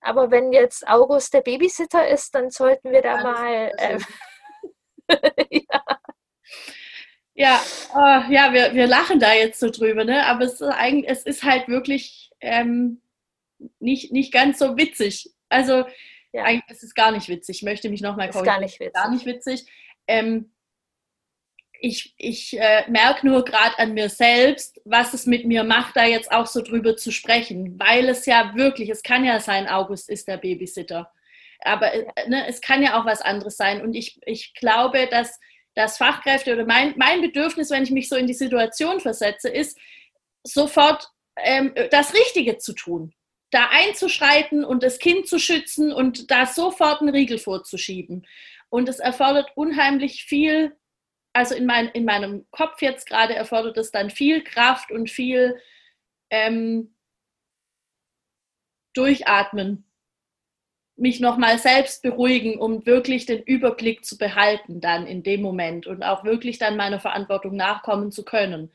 Aber 0.00 0.30
wenn 0.30 0.52
jetzt 0.52 0.86
August 0.86 1.34
der 1.34 1.40
Babysitter 1.40 2.06
ist, 2.08 2.34
dann 2.34 2.50
sollten 2.50 2.92
wir 2.92 3.02
da 3.02 3.16
ja, 3.16 3.22
mal. 3.22 3.72
Äh, 5.06 5.60
ja. 5.70 5.82
Ja, 7.34 7.60
oh, 7.94 8.32
ja, 8.32 8.52
wir, 8.52 8.74
wir 8.74 8.86
lachen 8.86 9.18
da 9.18 9.34
jetzt 9.34 9.58
so 9.58 9.68
drüber, 9.68 10.04
ne? 10.04 10.24
aber 10.26 10.44
es 10.44 10.60
ist, 10.60 10.62
eigentlich, 10.62 11.10
es 11.10 11.22
ist 11.24 11.42
halt 11.42 11.66
wirklich 11.66 12.30
ähm, 12.40 13.00
nicht, 13.80 14.12
nicht 14.12 14.32
ganz 14.32 14.58
so 14.58 14.76
witzig. 14.76 15.30
Also, 15.48 15.84
ja. 16.32 16.44
eigentlich 16.44 16.70
ist 16.70 16.84
es 16.84 16.94
gar 16.94 17.10
nicht 17.10 17.28
witzig. 17.28 17.56
Ich 17.56 17.62
möchte 17.62 17.88
mich 17.88 18.02
nochmal 18.02 18.30
korrigieren. 18.30 18.54
Gar 18.54 18.60
nicht 18.60 18.78
witzig. 18.78 18.94
Gar 18.94 19.10
nicht 19.10 19.26
witzig. 19.26 19.66
Ähm, 20.06 20.50
ich 21.80 22.14
ich 22.18 22.58
äh, 22.58 22.88
merke 22.88 23.26
nur 23.26 23.44
gerade 23.44 23.78
an 23.78 23.94
mir 23.94 24.08
selbst, 24.08 24.80
was 24.84 25.12
es 25.12 25.26
mit 25.26 25.44
mir 25.44 25.64
macht, 25.64 25.96
da 25.96 26.04
jetzt 26.04 26.32
auch 26.32 26.46
so 26.46 26.62
drüber 26.62 26.96
zu 26.96 27.10
sprechen, 27.10 27.78
weil 27.78 28.08
es 28.08 28.26
ja 28.26 28.54
wirklich, 28.54 28.88
es 28.88 29.02
kann 29.02 29.24
ja 29.24 29.40
sein, 29.40 29.68
August 29.68 30.08
ist 30.08 30.28
der 30.28 30.38
Babysitter. 30.38 31.12
Aber 31.60 31.92
äh, 31.92 32.28
ne, 32.28 32.46
es 32.46 32.60
kann 32.60 32.82
ja 32.82 33.00
auch 33.00 33.06
was 33.06 33.22
anderes 33.22 33.56
sein. 33.56 33.82
Und 33.82 33.94
ich, 33.94 34.20
ich 34.24 34.54
glaube, 34.54 35.08
dass, 35.10 35.40
dass 35.74 35.98
Fachkräfte 35.98 36.52
oder 36.52 36.64
mein, 36.64 36.94
mein 36.96 37.20
Bedürfnis, 37.20 37.70
wenn 37.70 37.82
ich 37.82 37.90
mich 37.90 38.08
so 38.08 38.16
in 38.16 38.26
die 38.26 38.34
Situation 38.34 39.00
versetze, 39.00 39.48
ist, 39.48 39.78
sofort 40.44 41.08
ähm, 41.36 41.74
das 41.90 42.14
Richtige 42.14 42.58
zu 42.58 42.72
tun. 42.74 43.12
Da 43.50 43.68
einzuschreiten 43.70 44.64
und 44.64 44.82
das 44.82 44.98
Kind 44.98 45.28
zu 45.28 45.38
schützen 45.38 45.92
und 45.92 46.30
da 46.30 46.46
sofort 46.46 47.00
einen 47.00 47.14
Riegel 47.14 47.38
vorzuschieben. 47.38 48.26
Und 48.68 48.88
es 48.88 48.98
erfordert 48.98 49.52
unheimlich 49.54 50.24
viel, 50.24 50.76
also 51.32 51.54
in, 51.54 51.66
mein, 51.66 51.88
in 51.88 52.04
meinem 52.04 52.46
Kopf 52.50 52.82
jetzt 52.82 53.06
gerade 53.06 53.34
erfordert 53.34 53.76
es 53.76 53.90
dann 53.90 54.10
viel 54.10 54.42
Kraft 54.42 54.90
und 54.90 55.10
viel 55.10 55.60
ähm, 56.30 56.96
Durchatmen 58.94 59.88
mich 60.96 61.20
nochmal 61.20 61.58
selbst 61.58 62.02
beruhigen, 62.02 62.58
um 62.58 62.86
wirklich 62.86 63.26
den 63.26 63.42
Überblick 63.42 64.04
zu 64.04 64.16
behalten 64.16 64.80
dann 64.80 65.06
in 65.06 65.22
dem 65.22 65.42
Moment 65.42 65.86
und 65.86 66.02
auch 66.02 66.24
wirklich 66.24 66.58
dann 66.58 66.76
meiner 66.76 67.00
Verantwortung 67.00 67.56
nachkommen 67.56 68.12
zu 68.12 68.24
können. 68.24 68.72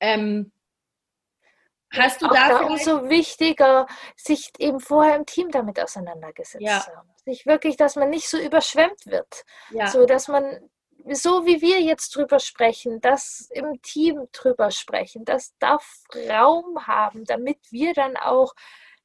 Ähm, 0.00 0.50
hast 1.92 2.20
du 2.20 2.26
auch 2.26 2.34
da, 2.34 2.48
da 2.48 2.66
umso 2.66 3.08
wichtiger, 3.08 3.86
sich 4.16 4.50
eben 4.58 4.80
vorher 4.80 5.14
im 5.16 5.26
Team 5.26 5.50
damit 5.50 5.78
auseinandergesetzt 5.78 6.62
ja. 6.62 6.84
haben. 6.86 7.08
Sich 7.24 7.46
wirklich, 7.46 7.76
dass 7.76 7.94
man 7.94 8.10
nicht 8.10 8.28
so 8.28 8.38
überschwemmt 8.38 9.06
wird, 9.06 9.44
ja. 9.70 9.86
so 9.86 10.06
dass 10.06 10.26
man 10.26 10.58
so 11.10 11.46
wie 11.46 11.60
wir 11.60 11.80
jetzt 11.80 12.14
drüber 12.14 12.38
sprechen, 12.38 13.00
das 13.00 13.48
im 13.52 13.80
Team 13.82 14.28
drüber 14.32 14.70
sprechen, 14.70 15.24
das 15.24 15.56
darf 15.58 16.04
Raum 16.28 16.86
haben, 16.86 17.24
damit 17.24 17.58
wir 17.70 17.92
dann 17.92 18.16
auch 18.16 18.54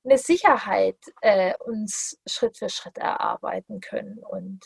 eine 0.08 0.18
Sicherheit 0.18 0.98
äh, 1.22 1.54
uns 1.60 2.20
Schritt 2.28 2.58
für 2.58 2.70
Schritt 2.70 2.98
erarbeiten 2.98 3.80
können 3.82 4.20
und 4.20 4.66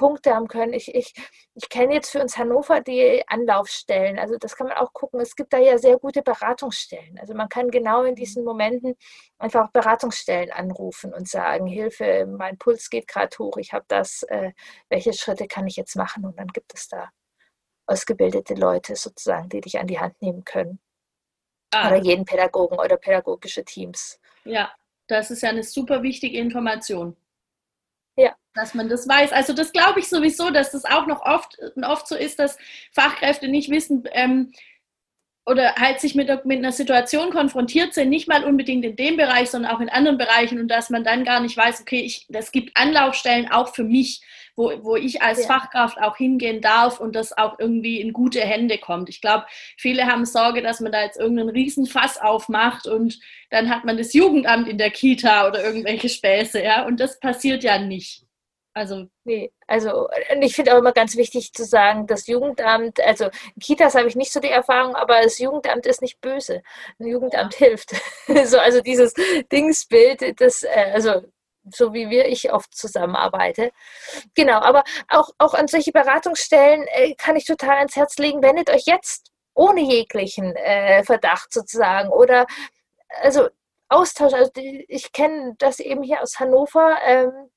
Punkte 0.00 0.34
haben 0.34 0.48
können. 0.48 0.72
Ich, 0.72 0.94
ich, 0.94 1.12
ich 1.54 1.68
kenne 1.68 1.92
jetzt 1.92 2.10
für 2.10 2.22
uns 2.22 2.38
Hannover 2.38 2.80
die 2.80 3.22
Anlaufstellen. 3.26 4.18
Also 4.18 4.38
das 4.38 4.56
kann 4.56 4.68
man 4.68 4.78
auch 4.78 4.94
gucken. 4.94 5.20
Es 5.20 5.36
gibt 5.36 5.52
da 5.52 5.58
ja 5.58 5.76
sehr 5.76 5.98
gute 5.98 6.22
Beratungsstellen. 6.22 7.18
Also 7.18 7.34
man 7.34 7.50
kann 7.50 7.70
genau 7.70 8.04
in 8.04 8.14
diesen 8.14 8.42
Momenten 8.42 8.96
einfach 9.38 9.70
Beratungsstellen 9.72 10.52
anrufen 10.52 11.12
und 11.12 11.28
sagen, 11.28 11.66
Hilfe, 11.66 12.26
mein 12.26 12.56
Puls 12.56 12.88
geht 12.88 13.08
gerade 13.08 13.36
hoch, 13.38 13.58
ich 13.58 13.74
habe 13.74 13.84
das, 13.88 14.22
äh, 14.24 14.52
welche 14.88 15.12
Schritte 15.12 15.46
kann 15.46 15.66
ich 15.66 15.76
jetzt 15.76 15.96
machen? 15.96 16.24
Und 16.24 16.38
dann 16.38 16.48
gibt 16.48 16.72
es 16.74 16.88
da 16.88 17.10
ausgebildete 17.86 18.54
Leute 18.54 18.96
sozusagen, 18.96 19.50
die 19.50 19.60
dich 19.60 19.78
an 19.78 19.86
die 19.86 19.98
Hand 19.98 20.22
nehmen 20.22 20.44
können. 20.44 20.80
Ah. 21.74 21.88
Oder 21.88 21.96
jeden 21.96 22.24
Pädagogen 22.24 22.78
oder 22.78 22.96
pädagogische 22.96 23.64
Teams. 23.64 24.18
Ja, 24.44 24.72
das 25.06 25.30
ist 25.30 25.42
ja 25.42 25.50
eine 25.50 25.62
super 25.62 26.02
wichtige 26.02 26.38
Information. 26.38 27.16
Ja. 28.16 28.34
Dass 28.54 28.74
man 28.74 28.88
das 28.88 29.08
weiß. 29.08 29.32
Also 29.32 29.52
das 29.52 29.72
glaube 29.72 30.00
ich 30.00 30.08
sowieso, 30.08 30.50
dass 30.50 30.72
das 30.72 30.84
auch 30.84 31.06
noch 31.06 31.22
oft, 31.22 31.58
oft 31.82 32.06
so 32.08 32.16
ist, 32.16 32.38
dass 32.38 32.58
Fachkräfte 32.92 33.48
nicht 33.48 33.70
wissen, 33.70 34.04
ähm, 34.12 34.52
oder 35.46 35.74
halt 35.76 36.00
sich 36.00 36.14
mit, 36.14 36.28
mit 36.44 36.58
einer 36.58 36.72
Situation 36.72 37.30
konfrontiert 37.30 37.94
sind, 37.94 38.08
nicht 38.08 38.28
mal 38.28 38.44
unbedingt 38.44 38.84
in 38.84 38.96
dem 38.96 39.16
Bereich, 39.16 39.50
sondern 39.50 39.72
auch 39.72 39.80
in 39.80 39.88
anderen 39.88 40.18
Bereichen 40.18 40.60
und 40.60 40.68
dass 40.68 40.90
man 40.90 41.02
dann 41.02 41.24
gar 41.24 41.40
nicht 41.40 41.56
weiß, 41.56 41.80
okay, 41.80 42.10
es 42.28 42.52
gibt 42.52 42.76
Anlaufstellen 42.76 43.50
auch 43.50 43.74
für 43.74 43.84
mich, 43.84 44.20
wo, 44.60 44.84
wo 44.84 44.96
ich 44.96 45.22
als 45.22 45.40
ja. 45.40 45.46
Fachkraft 45.46 45.98
auch 46.02 46.16
hingehen 46.18 46.60
darf 46.60 47.00
und 47.00 47.16
das 47.16 47.36
auch 47.36 47.58
irgendwie 47.58 48.00
in 48.00 48.12
gute 48.12 48.40
Hände 48.40 48.76
kommt. 48.76 49.08
Ich 49.08 49.22
glaube, 49.22 49.46
viele 49.78 50.06
haben 50.06 50.26
Sorge, 50.26 50.60
dass 50.60 50.80
man 50.80 50.92
da 50.92 51.02
jetzt 51.02 51.18
irgendeinen 51.18 51.48
Riesenfass 51.48 52.20
aufmacht 52.20 52.86
und 52.86 53.18
dann 53.48 53.70
hat 53.70 53.84
man 53.84 53.96
das 53.96 54.12
Jugendamt 54.12 54.68
in 54.68 54.76
der 54.76 54.90
Kita 54.90 55.48
oder 55.48 55.64
irgendwelche 55.64 56.10
Späße, 56.10 56.62
ja, 56.62 56.84
und 56.84 57.00
das 57.00 57.18
passiert 57.18 57.64
ja 57.64 57.78
nicht. 57.78 58.24
Also, 58.72 59.08
nee, 59.24 59.50
also 59.66 60.08
ich 60.42 60.54
finde 60.54 60.74
auch 60.74 60.78
immer 60.78 60.92
ganz 60.92 61.16
wichtig 61.16 61.52
zu 61.52 61.64
sagen, 61.64 62.06
das 62.06 62.28
Jugendamt, 62.28 63.00
also 63.00 63.28
Kitas 63.60 63.96
habe 63.96 64.06
ich 64.06 64.14
nicht 64.14 64.32
so 64.32 64.38
die 64.38 64.48
Erfahrung, 64.48 64.94
aber 64.94 65.22
das 65.22 65.38
Jugendamt 65.38 65.86
ist 65.86 66.02
nicht 66.02 66.20
böse. 66.20 66.62
Ein 67.00 67.06
Jugendamt 67.06 67.54
hilft. 67.54 67.94
so, 68.44 68.58
also 68.58 68.80
dieses 68.80 69.14
Dingsbild, 69.50 70.40
das, 70.40 70.62
äh, 70.62 70.92
also 70.92 71.22
so 71.74 71.92
wie 71.92 72.10
wir, 72.10 72.26
ich 72.26 72.52
oft 72.52 72.74
zusammenarbeite. 72.74 73.72
Genau, 74.34 74.60
aber 74.60 74.84
auch, 75.08 75.30
auch 75.38 75.54
an 75.54 75.68
solche 75.68 75.92
Beratungsstellen 75.92 76.86
äh, 76.88 77.14
kann 77.14 77.36
ich 77.36 77.44
total 77.46 77.78
ans 77.78 77.96
Herz 77.96 78.16
legen, 78.18 78.42
wendet 78.42 78.70
euch 78.70 78.84
jetzt 78.86 79.30
ohne 79.54 79.80
jeglichen 79.80 80.54
äh, 80.56 81.02
Verdacht 81.04 81.52
sozusagen 81.52 82.10
oder 82.10 82.46
also 83.22 83.48
Austausch, 83.88 84.32
also 84.34 84.52
ich 84.54 85.12
kenne 85.12 85.54
das 85.58 85.80
eben 85.80 86.04
hier 86.04 86.22
aus 86.22 86.38
Hannover. 86.38 86.96
Ähm, 87.04 87.50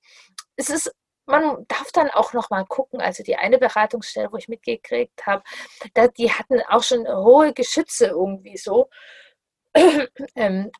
es 0.56 0.69
ist 0.69 0.91
man 1.26 1.65
darf 1.67 1.91
dann 1.91 2.10
auch 2.10 2.34
noch 2.34 2.49
mal 2.49 2.65
gucken. 2.65 3.02
Also 3.02 3.23
die 3.23 3.36
eine 3.36 3.58
Beratungsstelle, 3.58 4.32
wo 4.32 4.38
ich 4.38 4.47
mitgekriegt 4.47 5.26
habe, 5.26 5.43
da, 5.93 6.08
die 6.08 6.32
hatten 6.32 6.62
auch 6.69 6.84
schon 6.84 7.08
hohe 7.08 7.54
Geschütze 7.54 8.08
irgendwie 8.08 8.58
so, 8.58 8.89
ähm, 10.36 10.71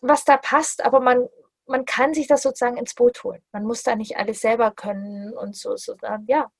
was 0.00 0.24
da 0.24 0.36
passt. 0.36 0.84
Aber 0.84 1.00
man, 1.00 1.28
man 1.70 1.84
kann 1.84 2.14
sich 2.14 2.26
das 2.26 2.42
sozusagen 2.42 2.76
ins 2.76 2.94
Boot 2.94 3.22
holen. 3.22 3.42
Man 3.52 3.64
muss 3.64 3.84
da 3.84 3.94
nicht 3.94 4.16
alles 4.16 4.40
selber 4.40 4.72
können 4.72 5.32
und 5.36 5.56
so, 5.56 5.76
sondern 5.76 6.26
ja, 6.26 6.50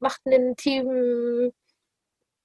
macht 0.00 0.22
einen 0.24 0.56
Team, 0.56 1.52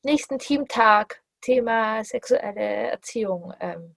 nächsten 0.03 0.39
Teamtag, 0.39 1.23
Thema 1.41 2.03
sexuelle 2.03 2.91
Erziehung. 2.91 3.53
Ähm, 3.61 3.95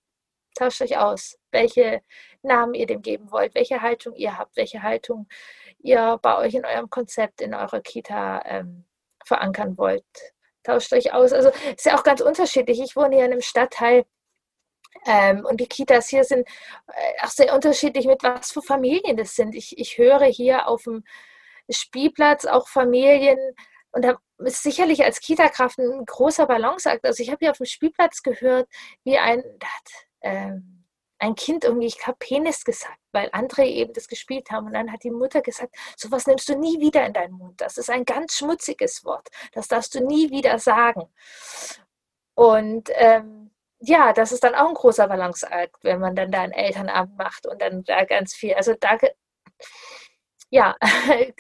tauscht 0.55 0.81
euch 0.81 0.97
aus, 0.97 1.37
welche 1.51 2.03
Namen 2.43 2.75
ihr 2.75 2.87
dem 2.87 3.03
geben 3.03 3.33
wollt, 3.33 3.55
welche 3.57 3.83
Haltung 3.83 4.15
ihr 4.15 4.39
habt, 4.39 4.57
welche 4.57 4.83
Haltung 4.83 5.27
ihr 5.81 6.19
bei 6.23 6.39
euch 6.39 6.55
in 6.55 6.65
eurem 6.65 6.89
Konzept, 6.89 7.41
in 7.41 7.53
eurer 7.53 7.81
Kita 7.81 8.43
ähm, 8.45 8.85
verankern 9.27 9.77
wollt. 9.77 10.05
Tauscht 10.63 10.93
euch 10.93 11.13
aus. 11.13 11.33
Also 11.33 11.51
ist 11.77 11.87
ja 11.87 11.99
auch 11.99 12.05
ganz 12.05 12.21
unterschiedlich. 12.21 12.81
Ich 12.81 12.95
wohne 12.95 13.17
hier 13.17 13.25
in 13.25 13.33
einem 13.33 13.41
Stadtteil 13.41 14.05
ähm, 15.07 15.45
und 15.45 15.61
die 15.61 15.69
Kitas 15.69 16.09
hier 16.09 16.25
sind 16.25 16.49
äh, 16.89 17.25
auch 17.25 17.31
sehr 17.31 17.55
unterschiedlich, 17.55 18.07
mit 18.07 18.23
was 18.23 18.53
für 18.53 18.63
Familien 18.63 19.17
das 19.17 19.35
sind. 19.35 19.55
Ich, 19.55 19.77
ich 19.79 19.99
höre 19.99 20.27
hier 20.27 20.69
auf 20.69 20.83
dem 20.85 21.05
Spielplatz 21.71 22.45
auch 22.45 22.69
Familien, 22.69 23.39
und 23.93 24.05
da 24.05 24.19
ist 24.39 24.63
sicherlich 24.63 25.05
als 25.05 25.21
Kita-Kraft 25.21 25.79
ein 25.79 26.05
großer 26.07 26.47
Balanceakt. 26.47 27.05
Also 27.05 27.23
ich 27.23 27.31
habe 27.31 27.39
hier 27.41 27.51
auf 27.51 27.59
dem 27.59 27.67
Spielplatz 27.67 28.23
gehört, 28.23 28.69
wie 29.05 29.19
ein, 29.19 29.43
hat, 29.63 30.07
ähm, 30.23 30.85
ein 31.19 31.35
Kind 31.35 31.65
irgendwie, 31.65 31.87
ich 31.87 32.07
habe 32.07 32.17
Penis 32.19 32.65
gesagt, 32.65 32.99
weil 33.13 33.29
andere 33.33 33.65
eben 33.67 33.93
das 33.93 34.09
gespielt 34.09 34.51
haben. 34.51 34.67
Und 34.67 34.73
dann 34.73 34.91
hat 34.91 35.05
die 35.05 35.11
Mutter 35.11 35.43
gesagt, 35.43 35.77
sowas 35.97 36.27
nimmst 36.27 36.49
du 36.49 36.57
nie 36.59 36.81
wieder 36.81 37.07
in 37.07 37.13
deinen 37.13 37.35
Mund. 37.35 37.61
Das 37.61 37.77
ist 37.77 37.91
ein 37.91 38.05
ganz 38.05 38.39
schmutziges 38.39 39.05
Wort. 39.05 39.29
Das 39.53 39.69
darfst 39.69 39.95
du 39.95 40.05
nie 40.05 40.31
wieder 40.31 40.59
sagen. 40.59 41.13
Und 42.35 42.89
ähm, 42.95 43.52
ja, 43.85 44.13
das 44.13 44.33
ist 44.33 44.45
dann 44.45 44.55
auch 44.55 44.69
ein 44.69 44.75
großer 44.75 45.09
Balanceakt, 45.09 45.83
wenn 45.83 46.01
man 46.01 46.15
dann 46.15 46.31
da 46.31 46.43
einen 46.43 46.53
Elternabend 46.53 47.19
macht 47.19 47.47
und 47.47 47.61
dann 47.61 47.83
da 47.85 48.05
ganz 48.05 48.35
viel. 48.35 48.55
Also 48.55 48.75
da, 48.79 48.97
ja, 50.51 50.77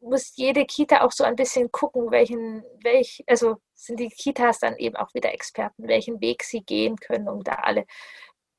muss 0.00 0.36
jede 0.36 0.66
Kita 0.66 1.00
auch 1.02 1.12
so 1.12 1.24
ein 1.24 1.36
bisschen 1.36 1.72
gucken, 1.72 2.10
welchen, 2.10 2.62
welch, 2.82 3.24
also 3.26 3.56
sind 3.74 3.98
die 3.98 4.10
Kitas 4.10 4.58
dann 4.58 4.76
eben 4.76 4.96
auch 4.96 5.14
wieder 5.14 5.32
Experten, 5.32 5.88
welchen 5.88 6.20
Weg 6.20 6.42
sie 6.44 6.60
gehen 6.62 6.96
können, 6.96 7.28
um 7.28 7.42
da 7.42 7.54
alle 7.54 7.86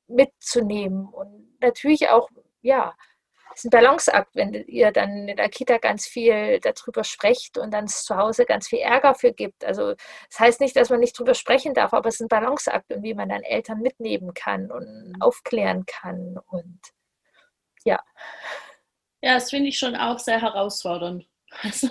mitzunehmen. 0.08 1.06
Und 1.08 1.60
natürlich 1.62 2.10
auch, 2.10 2.30
ja, 2.62 2.96
es 3.56 3.64
ist 3.64 3.66
ein 3.66 3.70
Balanceakt, 3.70 4.36
wenn 4.36 4.54
ihr 4.54 4.92
dann 4.92 5.30
in 5.30 5.38
der 5.38 5.48
Kita 5.48 5.78
ganz 5.78 6.06
viel 6.06 6.60
darüber 6.60 7.06
sprecht 7.06 7.58
und 7.58 7.74
dann 7.74 7.88
zu 7.88 8.18
Hause 8.18 8.46
ganz 8.46 8.68
viel 8.68 8.80
Ärger 8.80 9.16
für 9.16 9.32
gibt. 9.32 9.64
Also 9.64 9.94
das 10.30 10.40
heißt 10.40 10.62
nicht, 10.62 10.76
dass 10.76 10.90
man 10.90 11.00
nicht 11.00 11.18
darüber 11.18 11.34
sprechen 11.34 11.74
darf, 11.74 11.94
aber 11.94 12.10
es 12.10 12.16
ist 12.16 12.22
ein 12.22 12.28
Balanceakt, 12.28 12.86
wie 12.98 13.14
man 13.14 13.30
dann 13.30 13.44
Eltern 13.44 13.80
mitnehmen 13.80 14.34
kann 14.34 14.70
und 14.70 15.14
mhm. 15.14 15.22
aufklären 15.22 15.86
kann. 15.86 16.38
Und 16.48 16.80
ja. 17.86 18.04
Ja, 19.22 19.36
das 19.36 19.50
finde 19.50 19.70
ich 19.70 19.80
schon 19.80 19.96
auch 19.96 20.20
sehr 20.20 20.42
herausfordernd. 20.42 21.26
Also, 21.62 21.88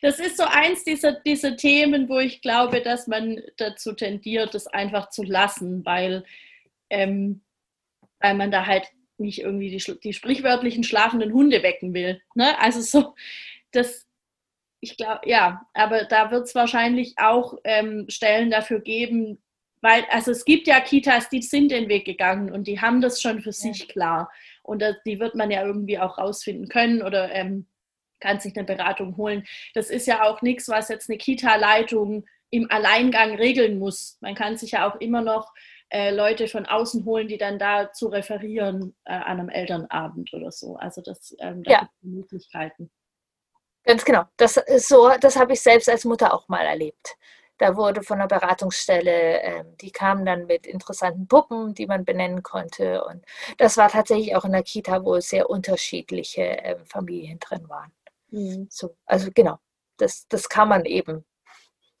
das 0.00 0.18
ist 0.18 0.38
so 0.38 0.44
eins 0.44 0.84
dieser, 0.84 1.12
dieser 1.12 1.56
Themen, 1.56 2.08
wo 2.08 2.18
ich 2.18 2.40
glaube, 2.40 2.80
dass 2.80 3.06
man 3.06 3.42
dazu 3.58 3.92
tendiert, 3.92 4.54
es 4.54 4.66
einfach 4.66 5.10
zu 5.10 5.22
lassen, 5.22 5.84
weil 5.84 6.24
ähm, 6.88 7.42
weil 8.20 8.34
man 8.34 8.50
da 8.50 8.66
halt 8.66 8.88
nicht 9.18 9.40
irgendwie 9.40 9.70
die, 9.70 9.98
die 10.00 10.12
sprichwörtlichen 10.12 10.84
schlafenden 10.84 11.32
Hunde 11.32 11.62
wecken 11.62 11.94
will. 11.94 12.20
Ne? 12.34 12.58
Also 12.60 12.80
so, 12.80 13.14
das, 13.72 14.06
ich 14.80 14.96
glaube, 14.96 15.28
ja, 15.28 15.66
aber 15.74 16.04
da 16.04 16.30
wird 16.30 16.44
es 16.44 16.54
wahrscheinlich 16.54 17.14
auch 17.16 17.54
ähm, 17.64 18.06
Stellen 18.08 18.50
dafür 18.50 18.80
geben, 18.80 19.42
weil, 19.80 20.04
also 20.10 20.30
es 20.30 20.44
gibt 20.44 20.66
ja 20.66 20.80
Kitas, 20.80 21.28
die 21.28 21.42
sind 21.42 21.70
den 21.70 21.88
Weg 21.88 22.04
gegangen 22.04 22.50
und 22.50 22.66
die 22.66 22.80
haben 22.80 23.00
das 23.00 23.20
schon 23.20 23.40
für 23.40 23.52
sich 23.52 23.88
klar. 23.88 24.30
Und 24.62 24.82
das, 24.82 24.96
die 25.04 25.20
wird 25.20 25.34
man 25.34 25.50
ja 25.50 25.64
irgendwie 25.64 25.98
auch 25.98 26.18
rausfinden 26.18 26.68
können 26.68 27.02
oder 27.02 27.30
ähm, 27.32 27.66
kann 28.20 28.40
sich 28.40 28.56
eine 28.56 28.66
Beratung 28.66 29.16
holen. 29.16 29.44
Das 29.74 29.90
ist 29.90 30.06
ja 30.06 30.24
auch 30.24 30.42
nichts, 30.42 30.68
was 30.68 30.88
jetzt 30.88 31.08
eine 31.08 31.18
Kita-Leitung 31.18 32.24
im 32.50 32.70
Alleingang 32.70 33.34
regeln 33.36 33.78
muss. 33.78 34.18
Man 34.20 34.34
kann 34.34 34.56
sich 34.56 34.72
ja 34.72 34.90
auch 34.90 35.00
immer 35.00 35.20
noch 35.20 35.52
äh, 35.88 36.10
Leute 36.10 36.48
von 36.48 36.66
außen 36.66 37.04
holen, 37.04 37.28
die 37.28 37.38
dann 37.38 37.58
da 37.58 37.92
zu 37.92 38.08
referieren 38.08 38.96
äh, 39.04 39.12
an 39.12 39.38
einem 39.38 39.48
Elternabend 39.48 40.32
oder 40.34 40.50
so. 40.50 40.76
Also 40.76 41.00
das 41.00 41.34
ähm, 41.38 41.62
da 41.62 41.70
ja. 41.70 41.90
Möglichkeiten. 42.00 42.90
Ganz 43.84 44.04
genau. 44.04 44.24
Das 44.36 44.56
ist 44.56 44.88
so, 44.88 45.12
das 45.20 45.36
habe 45.36 45.52
ich 45.52 45.60
selbst 45.60 45.88
als 45.88 46.04
Mutter 46.04 46.34
auch 46.34 46.48
mal 46.48 46.66
erlebt. 46.66 47.16
Da 47.58 47.76
wurde 47.76 48.02
von 48.02 48.18
der 48.18 48.26
Beratungsstelle, 48.26 49.40
äh, 49.40 49.64
die 49.80 49.92
kamen 49.92 50.26
dann 50.26 50.46
mit 50.46 50.66
interessanten 50.66 51.28
Puppen, 51.28 51.72
die 51.72 51.86
man 51.86 52.04
benennen 52.04 52.42
konnte. 52.42 53.04
Und 53.04 53.24
das 53.58 53.76
war 53.76 53.88
tatsächlich 53.88 54.34
auch 54.34 54.44
in 54.44 54.52
der 54.52 54.64
Kita, 54.64 55.04
wo 55.04 55.20
sehr 55.20 55.48
unterschiedliche 55.48 56.62
äh, 56.64 56.84
Familien 56.84 57.38
drin 57.38 57.68
waren. 57.68 57.92
Mhm. 58.30 58.66
So, 58.70 58.96
also 59.06 59.30
genau, 59.32 59.58
das, 59.98 60.26
das 60.28 60.48
kann 60.48 60.68
man 60.68 60.84
eben. 60.84 61.24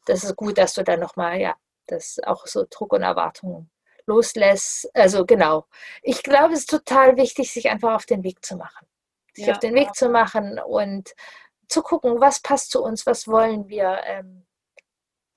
Das 0.06 0.24
ist 0.24 0.36
gut, 0.36 0.58
dass 0.58 0.74
du 0.74 0.82
da 0.82 0.96
nochmal, 0.96 1.40
ja, 1.40 1.56
das 1.86 2.18
auch 2.24 2.46
so 2.46 2.66
Druck 2.68 2.92
und 2.92 3.02
Erwartungen 3.02 3.70
loslässt. 4.06 4.88
Also 4.94 5.24
genau. 5.26 5.66
Ich 6.02 6.22
glaube, 6.22 6.54
es 6.54 6.60
ist 6.60 6.70
total 6.70 7.16
wichtig, 7.16 7.52
sich 7.52 7.68
einfach 7.70 7.94
auf 7.94 8.06
den 8.06 8.22
Weg 8.22 8.44
zu 8.44 8.56
machen. 8.56 8.86
Sich 9.34 9.46
ja, 9.46 9.52
auf 9.52 9.58
den 9.58 9.74
Weg 9.74 9.94
zu 9.94 10.08
machen 10.08 10.58
und 10.58 11.12
zu 11.68 11.82
gucken, 11.82 12.20
was 12.20 12.40
passt 12.40 12.70
zu 12.70 12.82
uns, 12.82 13.06
was 13.06 13.28
wollen 13.28 13.68
wir. 13.68 14.00
Ähm, 14.04 14.46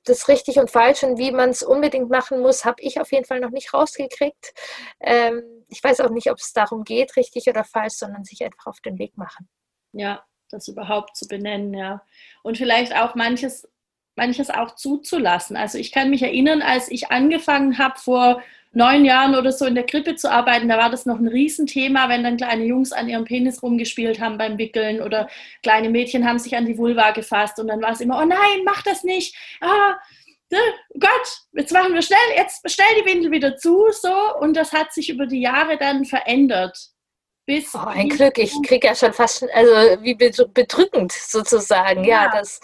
das 0.06 0.28
richtig 0.28 0.58
und 0.58 0.72
falsch 0.72 1.04
und 1.04 1.18
wie 1.18 1.32
man 1.32 1.50
es 1.50 1.62
unbedingt 1.62 2.10
machen 2.10 2.42
muss, 2.42 2.66
habe 2.66 2.82
ich 2.82 3.00
auf 3.00 3.12
jeden 3.12 3.26
Fall 3.26 3.40
noch 3.40 3.52
nicht 3.52 3.74
rausgekriegt. 3.74 4.54
Ähm, 5.00 5.44
ich 5.68 5.84
weiß 5.84 6.02
auch 6.02 6.10
nicht, 6.10 6.32
ob 6.32 6.38
es 6.38 6.54
darum 6.54 6.84
geht, 6.84 7.16
richtig 7.16 7.48
oder 7.48 7.64
falsch, 7.64 7.96
sondern 7.96 8.24
sich 8.24 8.44
einfach 8.44 8.68
auf 8.68 8.80
den 8.82 8.98
Weg 8.98 9.18
machen. 9.18 9.48
Ja, 9.92 10.24
das 10.50 10.68
überhaupt 10.68 11.16
zu 11.16 11.28
benennen, 11.28 11.74
ja. 11.74 12.02
Und 12.44 12.58
vielleicht 12.58 12.96
auch 12.96 13.16
manches, 13.16 13.68
manches 14.16 14.50
auch 14.50 14.76
zuzulassen. 14.76 15.56
Also 15.58 15.78
ich 15.78 15.92
kann 15.92 16.10
mich 16.10 16.24
erinnern, 16.24 16.62
als 16.62 16.90
ich 16.90 17.12
angefangen 17.12 17.78
habe 17.78 18.00
vor 18.00 18.42
neun 18.72 19.04
Jahren 19.04 19.36
oder 19.36 19.52
so 19.52 19.66
in 19.66 19.76
der 19.76 19.86
Krippe 19.86 20.16
zu 20.16 20.32
arbeiten, 20.32 20.70
da 20.70 20.78
war 20.78 20.90
das 20.90 21.06
noch 21.06 21.18
ein 21.18 21.28
Riesenthema, 21.28 22.08
wenn 22.10 22.24
dann 22.24 22.38
kleine 22.38 22.66
Jungs 22.66 22.92
an 22.92 23.10
ihrem 23.10 23.26
Penis 23.26 23.64
rumgespielt 23.64 24.20
haben 24.20 24.38
beim 24.38 24.58
Wickeln 24.58 25.02
oder 25.02 25.28
kleine 25.64 25.90
Mädchen 25.90 26.28
haben 26.28 26.40
sich 26.40 26.56
an 26.56 26.66
die 26.66 26.78
Vulva 26.78 27.12
gefasst 27.12 27.60
und 27.60 27.68
dann 27.68 27.82
war 27.82 27.92
es 27.92 28.02
immer, 28.02 28.20
oh 28.22 28.26
nein, 28.26 28.64
mach 28.66 28.84
das 28.84 29.04
nicht. 29.04 29.36
Ah, 29.62 29.96
oh 30.54 31.00
Gott, 31.00 31.42
jetzt 31.54 31.74
machen 31.74 31.94
wir 31.94 32.02
schnell, 32.02 32.20
jetzt 32.36 32.62
stell 32.70 32.86
die 33.00 33.10
Windel 33.10 33.32
wieder 33.32 33.58
zu, 33.58 33.88
so 33.92 34.14
und 34.40 34.56
das 34.56 34.72
hat 34.72 34.94
sich 34.94 35.10
über 35.10 35.26
die 35.26 35.42
Jahre 35.42 35.78
dann 35.78 36.06
verändert. 36.06 36.78
Bis 37.48 37.74
oh, 37.74 37.80
ein 37.80 38.10
Glück, 38.10 38.38
ich 38.38 38.54
kriege 38.62 38.88
ja 38.88 38.94
schon 38.94 39.14
fast, 39.14 39.44
also 39.52 40.04
wie 40.04 40.14
bedrückend 40.14 41.12
sozusagen, 41.12 42.04
ja, 42.04 42.26
ja 42.26 42.32
das 42.32 42.60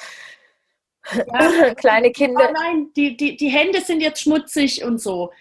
ja, 1.14 1.74
kleine 1.76 2.12
Kinder. 2.12 2.50
Oh 2.50 2.54
nein, 2.54 2.92
die, 2.96 3.18
die, 3.18 3.36
die 3.36 3.50
Hände 3.50 3.82
sind 3.82 4.02
jetzt 4.02 4.22
schmutzig 4.22 4.84
und 4.84 5.00
so. 5.00 5.32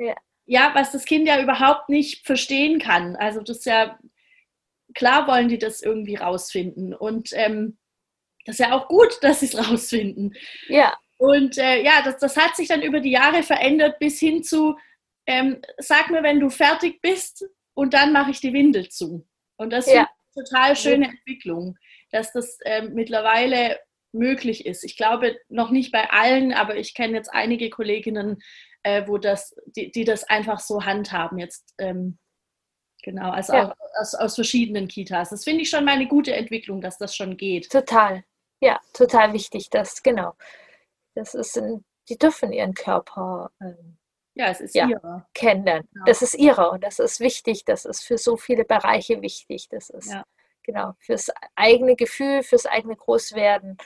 Ja. 0.00 0.16
ja, 0.46 0.70
was 0.74 0.92
das 0.92 1.04
Kind 1.04 1.28
ja 1.28 1.42
überhaupt 1.42 1.90
nicht 1.90 2.26
verstehen 2.26 2.78
kann. 2.78 3.16
Also 3.16 3.42
das 3.42 3.58
ist 3.58 3.66
ja, 3.66 3.98
klar 4.94 5.28
wollen 5.28 5.48
die 5.48 5.58
das 5.58 5.82
irgendwie 5.82 6.16
rausfinden. 6.16 6.94
Und 6.94 7.30
ähm, 7.34 7.78
das 8.46 8.54
ist 8.58 8.66
ja 8.66 8.72
auch 8.72 8.88
gut, 8.88 9.18
dass 9.22 9.40
sie 9.40 9.46
es 9.46 9.58
rausfinden. 9.58 10.34
Ja. 10.68 10.96
Und 11.18 11.58
äh, 11.58 11.82
ja, 11.82 12.00
das, 12.02 12.16
das 12.16 12.36
hat 12.38 12.56
sich 12.56 12.68
dann 12.68 12.82
über 12.82 13.00
die 13.00 13.10
Jahre 13.10 13.42
verändert 13.42 13.98
bis 13.98 14.18
hin 14.18 14.42
zu, 14.42 14.76
ähm, 15.26 15.60
sag 15.76 16.10
mir, 16.10 16.22
wenn 16.22 16.40
du 16.40 16.48
fertig 16.48 17.02
bist 17.02 17.44
und 17.74 17.92
dann 17.92 18.12
mache 18.12 18.30
ich 18.30 18.40
die 18.40 18.54
Windel 18.54 18.88
zu. 18.88 19.28
Und 19.56 19.70
das 19.70 19.86
ja. 19.86 20.02
ist 20.02 20.08
eine 20.36 20.44
total 20.46 20.76
schöne 20.76 21.08
Entwicklung, 21.08 21.76
dass 22.10 22.32
das 22.32 22.58
ähm, 22.64 22.94
mittlerweile 22.94 23.78
möglich 24.12 24.64
ist. 24.64 24.82
Ich 24.82 24.96
glaube 24.96 25.36
noch 25.48 25.70
nicht 25.70 25.92
bei 25.92 26.10
allen, 26.10 26.54
aber 26.54 26.76
ich 26.76 26.94
kenne 26.94 27.16
jetzt 27.16 27.28
einige 27.28 27.68
Kolleginnen, 27.68 28.42
äh, 28.82 29.06
wo 29.06 29.18
das, 29.18 29.54
die, 29.76 29.90
die 29.90 30.04
das 30.04 30.24
einfach 30.24 30.60
so 30.60 30.84
handhaben. 30.84 31.38
Jetzt 31.38 31.74
ähm, 31.78 32.18
Genau, 33.02 33.30
also 33.30 33.54
ja. 33.54 33.74
aus, 33.98 34.14
aus 34.14 34.34
verschiedenen 34.34 34.86
Kitas. 34.86 35.30
Das 35.30 35.44
finde 35.44 35.62
ich 35.62 35.70
schon 35.70 35.86
mal 35.86 35.92
eine 35.92 36.06
gute 36.06 36.34
Entwicklung, 36.34 36.82
dass 36.82 36.98
das 36.98 37.16
schon 37.16 37.38
geht. 37.38 37.70
Total. 37.70 38.24
Ja, 38.60 38.78
total 38.92 39.32
wichtig, 39.32 39.70
dass, 39.70 40.02
genau. 40.02 40.34
Das 41.14 41.34
ist 41.34 41.56
ein, 41.56 41.82
die 42.10 42.18
dürfen 42.18 42.52
ihren 42.52 42.74
Körper 42.74 43.50
ähm, 43.60 43.96
ja, 44.34 44.48
es 44.48 44.60
ist 44.60 44.74
ja, 44.74 44.88
ihrer. 44.88 45.28
Kennenlernen. 45.34 45.88
Genau. 45.92 46.04
Das 46.06 46.22
ist 46.22 46.34
ihrer 46.34 46.72
und 46.72 46.84
das 46.84 46.98
ist 46.98 47.20
wichtig. 47.20 47.64
Das 47.64 47.84
ist 47.84 48.02
für 48.02 48.16
so 48.16 48.36
viele 48.36 48.64
Bereiche 48.64 49.22
wichtig. 49.22 49.68
Das 49.70 49.90
ist 49.90 50.10
ja. 50.10 50.24
genau 50.62 50.94
fürs 51.00 51.30
eigene 51.56 51.96
Gefühl, 51.96 52.42
fürs 52.42 52.66
eigene 52.66 52.96
Großwerden 52.96 53.76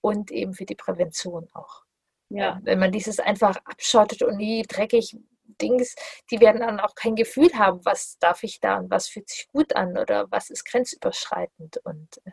und 0.00 0.30
eben 0.30 0.52
für 0.52 0.66
die 0.66 0.74
Prävention 0.74 1.48
auch. 1.54 1.83
Ja. 2.30 2.56
Ähm, 2.56 2.60
wenn 2.64 2.78
man 2.78 2.92
dieses 2.92 3.20
einfach 3.20 3.56
abschottet 3.64 4.22
und 4.22 4.36
nie 4.36 4.62
dreckig 4.62 5.16
Dings, 5.60 5.94
die 6.30 6.40
werden 6.40 6.60
dann 6.60 6.80
auch 6.80 6.94
kein 6.94 7.14
Gefühl 7.14 7.50
haben, 7.54 7.84
was 7.84 8.18
darf 8.18 8.42
ich 8.42 8.60
da 8.60 8.78
und 8.78 8.90
was 8.90 9.08
fühlt 9.08 9.28
sich 9.28 9.48
gut 9.52 9.76
an 9.76 9.96
oder 9.96 10.30
was 10.30 10.50
ist 10.50 10.64
grenzüberschreitend 10.64 11.78
und 11.84 12.18
äh, 12.24 12.30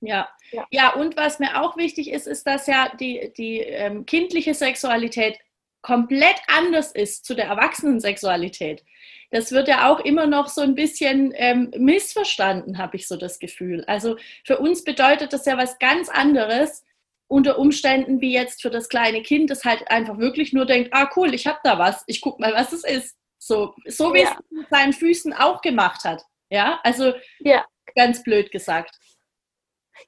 ja. 0.00 0.28
ja. 0.52 0.66
ja, 0.70 0.94
und 0.94 1.16
was 1.16 1.38
mir 1.38 1.62
auch 1.62 1.76
wichtig 1.76 2.10
ist, 2.10 2.26
ist, 2.26 2.46
dass 2.46 2.66
ja 2.66 2.94
die, 3.00 3.32
die 3.36 3.60
ähm, 3.60 4.04
kindliche 4.04 4.54
Sexualität 4.54 5.38
komplett 5.82 6.36
anders 6.48 6.92
ist 6.92 7.24
zu 7.24 7.34
der 7.34 7.46
Erwachsenensexualität. 7.46 8.84
Das 9.30 9.52
wird 9.52 9.68
ja 9.68 9.90
auch 9.90 10.00
immer 10.00 10.26
noch 10.26 10.48
so 10.48 10.60
ein 10.60 10.74
bisschen 10.74 11.32
ähm, 11.36 11.72
missverstanden, 11.76 12.78
habe 12.78 12.96
ich 12.96 13.08
so 13.08 13.16
das 13.16 13.38
Gefühl. 13.38 13.84
Also 13.86 14.16
für 14.44 14.58
uns 14.58 14.84
bedeutet 14.84 15.32
das 15.32 15.46
ja 15.46 15.56
was 15.56 15.78
ganz 15.78 16.08
anderes 16.08 16.84
unter 17.28 17.58
Umständen 17.58 18.20
wie 18.20 18.32
jetzt 18.32 18.62
für 18.62 18.70
das 18.70 18.88
kleine 18.88 19.22
Kind, 19.22 19.50
das 19.50 19.64
halt 19.64 19.90
einfach 19.90 20.18
wirklich 20.18 20.52
nur 20.52 20.66
denkt, 20.66 20.90
ah 20.92 21.10
cool, 21.16 21.34
ich 21.34 21.46
habe 21.46 21.58
da 21.64 21.78
was, 21.78 22.04
ich 22.06 22.20
guck 22.20 22.38
mal, 22.38 22.52
was 22.54 22.72
es 22.72 22.84
ist. 22.84 23.16
So, 23.38 23.74
so 23.86 24.14
wie 24.14 24.22
ja. 24.22 24.30
es 24.30 24.50
mit 24.50 24.68
seinen 24.70 24.92
Füßen 24.92 25.32
auch 25.32 25.60
gemacht 25.60 26.04
hat. 26.04 26.22
Ja, 26.50 26.80
also 26.82 27.12
ja. 27.40 27.64
ganz 27.94 28.22
blöd 28.22 28.50
gesagt. 28.50 28.96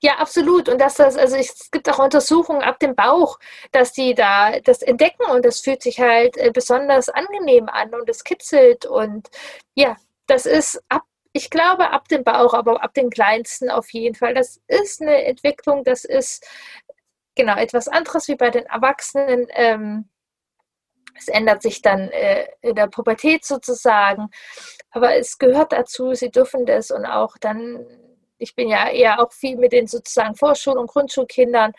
Ja, 0.00 0.16
absolut. 0.18 0.68
Und 0.68 0.80
dass 0.80 0.94
das, 0.96 1.16
also 1.16 1.36
es 1.36 1.70
gibt 1.70 1.88
auch 1.88 1.98
Untersuchungen 1.98 2.62
ab 2.62 2.78
dem 2.78 2.94
Bauch, 2.94 3.38
dass 3.72 3.92
die 3.92 4.14
da 4.14 4.60
das 4.60 4.82
entdecken 4.82 5.24
und 5.30 5.44
das 5.44 5.60
fühlt 5.60 5.82
sich 5.82 5.98
halt 6.00 6.36
äh, 6.36 6.50
besonders 6.52 7.08
angenehm 7.08 7.68
an 7.68 7.94
und 7.94 8.08
es 8.08 8.22
kitzelt. 8.24 8.86
Und 8.86 9.28
ja, 9.74 9.96
das 10.26 10.46
ist 10.46 10.82
ab, 10.88 11.02
ich 11.32 11.50
glaube, 11.50 11.90
ab 11.90 12.08
dem 12.08 12.22
Bauch, 12.22 12.54
aber 12.54 12.82
ab 12.82 12.94
den 12.94 13.10
kleinsten 13.10 13.70
auf 13.70 13.92
jeden 13.92 14.14
Fall. 14.14 14.34
Das 14.34 14.60
ist 14.68 15.00
eine 15.00 15.24
Entwicklung, 15.24 15.84
das 15.84 16.04
ist 16.04 16.46
genau 17.38 17.56
etwas 17.56 17.88
anderes 17.88 18.28
wie 18.28 18.36
bei 18.36 18.50
den 18.50 18.66
Erwachsenen. 18.66 19.46
Ähm, 19.50 20.10
es 21.16 21.28
ändert 21.28 21.62
sich 21.62 21.80
dann 21.80 22.10
äh, 22.10 22.46
in 22.60 22.74
der 22.74 22.88
Pubertät 22.88 23.44
sozusagen. 23.44 24.28
Aber 24.90 25.16
es 25.16 25.38
gehört 25.38 25.72
dazu, 25.72 26.14
sie 26.14 26.30
dürfen 26.30 26.66
das 26.66 26.90
und 26.90 27.06
auch 27.06 27.38
dann 27.38 27.86
ich 28.38 28.54
bin 28.54 28.68
ja 28.68 28.88
eher 28.88 29.20
auch 29.20 29.32
viel 29.32 29.56
mit 29.56 29.72
den 29.72 29.86
sozusagen 29.86 30.34
Vorschul- 30.34 30.78
und 30.78 30.86
Grundschulkindern 30.86 31.72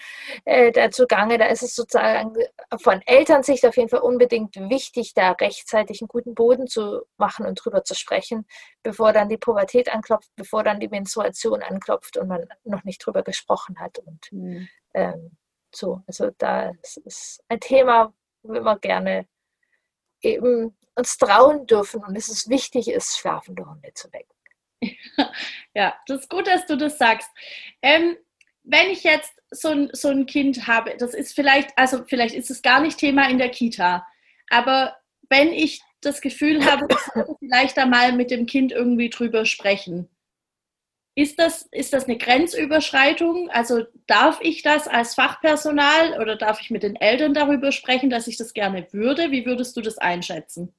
äh, 0.46 0.72
da 0.72 0.92
zugange. 0.92 1.38
Da 1.38 1.46
ist 1.46 1.64
es 1.64 1.76
sozusagen 1.76 2.34
von 2.82 3.02
Elternsicht 3.06 3.66
auf 3.66 3.78
jeden 3.78 3.90
Fall 3.90 4.02
unbedingt 4.02 4.56
wichtig, 4.70 5.14
da 5.14 5.32
rechtzeitig 5.32 6.02
einen 6.02 6.10
guten 6.10 6.36
Boden 6.36 6.68
zu 6.68 7.04
machen 7.18 7.46
und 7.46 7.56
drüber 7.56 7.84
zu 7.84 7.96
sprechen, 7.96 8.46
bevor 8.84 9.14
dann 9.14 9.30
die 9.30 9.38
Pubertät 9.38 9.92
anklopft, 9.94 10.32
bevor 10.36 10.64
dann 10.64 10.80
die 10.80 10.90
Menstruation 10.90 11.64
anklopft 11.64 12.18
und 12.18 12.28
man 12.28 12.48
noch 12.64 12.84
nicht 12.84 13.06
drüber 13.06 13.24
gesprochen 13.24 13.80
hat. 13.80 14.00
Und 14.00 14.32
mhm. 14.32 14.68
ähm, 14.94 15.38
so, 15.76 16.02
also 16.08 16.32
da 16.38 16.72
ist 17.06 17.44
ein 17.48 17.60
Thema, 17.60 18.14
wo 18.44 18.54
wir 18.54 18.80
gerne 18.80 19.28
eben 20.22 20.76
uns 20.96 21.18
trauen 21.18 21.66
dürfen 21.66 22.04
und 22.04 22.16
es 22.16 22.28
ist 22.28 22.50
wichtig 22.50 22.90
ist, 22.90 23.18
schlafende 23.18 23.66
Hunde 23.66 23.94
zu 23.94 24.12
wecken. 24.12 24.36
Ja, 25.76 25.96
das 26.08 26.22
ist 26.22 26.30
gut, 26.30 26.48
dass 26.48 26.66
du 26.66 26.78
das 26.78 26.98
sagst. 26.98 27.30
Ähm, 27.82 28.18
wenn 28.64 28.90
ich 28.90 29.04
jetzt 29.04 29.34
so 29.52 29.70
ein, 29.70 29.90
so 29.94 30.10
ein 30.10 30.26
Kind 30.26 30.68
habe, 30.68 30.96
das 30.98 31.14
ist 31.14 31.34
vielleicht, 31.34 31.72
also 31.78 32.04
vielleicht 32.08 32.36
ist 32.36 32.50
es 32.50 32.62
gar 32.62 32.82
nicht 32.82 32.98
Thema 32.98 33.30
in 33.30 33.38
der 33.38 33.50
Kita, 33.50 34.06
aber 34.50 34.96
wenn 35.30 35.54
ich 35.54 35.82
das 36.02 36.22
Gefühl 36.22 36.66
habe, 36.66 36.88
ich 36.90 36.98
sollte 37.14 37.36
vielleicht 37.40 37.78
da 37.78 37.86
mal 37.86 38.14
mit 38.14 38.32
dem 38.32 38.46
Kind 38.46 38.72
irgendwie 38.72 39.10
drüber 39.10 39.46
sprechen. 39.46 40.10
Ist 41.16 41.40
das, 41.40 41.68
ist 41.72 41.92
das 41.94 42.06
eine 42.06 42.18
Grenzüberschreitung? 42.18 43.50
Also 43.50 43.84
darf 44.08 44.40
ich 44.42 44.62
das 44.62 44.88
als 44.88 45.16
Fachpersonal 45.16 46.20
oder 46.22 46.36
darf 46.36 46.62
ich 46.62 46.70
mit 46.70 46.84
den 46.84 46.96
Eltern 46.96 47.34
darüber 47.34 47.72
sprechen, 47.72 48.10
dass 48.10 48.28
ich 48.28 48.38
das 48.38 48.54
gerne 48.54 48.88
würde? 48.92 49.32
Wie 49.32 49.46
würdest 49.46 49.76
du 49.76 49.82
das 49.82 49.98
einschätzen? 49.98 50.74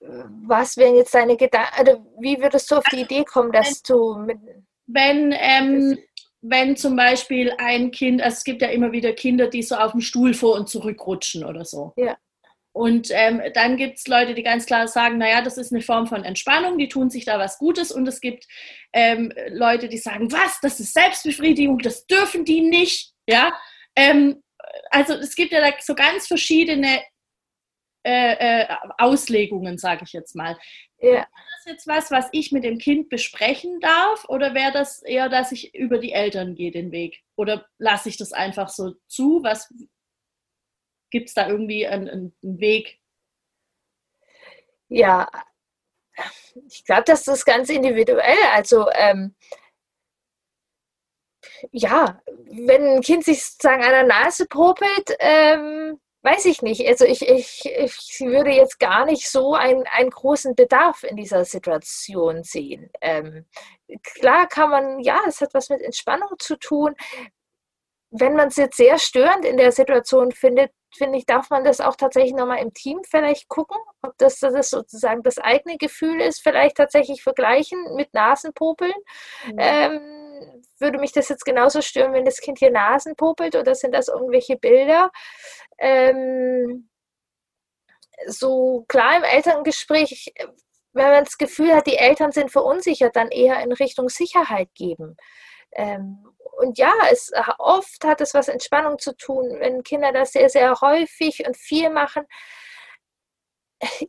was 0.00 0.76
wären 0.76 0.96
jetzt 0.96 1.14
deine 1.14 1.36
Gedanken, 1.36 1.72
also 1.76 2.06
wie 2.18 2.40
würdest 2.40 2.70
du 2.70 2.76
auf 2.76 2.84
die 2.90 3.02
Idee 3.02 3.24
kommen, 3.24 3.52
dass 3.52 3.82
du 3.82 4.16
mit. 4.16 4.38
Wenn, 4.86 5.32
ähm, 5.38 5.98
wenn 6.40 6.76
zum 6.76 6.96
Beispiel 6.96 7.52
ein 7.58 7.90
Kind, 7.90 8.20
also 8.22 8.38
es 8.38 8.44
gibt 8.44 8.62
ja 8.62 8.68
immer 8.68 8.90
wieder 8.92 9.12
Kinder, 9.12 9.46
die 9.46 9.62
so 9.62 9.76
auf 9.76 9.92
dem 9.92 10.00
Stuhl 10.00 10.34
vor 10.34 10.56
und 10.56 10.68
zurückrutschen 10.68 11.44
oder 11.44 11.64
so. 11.64 11.92
Ja. 11.96 12.16
Und 12.72 13.08
ähm, 13.10 13.42
dann 13.54 13.76
gibt 13.76 13.98
es 13.98 14.06
Leute, 14.06 14.34
die 14.34 14.42
ganz 14.42 14.64
klar 14.64 14.86
sagen, 14.86 15.18
naja, 15.18 15.42
das 15.42 15.58
ist 15.58 15.72
eine 15.72 15.82
Form 15.82 16.06
von 16.06 16.24
Entspannung, 16.24 16.78
die 16.78 16.88
tun 16.88 17.10
sich 17.10 17.24
da 17.24 17.38
was 17.38 17.58
Gutes. 17.58 17.90
Und 17.90 18.06
es 18.06 18.20
gibt 18.20 18.46
ähm, 18.92 19.32
Leute, 19.48 19.88
die 19.88 19.98
sagen, 19.98 20.30
was, 20.30 20.60
das 20.60 20.78
ist 20.78 20.94
Selbstbefriedigung, 20.94 21.78
das 21.78 22.06
dürfen 22.06 22.44
die 22.44 22.60
nicht. 22.60 23.12
Ja, 23.26 23.52
ähm, 23.96 24.42
also 24.90 25.14
es 25.14 25.34
gibt 25.34 25.52
ja 25.52 25.60
da 25.60 25.76
so 25.80 25.94
ganz 25.94 26.28
verschiedene 26.28 27.00
äh, 28.02 28.62
äh, 28.62 28.76
Auslegungen, 28.98 29.76
sage 29.76 30.04
ich 30.04 30.12
jetzt 30.12 30.34
mal. 30.34 30.56
Ja. 31.00 31.10
Wäre 31.10 31.26
das 31.26 31.64
jetzt 31.66 31.86
was, 31.86 32.10
was 32.10 32.28
ich 32.32 32.52
mit 32.52 32.64
dem 32.64 32.78
Kind 32.78 33.08
besprechen 33.08 33.78
darf 33.80 34.24
oder 34.28 34.54
wäre 34.54 34.72
das 34.72 35.02
eher, 35.02 35.28
dass 35.28 35.52
ich 35.52 35.74
über 35.74 35.98
die 35.98 36.12
Eltern 36.12 36.54
gehe 36.54 36.70
den 36.70 36.92
Weg? 36.92 37.20
Oder 37.36 37.66
lasse 37.78 38.08
ich 38.08 38.16
das 38.16 38.32
einfach 38.32 38.68
so 38.68 38.94
zu? 39.06 39.40
Was 39.42 39.72
gibt 41.10 41.28
es 41.28 41.34
da 41.34 41.48
irgendwie 41.48 41.86
einen, 41.86 42.08
einen 42.08 42.60
Weg? 42.60 43.00
Ja, 44.88 45.28
ich 46.68 46.84
glaube, 46.84 47.04
das 47.06 47.26
ist 47.26 47.44
ganz 47.44 47.68
individuell. 47.68 48.38
Also 48.52 48.88
ähm, 48.92 49.34
ja, 51.72 52.20
wenn 52.50 52.96
ein 52.96 53.00
Kind 53.02 53.24
sich 53.24 53.44
sozusagen 53.44 53.82
an 53.82 53.90
der 53.90 54.06
Nase 54.06 54.46
popelt, 54.46 55.16
ähm, 55.18 56.00
weiß 56.22 56.46
ich 56.46 56.62
nicht. 56.62 56.86
Also 56.86 57.04
ich, 57.04 57.22
ich, 57.26 57.64
ich 57.64 58.20
würde 58.20 58.50
jetzt 58.50 58.78
gar 58.78 59.06
nicht 59.06 59.28
so 59.30 59.54
einen, 59.54 59.84
einen 59.86 60.10
großen 60.10 60.54
Bedarf 60.54 61.02
in 61.02 61.16
dieser 61.16 61.44
Situation 61.44 62.42
sehen. 62.44 62.90
Ähm, 63.00 63.46
klar 64.02 64.46
kann 64.48 64.70
man, 64.70 65.00
ja, 65.00 65.20
es 65.26 65.40
hat 65.40 65.54
was 65.54 65.70
mit 65.70 65.80
Entspannung 65.80 66.30
zu 66.38 66.56
tun. 66.56 66.94
Wenn 68.10 68.34
man 68.34 68.48
es 68.48 68.56
jetzt 68.56 68.76
sehr 68.76 68.98
störend 68.98 69.44
in 69.44 69.56
der 69.56 69.72
Situation 69.72 70.32
findet, 70.32 70.72
finde 70.96 71.18
ich, 71.18 71.26
darf 71.26 71.50
man 71.50 71.64
das 71.64 71.80
auch 71.80 71.96
tatsächlich 71.96 72.34
nochmal 72.34 72.58
im 72.58 72.72
Team 72.74 73.00
vielleicht 73.08 73.48
gucken, 73.48 73.76
ob 74.02 74.16
das, 74.18 74.40
das 74.40 74.70
sozusagen 74.70 75.22
das 75.22 75.38
eigene 75.38 75.76
Gefühl 75.76 76.20
ist, 76.20 76.42
vielleicht 76.42 76.76
tatsächlich 76.76 77.22
vergleichen 77.22 77.78
mit 77.94 78.12
Nasenpopeln. 78.12 78.92
Mhm. 79.46 79.56
Ähm, 79.58 80.62
würde 80.78 80.98
mich 80.98 81.12
das 81.12 81.28
jetzt 81.28 81.44
genauso 81.44 81.82
stören, 81.82 82.12
wenn 82.12 82.24
das 82.24 82.40
Kind 82.40 82.58
hier 82.58 82.70
Nasen 82.70 83.14
popelt 83.14 83.54
oder 83.54 83.74
sind 83.74 83.94
das 83.94 84.08
irgendwelche 84.08 84.56
Bilder? 84.56 85.10
Ähm, 85.78 86.88
so 88.26 88.84
klar 88.88 89.16
im 89.16 89.22
Elterngespräch, 89.22 90.32
wenn 90.92 91.10
man 91.10 91.24
das 91.24 91.38
Gefühl 91.38 91.74
hat, 91.74 91.86
die 91.86 91.96
Eltern 91.96 92.32
sind 92.32 92.50
verunsichert, 92.50 93.16
dann 93.16 93.28
eher 93.28 93.62
in 93.62 93.72
Richtung 93.72 94.08
Sicherheit 94.08 94.68
geben. 94.74 95.16
Ähm, 95.72 96.26
und 96.60 96.78
ja, 96.78 96.92
es, 97.10 97.32
oft 97.58 98.04
hat 98.04 98.20
es 98.20 98.34
was 98.34 98.48
Entspannung 98.48 98.98
zu 98.98 99.16
tun, 99.16 99.56
wenn 99.60 99.82
Kinder 99.82 100.12
das 100.12 100.32
sehr, 100.32 100.48
sehr 100.48 100.80
häufig 100.80 101.46
und 101.46 101.56
viel 101.56 101.90
machen. 101.90 102.24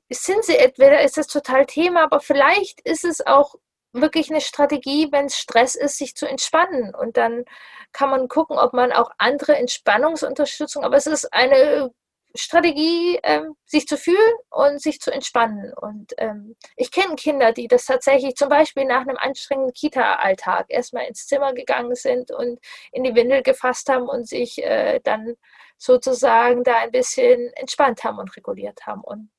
Sind 0.09 0.43
sie 0.43 0.57
entweder 0.57 1.01
ist 1.01 1.17
das 1.17 1.27
total 1.27 1.65
Thema, 1.65 2.03
aber 2.03 2.19
vielleicht 2.19 2.81
ist 2.81 3.05
es 3.05 3.25
auch 3.25 3.55
wirklich 3.93 4.29
eine 4.29 4.41
Strategie, 4.41 5.09
wenn 5.11 5.25
es 5.25 5.37
Stress 5.37 5.75
ist, 5.75 5.97
sich 5.97 6.15
zu 6.15 6.27
entspannen. 6.27 6.93
Und 6.93 7.17
dann 7.17 7.45
kann 7.93 8.09
man 8.09 8.27
gucken, 8.27 8.57
ob 8.57 8.73
man 8.73 8.91
auch 8.91 9.11
andere 9.17 9.55
Entspannungsunterstützung, 9.55 10.83
aber 10.83 10.97
es 10.97 11.07
ist 11.07 11.33
eine 11.33 11.91
Strategie, 12.35 13.19
ähm, 13.23 13.55
sich 13.65 13.87
zu 13.87 13.97
fühlen 13.97 14.33
und 14.49 14.81
sich 14.81 14.99
zu 14.99 15.11
entspannen. 15.11 15.73
Und 15.73 16.13
ähm, 16.17 16.55
ich 16.75 16.91
kenne 16.91 17.15
Kinder, 17.15 17.51
die 17.51 17.67
das 17.67 17.85
tatsächlich 17.85 18.35
zum 18.35 18.49
Beispiel 18.49 18.85
nach 18.85 19.01
einem 19.01 19.17
anstrengenden 19.17 19.73
Kita-Alltag 19.73 20.65
erstmal 20.69 21.05
ins 21.05 21.27
Zimmer 21.27 21.53
gegangen 21.53 21.95
sind 21.95 22.31
und 22.31 22.59
in 22.91 23.03
die 23.03 23.15
Windel 23.15 23.43
gefasst 23.43 23.89
haben 23.89 24.07
und 24.07 24.27
sich 24.27 24.63
äh, 24.63 24.99
dann 25.03 25.35
sozusagen 25.77 26.63
da 26.63 26.77
ein 26.77 26.91
bisschen 26.91 27.51
entspannt 27.55 28.03
haben 28.03 28.19
und 28.19 28.35
reguliert 28.35 28.85
haben. 28.85 29.03
Und 29.03 29.29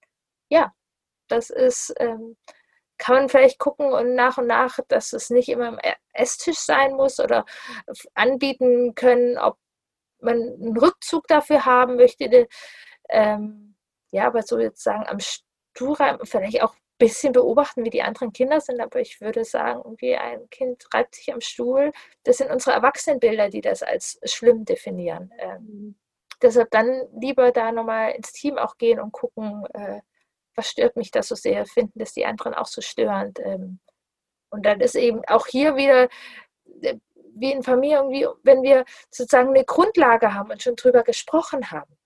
ja, 0.49 0.73
das 1.29 1.51
ist 1.51 1.95
ähm, 1.99 2.37
kann 3.03 3.17
man 3.17 3.29
vielleicht 3.29 3.59
gucken 3.59 3.93
und 3.93 4.15
nach 4.15 4.39
und 4.39 4.47
nach, 4.47 4.79
dass 4.87 5.13
es 5.13 5.29
nicht 5.29 5.49
immer 5.49 5.67
am 5.67 5.79
e-, 5.83 5.95
Esstisch 6.13 6.59
sein 6.59 6.93
muss 6.95 7.19
oder 7.19 7.45
anbieten 8.15 8.95
können, 8.95 9.39
ob 9.39 9.59
man 10.23 10.37
einen 10.37 10.77
Rückzug 10.77 11.27
dafür 11.29 11.65
haben 11.65 11.97
möchte. 11.97 12.49
Ähm, 13.09 13.77
ja, 14.13 14.27
aber 14.27 14.43
so 14.43 14.59
jetzt 14.59 14.83
sagen, 14.83 15.05
am 15.07 15.19
Stuhlraum, 15.21 16.19
vielleicht 16.25 16.63
auch 16.63 16.75
bisschen 16.99 17.33
beobachten, 17.33 17.85
wie 17.85 17.91
die 17.91 18.03
anderen 18.03 18.33
Kinder 18.33 18.61
sind, 18.61 18.81
aber 18.81 19.01
ich 19.01 19.21
würde 19.21 19.45
sagen, 19.45 19.81
irgendwie 19.85 20.15
ein 20.15 20.49
Kind 20.51 20.87
reibt 20.95 21.17
sich 21.17 21.33
am 21.33 21.41
Stuhl. 21.41 21.93
Das 22.23 22.37
sind 22.37 22.51
unsere 22.51 22.77
Erwachsenenbilder, 22.77 23.49
die 23.49 23.61
das 23.61 23.83
als 23.83 24.21
schlimm 24.25 24.65
definieren. 24.65 25.33
Ähm. 25.39 25.97
Deshalb 26.43 26.71
dann 26.73 27.09
lieber 27.21 27.53
da 27.53 27.71
nochmal 27.71 28.13
ins 28.13 28.33
Team 28.33 28.59
auch 28.59 28.77
gehen 28.77 28.99
und 28.99 29.13
gucken, 29.13 29.65
äh, 29.75 30.01
was 30.57 30.69
stört 30.69 30.97
mich 30.97 31.11
da 31.11 31.23
so 31.23 31.35
sehr, 31.35 31.67
finden 31.67 31.99
das 31.99 32.13
die 32.13 32.27
anderen 32.27 32.55
auch 32.55 32.67
so 32.67 32.81
störend. 32.81 33.39
Ähm, 33.41 33.79
und 34.51 34.67
dann 34.67 34.81
ist 34.81 34.97
eben 34.97 35.23
auch 35.27 35.47
hier 35.47 35.77
wieder, 35.77 36.09
äh, 37.35 37.41
wie 37.41 37.53
in 37.53 37.63
Familie 37.63 37.99
irgendwie, 37.99 38.27
wenn 38.43 38.63
wir 38.63 38.85
sozusagen 39.11 39.51
eine 39.51 39.65
Grundlage 39.65 40.35
haben 40.35 40.51
und 40.51 40.63
schon 40.63 40.77
drüber 40.77 41.03
gesprochen 41.03 41.71
haben, 41.71 41.97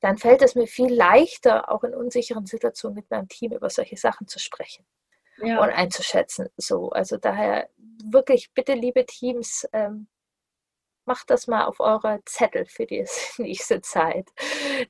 dann 0.00 0.18
fällt 0.18 0.42
es 0.42 0.54
mir 0.54 0.66
viel 0.66 0.92
leichter, 0.92 1.70
auch 1.70 1.82
in 1.84 1.94
unsicheren 1.94 2.46
Situationen 2.46 2.96
mit 2.96 3.10
meinem 3.10 3.28
Team 3.28 3.52
über 3.52 3.70
solche 3.70 3.96
Sachen 3.96 4.28
zu 4.28 4.38
sprechen 4.38 4.84
ja. 5.38 5.62
und 5.62 5.70
einzuschätzen. 5.70 6.48
So, 6.56 6.90
also 6.90 7.16
daher 7.16 7.70
wirklich 8.10 8.52
bitte, 8.52 8.74
liebe 8.74 9.06
Teams, 9.06 9.66
ähm, 9.72 10.08
macht 11.06 11.30
das 11.30 11.46
mal 11.46 11.64
auf 11.64 11.80
eure 11.80 12.20
Zettel 12.24 12.66
für 12.66 12.86
die 12.86 13.04
nächste 13.38 13.80
Zeit, 13.80 14.28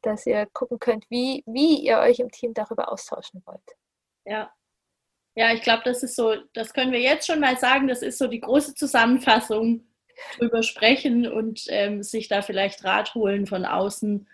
dass 0.03 0.27
ihr 0.27 0.47
gucken 0.53 0.79
könnt, 0.79 1.09
wie, 1.11 1.43
wie 1.47 1.79
ihr 1.79 1.99
euch 1.99 2.21
im 2.21 2.31
Team 2.31 2.55
darüber 2.55 2.91
austauschen 2.91 3.43
wollt. 3.47 3.77
Ja. 4.25 4.53
Ja, 5.37 5.53
ich 5.53 5.63
glaube, 5.63 5.83
das 5.85 6.03
ist 6.03 6.17
so, 6.17 6.37
das 6.53 6.73
können 6.73 6.93
wir 6.93 7.01
jetzt 7.01 7.27
schon 7.27 7.41
mal 7.41 7.57
sagen, 7.59 7.89
das 7.89 8.03
ist 8.03 8.19
so 8.19 8.29
die 8.29 8.41
große 8.41 8.75
Zusammenfassung, 8.75 9.85
drüber 10.39 10.63
sprechen 10.63 11.27
und 11.27 11.65
ähm, 11.69 12.05
sich 12.05 12.29
da 12.29 12.41
vielleicht 12.41 12.85
Rat 12.85 13.15
holen 13.15 13.47
von 13.47 13.65
außen 13.65 14.29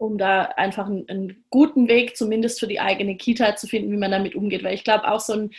um 0.00 0.16
da 0.16 0.44
einfach 0.56 0.86
einen, 0.86 1.06
einen, 1.10 1.44
guten 1.50 1.86
Weg 1.86 2.16
zumindest 2.16 2.58
für 2.58 2.66
die 2.66 2.80
eigene 2.80 3.16
Kita 3.16 3.56
zu 3.56 3.66
finden, 3.66 3.92
wie 3.92 3.98
man 3.98 4.10
damit 4.10 4.34
umgeht. 4.34 4.64
Weil 4.64 4.74
ich 4.74 4.82
glaube, 4.82 5.06
auch 5.06 5.20
so 5.20 5.34
einen 5.34 5.50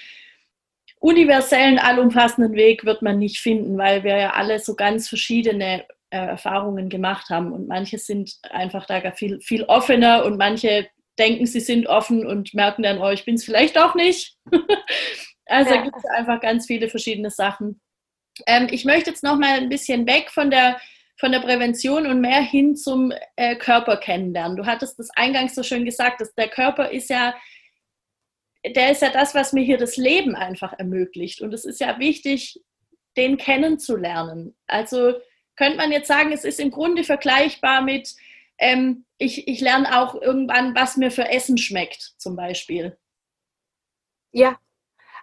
universellen, 0.99 1.77
allumfassenden 1.77 2.55
Weg 2.55 2.83
wird 2.83 3.03
man 3.03 3.19
nicht 3.19 3.37
finden, 3.37 3.77
weil 3.77 4.03
wir 4.03 4.17
ja 4.17 4.29
alle 4.31 4.57
so 4.57 4.75
ganz 4.75 5.07
verschiedene 5.07 5.85
äh, 6.09 6.17
Erfahrungen 6.17 6.89
gemacht 6.89 7.29
haben. 7.29 7.53
Und 7.53 7.67
manche 7.67 7.99
sind 7.99 8.39
einfach 8.49 8.87
da 8.87 9.11
viel, 9.11 9.39
viel 9.41 9.63
offener 9.65 10.25
und 10.25 10.37
manche 10.37 10.87
denken, 11.19 11.45
sie 11.45 11.59
sind 11.59 11.87
offen 11.87 12.25
und 12.25 12.53
merken 12.53 12.83
dann, 12.83 12.99
oh, 12.99 13.09
ich 13.09 13.25
bin 13.25 13.35
es 13.35 13.43
vielleicht 13.43 13.77
auch 13.77 13.95
nicht. 13.95 14.37
also 15.45 15.73
ja. 15.73 15.81
gibt 15.81 15.97
es 15.97 16.05
einfach 16.05 16.39
ganz 16.41 16.65
viele 16.67 16.89
verschiedene 16.89 17.29
Sachen. 17.29 17.81
Ähm, 18.47 18.67
ich 18.71 18.85
möchte 18.85 19.09
jetzt 19.09 19.23
noch 19.23 19.37
mal 19.37 19.59
ein 19.59 19.69
bisschen 19.69 20.07
weg 20.07 20.29
von 20.31 20.49
der 20.49 20.79
von 21.21 21.31
der 21.31 21.39
Prävention 21.39 22.07
und 22.07 22.19
mehr 22.19 22.41
hin 22.41 22.75
zum 22.75 23.13
äh, 23.35 23.55
Körper 23.55 23.97
kennenlernen. 23.97 24.57
Du 24.57 24.65
hattest 24.65 24.97
das 24.97 25.11
eingangs 25.15 25.53
so 25.53 25.61
schön 25.61 25.85
gesagt, 25.85 26.19
dass 26.19 26.33
der 26.33 26.47
Körper 26.47 26.89
ist 26.89 27.11
ja, 27.11 27.35
der 28.65 28.91
ist 28.91 29.03
ja 29.03 29.11
das, 29.11 29.35
was 29.35 29.53
mir 29.53 29.63
hier 29.63 29.77
das 29.77 29.97
Leben 29.97 30.35
einfach 30.35 30.73
ermöglicht. 30.79 31.41
Und 31.41 31.53
es 31.53 31.63
ist 31.63 31.79
ja 31.79 31.99
wichtig, 31.99 32.59
den 33.17 33.37
kennenzulernen. 33.37 34.57
Also 34.65 35.13
könnte 35.55 35.77
man 35.77 35.91
jetzt 35.91 36.07
sagen, 36.07 36.31
es 36.31 36.43
ist 36.43 36.59
im 36.59 36.71
Grunde 36.71 37.03
vergleichbar 37.03 37.83
mit, 37.83 38.09
ähm, 38.61 39.05
ich, 39.17 39.47
ich 39.47 39.59
lerne 39.59 40.01
auch 40.01 40.15
irgendwann, 40.15 40.75
was 40.75 40.95
mir 40.95 41.11
für 41.11 41.27
Essen 41.27 41.57
schmeckt, 41.57 42.13
zum 42.17 42.35
Beispiel. 42.35 42.97
Ja, 44.31 44.57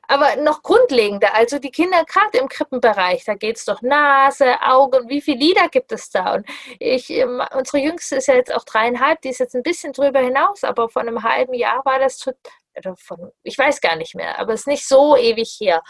aber 0.08 0.36
noch 0.36 0.62
grundlegender, 0.62 1.34
also 1.34 1.58
die 1.58 1.70
Kinder 1.70 2.04
gerade 2.04 2.38
im 2.38 2.48
Krippenbereich, 2.48 3.24
da 3.24 3.34
geht 3.34 3.56
es 3.56 3.66
doch 3.66 3.82
Nase, 3.82 4.60
Augen, 4.62 5.08
wie 5.08 5.20
viele 5.20 5.38
Lieder 5.38 5.68
gibt 5.68 5.92
es 5.92 6.10
da? 6.10 6.34
Und 6.34 6.46
ich, 6.78 7.10
ähm, 7.10 7.42
unsere 7.54 7.78
Jüngste 7.78 8.16
ist 8.16 8.26
ja 8.26 8.34
jetzt 8.34 8.54
auch 8.54 8.64
dreieinhalb, 8.64 9.20
die 9.20 9.28
ist 9.28 9.38
jetzt 9.40 9.54
ein 9.54 9.62
bisschen 9.62 9.92
drüber 9.92 10.20
hinaus, 10.20 10.64
aber 10.64 10.88
vor 10.88 11.02
einem 11.02 11.22
halben 11.22 11.54
Jahr 11.54 11.84
war 11.84 11.98
das 11.98 12.26
oder 12.76 12.96
von, 12.96 13.32
ich 13.42 13.58
weiß 13.58 13.80
gar 13.80 13.96
nicht 13.96 14.14
mehr, 14.14 14.38
aber 14.38 14.54
es 14.54 14.60
ist 14.60 14.66
nicht 14.66 14.86
so 14.86 15.16
ewig 15.16 15.58
her. 15.60 15.82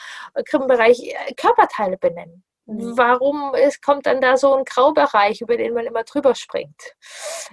Krippenbereich 0.47 1.01
äh, 1.01 1.35
Körperteile 1.35 1.99
benennen. 1.99 2.45
Mhm. 2.69 2.99
Warum 2.99 3.55
es 3.55 3.81
kommt 3.81 4.07
dann 4.07 4.21
da 4.21 4.37
so 4.37 4.55
ein 4.55 4.65
Graubereich, 4.65 5.41
über 5.41 5.57
den 5.57 5.75
man 5.75 5.87
immer 5.87 6.05
drüber 6.05 6.35
springt? 6.35 6.95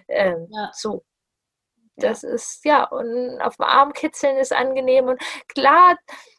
Ähm, 0.08 0.48
ja. 0.52 0.70
So. 0.74 1.04
Das 1.98 2.24
ja. 2.24 2.30
ist, 2.30 2.66
ja, 2.66 2.84
und 2.84 3.40
auf 3.42 3.56
dem 3.56 3.66
Arm 3.66 3.94
kitzeln 3.94 4.38
ist 4.38 4.52
angenehm. 4.52 5.08
Und 5.08 5.22
klar, 5.48 5.98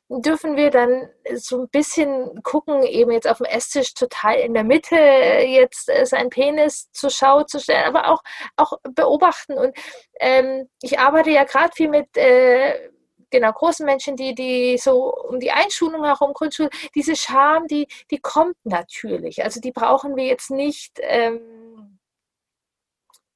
dürfen 0.08 0.56
wir 0.56 0.70
dann 0.70 1.08
so 1.34 1.62
ein 1.62 1.68
bisschen 1.70 2.42
gucken, 2.42 2.82
eben 2.82 3.10
jetzt 3.10 3.26
auf 3.26 3.38
dem 3.38 3.46
Esstisch 3.46 3.94
total 3.94 4.36
in 4.36 4.52
der 4.52 4.64
Mitte 4.64 4.94
jetzt 4.94 5.88
äh, 5.88 6.04
sein 6.04 6.28
Penis 6.28 6.90
zur 6.92 7.10
Schau 7.10 7.42
zu 7.44 7.58
stellen, 7.58 7.84
aber 7.84 8.12
auch, 8.12 8.22
auch 8.56 8.74
beobachten. 8.94 9.54
Und 9.58 9.76
ähm, 10.20 10.68
ich 10.82 10.98
arbeite 10.98 11.30
ja 11.30 11.44
gerade 11.44 11.72
viel 11.74 11.88
mit 11.88 12.14
äh, 12.16 12.90
genau 13.36 13.52
großen 13.52 13.86
Menschen, 13.86 14.16
die, 14.16 14.34
die 14.34 14.78
so 14.78 15.12
um 15.14 15.40
die 15.40 15.50
Einschulung 15.52 16.04
herum, 16.04 16.32
Grundschule, 16.32 16.70
diese 16.94 17.16
Scham, 17.16 17.66
die, 17.66 17.86
die 18.10 18.18
kommt 18.18 18.56
natürlich. 18.64 19.44
Also 19.44 19.60
die 19.60 19.72
brauchen 19.72 20.16
wir 20.16 20.24
jetzt 20.24 20.50
nicht 20.50 20.98
ähm, 21.02 21.98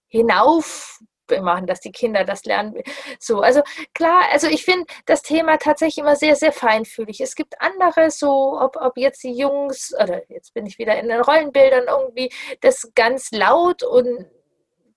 hinauf 0.09 1.01
machen, 1.41 1.69
dass 1.69 1.81
die 1.81 1.93
Kinder 1.93 2.25
das 2.25 2.45
lernen. 2.45 2.83
So, 3.21 3.41
also 3.41 3.63
klar, 3.95 4.25
also 4.33 4.49
ich 4.49 4.65
finde 4.65 4.87
das 5.07 5.23
Thema 5.23 5.59
tatsächlich 5.59 5.99
immer 5.99 6.17
sehr, 6.17 6.35
sehr 6.35 6.53
feinfühlig. 6.53 7.21
Es 7.21 7.37
gibt 7.37 7.61
andere, 7.61 8.11
so 8.11 8.61
ob, 8.61 8.77
ob 8.77 8.97
jetzt 8.97 9.23
die 9.23 9.33
Jungs, 9.33 9.95
oder 10.03 10.23
jetzt 10.29 10.53
bin 10.55 10.67
ich 10.67 10.79
wieder 10.79 10.99
in 10.99 11.09
den 11.09 11.21
Rollenbildern 11.21 11.85
irgendwie, 11.87 12.33
das 12.61 12.91
ganz 12.97 13.31
laut 13.31 13.85
und 13.85 14.27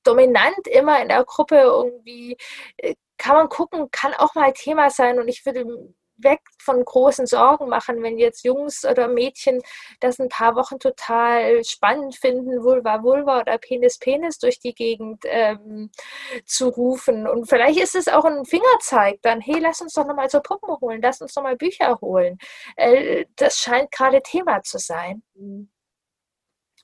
dominant 0.03 0.67
immer 0.67 1.01
in 1.01 1.09
der 1.09 1.23
Gruppe 1.23 1.57
irgendwie, 1.57 2.37
äh, 2.77 2.95
kann 3.17 3.36
man 3.36 3.49
gucken, 3.49 3.89
kann 3.91 4.13
auch 4.13 4.36
mal 4.36 4.54
Thema 4.54 4.89
sein 4.89 5.19
und 5.19 5.28
ich 5.28 5.45
würde 5.45 5.65
weg 6.17 6.41
von 6.60 6.84
großen 6.84 7.26
Sorgen 7.26 7.69
machen, 7.69 8.02
wenn 8.04 8.17
jetzt 8.17 8.43
Jungs 8.43 8.86
oder 8.86 9.08
Mädchen 9.08 9.62
das 9.99 10.19
ein 10.19 10.30
paar 10.30 10.56
Wochen 10.56 10.80
total 10.80 11.63
spannend 11.63 12.15
finden, 12.15 12.63
Vulva, 12.63 13.04
Vulva 13.04 13.41
oder 13.41 13.58
Penis, 13.58 13.97
Penis 13.97 14.38
durch 14.39 14.60
die 14.60 14.73
Gegend 14.73 15.23
ähm, 15.26 15.91
zu 16.45 16.69
rufen. 16.69 17.28
Und 17.28 17.49
vielleicht 17.49 17.80
ist 17.80 17.95
es 17.95 18.08
auch 18.08 18.26
ein 18.26 18.45
Fingerzeig 18.45 19.19
dann, 19.21 19.41
hey, 19.41 19.60
lass 19.60 19.82
uns 19.82 19.93
doch 19.93 20.06
nochmal 20.06 20.30
so 20.30 20.41
Puppen 20.41 20.69
holen, 20.80 21.02
lass 21.02 21.21
uns 21.21 21.34
doch 21.34 21.43
mal 21.43 21.58
Bücher 21.58 21.99
holen. 22.02 22.38
Äh, 22.76 23.26
das 23.36 23.58
scheint 23.58 23.91
gerade 23.91 24.21
Thema 24.21 24.62
zu 24.63 24.78
sein. 24.78 25.23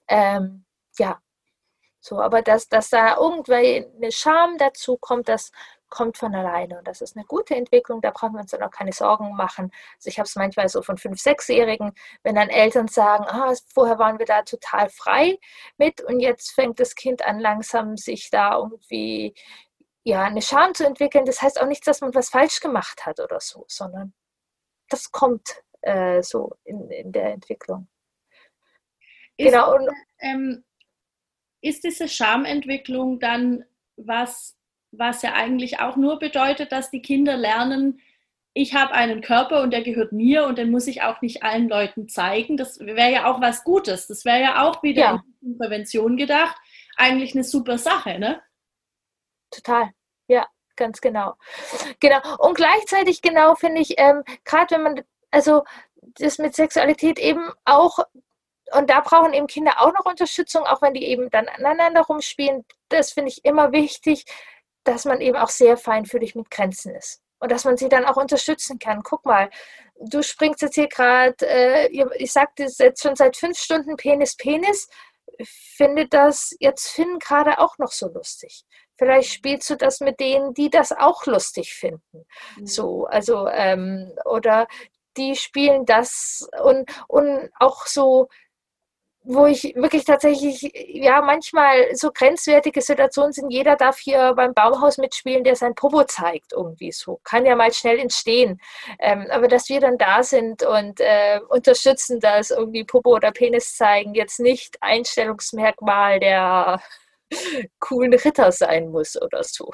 Ähm, 0.08 0.66
ja, 0.98 1.20
so, 2.02 2.20
aber 2.20 2.42
dass, 2.42 2.68
dass 2.70 2.90
da 2.90 3.18
irgendwann 3.18 3.86
eine 3.96 4.12
Scham 4.12 4.58
dazu 4.58 4.98
kommt, 4.98 5.30
das 5.30 5.52
kommt 5.90 6.18
von 6.18 6.34
alleine. 6.36 6.80
Und 6.80 6.88
das 6.88 7.02
ist 7.02 7.16
eine 7.16 7.26
gute 7.26 7.56
Entwicklung, 7.56 8.02
da 8.02 8.12
brauchen 8.12 8.34
wir 8.34 8.42
uns 8.42 8.52
dann 8.52 8.64
auch 8.64 8.72
keine 8.72 8.94
Sorgen 8.94 9.36
machen. 9.36 9.72
Also 9.96 10.10
ich 10.10 10.20
habe 10.20 10.28
es 10.28 10.36
manchmal 10.36 10.70
so 10.70 10.82
von 10.82 10.98
fünf, 10.98 11.20
sechsjährigen, 11.20 11.94
wenn 12.24 12.36
dann 12.36 12.50
Eltern 12.50 12.88
sagen, 12.88 13.26
ah, 13.28 13.54
vorher 13.74 14.00
waren 14.00 14.20
wir 14.20 14.26
da 14.26 14.44
total 14.44 14.90
frei 14.90 15.38
mit 15.78 16.02
und 16.02 16.20
jetzt 16.20 16.52
fängt 16.52 16.80
das 16.80 16.96
Kind 16.96 17.26
an, 17.26 17.40
langsam 17.40 17.98
sich 17.98 18.30
da 18.30 18.58
irgendwie 18.58 19.34
ja, 20.04 20.24
eine 20.24 20.42
Scham 20.42 20.74
zu 20.74 20.86
entwickeln. 20.86 21.26
Das 21.26 21.42
heißt 21.42 21.62
auch 21.62 21.68
nicht, 21.68 21.86
dass 21.88 22.02
man 22.02 22.14
was 22.16 22.30
falsch 22.30 22.60
gemacht 22.60 23.06
hat 23.06 23.20
oder 23.20 23.40
so, 23.40 23.66
sondern 23.68 24.14
das 24.90 25.12
kommt 25.12 25.64
äh, 25.82 26.22
so 26.22 26.56
in, 26.64 26.90
in 26.90 27.12
der 27.12 27.34
Entwicklung. 27.34 27.88
Ist, 29.38 29.52
genau. 29.52 29.76
Und, 29.76 29.90
ähm, 30.20 30.66
ist 31.62 31.84
diese 31.84 32.08
Schamentwicklung 32.08 33.20
dann 33.20 33.66
was 33.98 34.59
was 34.92 35.22
ja 35.22 35.34
eigentlich 35.34 35.80
auch 35.80 35.96
nur 35.96 36.20
bedeutet, 36.20 36.72
dass 36.72 36.92
die 36.92 37.02
Kinder 37.02 37.38
lernen, 37.38 38.02
ich 38.54 38.74
habe 38.74 38.94
einen 38.94 39.22
Körper 39.22 39.62
und 39.62 39.72
der 39.72 39.84
gehört 39.84 40.12
mir 40.12 40.46
und 40.46 40.58
den 40.58 40.72
muss 40.72 40.88
ich 40.88 41.02
auch 41.02 41.22
nicht 41.22 41.44
allen 41.44 41.70
Leuten 41.70 42.10
zeigen. 42.10 42.58
Das 42.58 42.80
wäre 42.80 43.12
ja 43.12 43.26
auch 43.32 43.40
was 43.42 43.64
Gutes. 43.64 44.08
Das 44.08 44.26
wäre 44.26 44.42
ja 44.42 44.68
auch 44.68 44.82
wieder 44.84 45.02
ja. 45.02 45.24
in 45.42 45.58
Prävention 45.58 46.18
gedacht. 46.18 46.58
Eigentlich 46.98 47.34
eine 47.36 47.44
super 47.44 47.78
Sache, 47.78 48.20
ne? 48.20 48.42
Total, 49.52 49.92
ja, 50.28 50.46
ganz 50.76 51.00
genau. 51.00 51.36
Genau. 52.00 52.20
Und 52.40 52.56
gleichzeitig 52.56 53.22
genau 53.22 53.56
finde 53.56 53.82
ich, 53.82 53.96
ähm, 53.98 54.24
gerade 54.44 54.76
wenn 54.76 54.84
man, 54.84 55.02
also 55.32 55.64
das 56.02 56.38
mit 56.40 56.56
Sexualität 56.56 57.20
eben 57.20 57.52
auch 57.66 58.00
und 58.72 58.90
da 58.90 59.00
brauchen 59.00 59.34
eben 59.34 59.48
Kinder 59.48 59.82
auch 59.82 59.94
noch 59.94 60.06
Unterstützung, 60.06 60.64
auch 60.64 60.82
wenn 60.82 60.94
die 60.94 61.06
eben 61.06 61.30
dann 61.32 61.48
aneinander 61.48 62.02
rumspielen. 62.02 62.66
Das 62.90 63.14
finde 63.14 63.32
ich 63.32 63.44
immer 63.46 63.72
wichtig, 63.72 64.26
dass 64.84 65.06
man 65.06 65.22
eben 65.22 65.38
auch 65.38 65.50
sehr 65.50 65.78
feinfühlig 65.78 66.36
mit 66.36 66.50
Grenzen 66.50 66.96
ist 66.96 67.22
und 67.40 67.52
dass 67.52 67.66
man 67.66 67.78
sie 67.78 67.90
dann 67.90 68.06
auch 68.06 68.18
unterstützen 68.18 68.80
kann. 68.80 69.02
Guck 69.04 69.26
mal, 69.26 69.50
du 70.00 70.22
springst 70.22 70.62
jetzt 70.62 70.76
hier 70.76 70.88
gerade, 70.88 71.36
äh, 71.42 71.88
ich 72.18 72.32
sagte 72.32 72.66
es 72.66 72.78
jetzt 72.78 73.02
schon 73.02 73.16
seit 73.16 73.38
fünf 73.38 73.58
Stunden 73.58 73.96
Penis, 73.96 74.36
Penis. 74.36 74.88
Finde 75.42 76.08
das 76.08 76.54
jetzt 76.60 76.90
Finn 76.90 77.18
gerade 77.20 77.60
auch 77.60 77.78
noch 77.78 77.92
so 77.92 78.10
lustig. 78.10 78.66
Vielleicht 78.98 79.32
spielst 79.32 79.70
du 79.70 79.76
das 79.78 80.02
mit 80.02 80.20
denen, 80.20 80.54
die 80.54 80.70
das 80.70 80.92
auch 80.92 81.26
lustig 81.26 81.74
finden. 81.74 82.26
Mhm. 82.58 82.66
So, 82.66 83.06
also, 83.06 83.48
ähm, 83.48 84.12
oder 84.26 84.68
die 85.16 85.36
spielen 85.36 85.86
das 85.86 86.50
und, 86.62 86.90
und 87.08 87.50
auch 87.58 87.86
so 87.86 88.28
wo 89.24 89.46
ich 89.46 89.76
wirklich 89.76 90.06
tatsächlich, 90.06 90.72
ja, 90.88 91.22
manchmal 91.22 91.94
so 91.96 92.12
grenzwertige 92.12 92.82
Situationen 92.82 93.34
sind, 93.34 93.52
jeder 93.52 93.76
darf 93.76 94.00
hier 94.00 94.34
beim 94.34 94.54
Baumhaus 94.54 94.98
mitspielen, 94.98 95.44
der 95.44 95.56
sein 95.56 95.76
Popo 95.76 96.04
zeigt, 96.06 96.54
irgendwie 96.54 96.92
so. 96.92 97.20
Kann 97.24 97.46
ja 97.46 97.56
mal 97.56 97.74
schnell 97.74 98.00
entstehen. 98.00 98.60
Ähm, 99.00 99.28
aber 99.30 99.48
dass 99.48 99.70
wir 99.70 99.82
dann 99.82 99.98
da 99.98 100.24
sind 100.24 100.64
und 100.64 101.02
äh, 101.02 101.42
unterstützen, 101.50 102.20
dass 102.20 102.50
irgendwie 102.50 102.86
Popo 102.86 103.16
oder 103.16 103.32
Penis 103.32 103.76
zeigen 103.76 104.14
jetzt 104.16 104.40
nicht 104.40 104.78
Einstellungsmerkmal 104.82 106.20
der 106.20 106.82
coolen 107.80 108.14
Ritter 108.14 108.52
sein 108.52 108.90
muss 108.90 109.22
oder 109.22 109.44
so. 109.44 109.70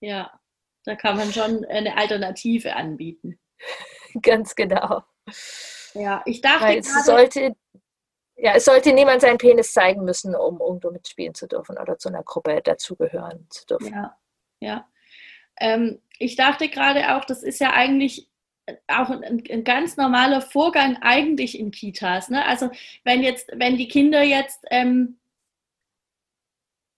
Ja, 0.00 0.32
da 0.84 0.96
kann 0.96 1.16
man 1.16 1.32
schon 1.32 1.64
eine 1.66 1.96
Alternative 1.96 2.74
anbieten. 2.74 3.38
Ganz 4.22 4.54
genau. 4.54 5.02
Ja, 5.94 6.22
ich 6.24 6.40
dachte 6.40 6.64
Weil 6.64 6.78
es 6.78 7.04
sollte 7.04 7.54
ja, 8.38 8.54
es 8.54 8.64
sollte 8.64 8.92
niemand 8.92 9.20
seinen 9.20 9.38
Penis 9.38 9.72
zeigen 9.72 10.04
müssen, 10.04 10.34
um 10.34 10.60
irgendwo 10.60 10.90
mitspielen 10.90 11.34
zu 11.34 11.46
dürfen 11.46 11.76
oder 11.76 11.98
zu 11.98 12.08
einer 12.08 12.22
Gruppe 12.22 12.60
dazugehören 12.62 13.46
zu 13.50 13.66
dürfen. 13.66 13.92
Ja, 13.92 14.16
ja. 14.60 14.88
Ähm, 15.60 16.00
ich 16.18 16.36
dachte 16.36 16.68
gerade 16.68 17.16
auch, 17.16 17.24
das 17.24 17.42
ist 17.42 17.58
ja 17.60 17.72
eigentlich 17.72 18.28
auch 18.86 19.10
ein, 19.10 19.42
ein, 19.50 19.64
ganz 19.64 19.96
normaler 19.96 20.40
Vorgang 20.40 20.98
eigentlich 21.00 21.58
in 21.58 21.70
Kitas. 21.70 22.28
Ne? 22.28 22.44
Also 22.44 22.70
wenn 23.02 23.22
jetzt, 23.22 23.50
wenn 23.54 23.76
die 23.76 23.88
Kinder 23.88 24.22
jetzt 24.22 24.64
ähm, 24.70 25.18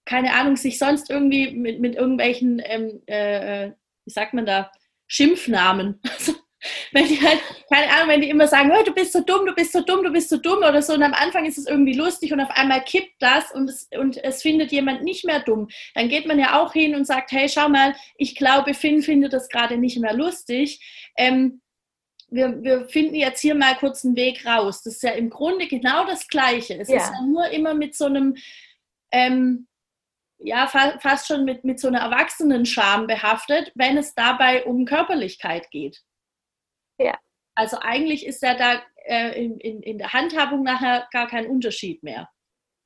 keine 0.05 0.35
Ahnung, 0.35 0.57
sich 0.57 0.77
sonst 0.77 1.09
irgendwie 1.09 1.53
mit, 1.53 1.81
mit 1.81 1.95
irgendwelchen, 1.95 2.61
ähm, 2.65 3.01
äh, 3.07 3.67
äh 3.67 3.73
wie 4.05 4.11
sagt 4.11 4.35
man 4.35 4.45
da, 4.45 4.73
Schimpfnamen, 5.07 6.01
also 6.19 6.35
wenn 6.93 7.07
die 7.07 7.21
halt, 7.21 7.41
keine 7.73 7.91
Ahnung, 7.93 8.09
wenn 8.09 8.21
die 8.21 8.31
immer 8.31 8.47
sagen, 8.47 8.71
oh, 8.73 8.83
du 8.83 8.93
bist 8.93 9.13
so 9.13 9.21
dumm, 9.21 9.47
du 9.47 9.55
bist 9.55 9.73
so 9.73 9.81
dumm, 9.81 10.03
du 10.03 10.11
bist 10.11 10.29
so 10.29 10.37
dumm 10.37 10.59
oder 10.59 10.83
so 10.83 10.93
und 10.93 11.03
am 11.03 11.15
Anfang 11.15 11.47
ist 11.47 11.59
es 11.59 11.67
irgendwie 11.67 11.95
lustig 11.95 12.33
und 12.33 12.41
auf 12.41 12.51
einmal 12.51 12.83
kippt 12.85 13.15
das 13.21 13.51
und 13.53 13.69
es, 13.69 13.89
und 13.99 14.17
es 14.23 14.43
findet 14.43 14.73
jemand 14.73 15.03
nicht 15.03 15.25
mehr 15.25 15.41
dumm, 15.41 15.69
dann 15.95 16.09
geht 16.09 16.27
man 16.27 16.39
ja 16.39 16.61
auch 16.61 16.73
hin 16.73 16.95
und 16.95 17.07
sagt, 17.07 17.33
hey, 17.33 17.49
schau 17.49 17.69
mal, 17.69 17.95
ich 18.17 18.35
glaube, 18.35 18.75
Finn 18.75 19.03
findet 19.03 19.33
das 19.33 19.49
gerade 19.49 19.79
nicht 19.79 19.99
mehr 19.99 20.15
lustig. 20.15 21.11
Ähm, 21.17 21.61
wir, 22.31 22.63
wir, 22.63 22.89
finden 22.89 23.17
jetzt 23.17 23.41
hier 23.41 23.55
mal 23.55 23.75
kurz 23.77 24.05
einen 24.05 24.17
Weg 24.17 24.47
raus. 24.47 24.83
Das 24.83 24.95
ist 24.95 25.03
ja 25.03 25.11
im 25.11 25.31
Grunde 25.31 25.67
genau 25.67 26.05
das 26.05 26.29
Gleiche. 26.29 26.79
Es 26.79 26.89
ja. 26.89 26.99
ist 26.99 27.11
ja 27.13 27.23
nur 27.27 27.49
immer 27.51 27.75
mit 27.75 27.97
so 27.97 28.05
einem, 28.05 28.37
ähm, 29.11 29.67
ja, 30.39 30.69
fa 30.69 30.99
fast 31.01 31.27
schon 31.27 31.45
mit, 31.45 31.65
mit 31.65 31.81
so 31.81 31.89
einer 31.89 32.01
Erwachsenen-Scham 32.01 33.07
behaftet, 33.07 33.73
wenn 33.75 33.99
es 33.99 34.15
dabei 34.15 34.65
um 34.65 34.85
Körperlichkeit 34.85 35.71
geht. 35.71 36.03
Ja. 37.01 37.19
Also 37.55 37.79
eigentlich 37.81 38.27
ist 38.27 38.43
ja 38.43 38.55
da 38.55 38.83
äh, 39.05 39.43
in, 39.43 39.59
in, 39.59 39.83
in 39.83 39.99
der 39.99 40.13
Handhabung 40.13 40.63
nachher 40.63 41.09
gar 41.13 41.27
kein 41.27 41.47
Unterschied 41.47 42.03
mehr. 42.03 42.29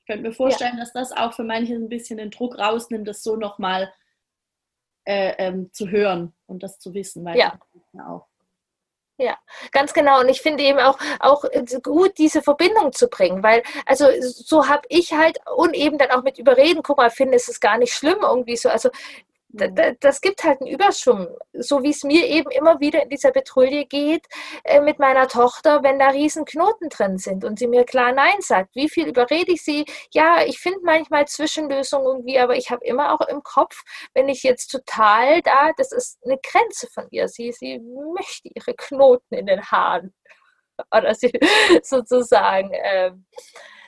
Ich 0.00 0.06
könnte 0.06 0.28
mir 0.28 0.34
vorstellen, 0.34 0.74
ja. 0.74 0.80
dass 0.80 0.92
das 0.92 1.12
auch 1.12 1.34
für 1.34 1.44
manche 1.44 1.74
ein 1.74 1.88
bisschen 1.88 2.18
den 2.18 2.30
Druck 2.30 2.58
rausnimmt, 2.58 3.08
das 3.08 3.22
so 3.22 3.36
nochmal 3.36 3.92
äh, 5.04 5.34
ähm, 5.38 5.72
zu 5.72 5.88
hören 5.90 6.34
und 6.46 6.62
das 6.62 6.78
zu 6.78 6.94
wissen. 6.94 7.24
ja. 7.36 7.58
auch. 8.06 8.26
Ja, 9.16 9.38
ganz 9.70 9.92
genau. 9.92 10.20
Und 10.20 10.28
ich 10.28 10.42
finde 10.42 10.64
eben 10.64 10.80
auch, 10.80 10.98
auch 11.20 11.44
gut, 11.84 12.18
diese 12.18 12.42
Verbindung 12.42 12.92
zu 12.92 13.08
bringen, 13.08 13.44
weil, 13.44 13.62
also 13.86 14.06
so 14.20 14.66
habe 14.68 14.82
ich 14.88 15.12
halt 15.12 15.38
und 15.54 15.74
eben 15.74 15.98
dann 15.98 16.10
auch 16.10 16.24
mit 16.24 16.36
Überreden, 16.38 16.82
guck 16.82 16.96
mal, 16.96 17.10
finde 17.10 17.36
es 17.36 17.48
ist 17.48 17.60
gar 17.60 17.78
nicht 17.78 17.92
schlimm 17.92 18.18
irgendwie 18.22 18.56
so. 18.56 18.68
Also 18.68 18.90
das 20.00 20.20
gibt 20.20 20.42
halt 20.42 20.61
einen 20.61 20.70
Überschwung, 20.70 21.28
so 21.52 21.82
wie 21.82 21.90
es 21.90 22.02
mir 22.02 22.26
eben 22.26 22.50
immer 22.50 22.80
wieder 22.80 23.02
in 23.02 23.09
dieser 23.09 23.30
Petrouille 23.30 23.86
geht 23.86 24.26
äh, 24.64 24.80
mit 24.80 24.98
meiner 24.98 25.28
Tochter, 25.28 25.82
wenn 25.82 25.98
da 25.98 26.09
riesen 26.09 26.44
Knoten 26.44 26.88
drin 26.88 27.18
sind 27.18 27.44
und 27.44 27.59
sie 27.59 27.68
mir 27.68 27.84
klar 27.84 28.12
Nein 28.12 28.40
sagt. 28.40 28.74
Wie 28.74 28.88
viel 28.88 29.07
überrede 29.07 29.52
ich 29.52 29.62
sie? 29.62 29.84
Ja, 30.12 30.42
ich 30.44 30.59
finde 30.59 30.80
manchmal 30.82 31.26
Zwischenlösungen 31.26 32.07
irgendwie, 32.07 32.38
aber 32.38 32.57
ich 32.57 32.70
habe 32.70 32.84
immer 32.84 33.12
auch 33.12 33.26
im 33.28 33.42
Kopf, 33.42 33.82
wenn 34.14 34.28
ich 34.28 34.42
jetzt 34.42 34.68
total 34.68 35.40
da, 35.42 35.72
das 35.76 35.92
ist 35.92 36.18
eine 36.24 36.38
Grenze 36.38 36.88
von 36.92 37.07
ihr. 37.11 37.28
Sie, 37.28 37.52
sie 37.52 37.80
möchte 38.14 38.48
ihre 38.55 38.74
Knoten 38.74 39.34
in 39.34 39.46
den 39.46 39.62
Haaren 39.62 40.14
oder 40.96 41.14
sie 41.14 41.32
sozusagen. 41.82 42.72
Äh, 42.72 43.12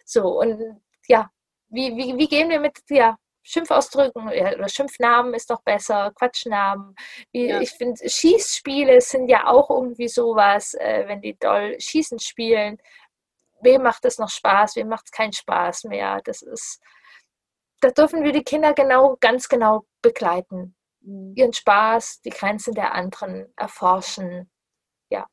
so 0.04 0.38
und 0.40 0.80
ja, 1.08 1.30
wie, 1.68 1.96
wie, 1.96 2.16
wie 2.16 2.28
gehen 2.28 2.48
wir 2.50 2.60
mit, 2.60 2.78
ja, 2.88 3.16
Schimpfausdrücken 3.46 4.28
oder 4.28 4.68
Schimpfnamen 4.68 5.32
ist 5.34 5.50
doch 5.50 5.62
besser, 5.62 6.12
Quatschnamen. 6.16 6.96
Wie, 7.32 7.46
ja. 7.48 7.60
Ich 7.60 7.70
finde, 7.70 8.08
Schießspiele 8.08 9.00
sind 9.00 9.28
ja 9.28 9.46
auch 9.46 9.70
irgendwie 9.70 10.08
sowas, 10.08 10.74
äh, 10.74 11.04
wenn 11.06 11.20
die 11.20 11.38
doll 11.38 11.78
Schießen 11.78 12.18
spielen. 12.18 12.78
Wem 13.60 13.82
macht 13.82 14.04
es 14.04 14.18
noch 14.18 14.30
Spaß, 14.30 14.74
wem 14.76 14.88
macht 14.88 15.06
es 15.06 15.12
keinen 15.12 15.32
Spaß 15.32 15.84
mehr? 15.84 16.20
Das 16.24 16.42
ist, 16.42 16.80
da 17.80 17.90
dürfen 17.90 18.24
wir 18.24 18.32
die 18.32 18.42
Kinder 18.42 18.74
genau, 18.74 19.16
ganz 19.20 19.48
genau 19.48 19.86
begleiten. 20.02 20.74
Mhm. 21.00 21.34
Ihren 21.36 21.52
Spaß, 21.52 22.22
die 22.22 22.30
Grenzen 22.30 22.74
der 22.74 22.94
anderen 22.94 23.52
erforschen. 23.56 24.50
Ja. 25.08 25.26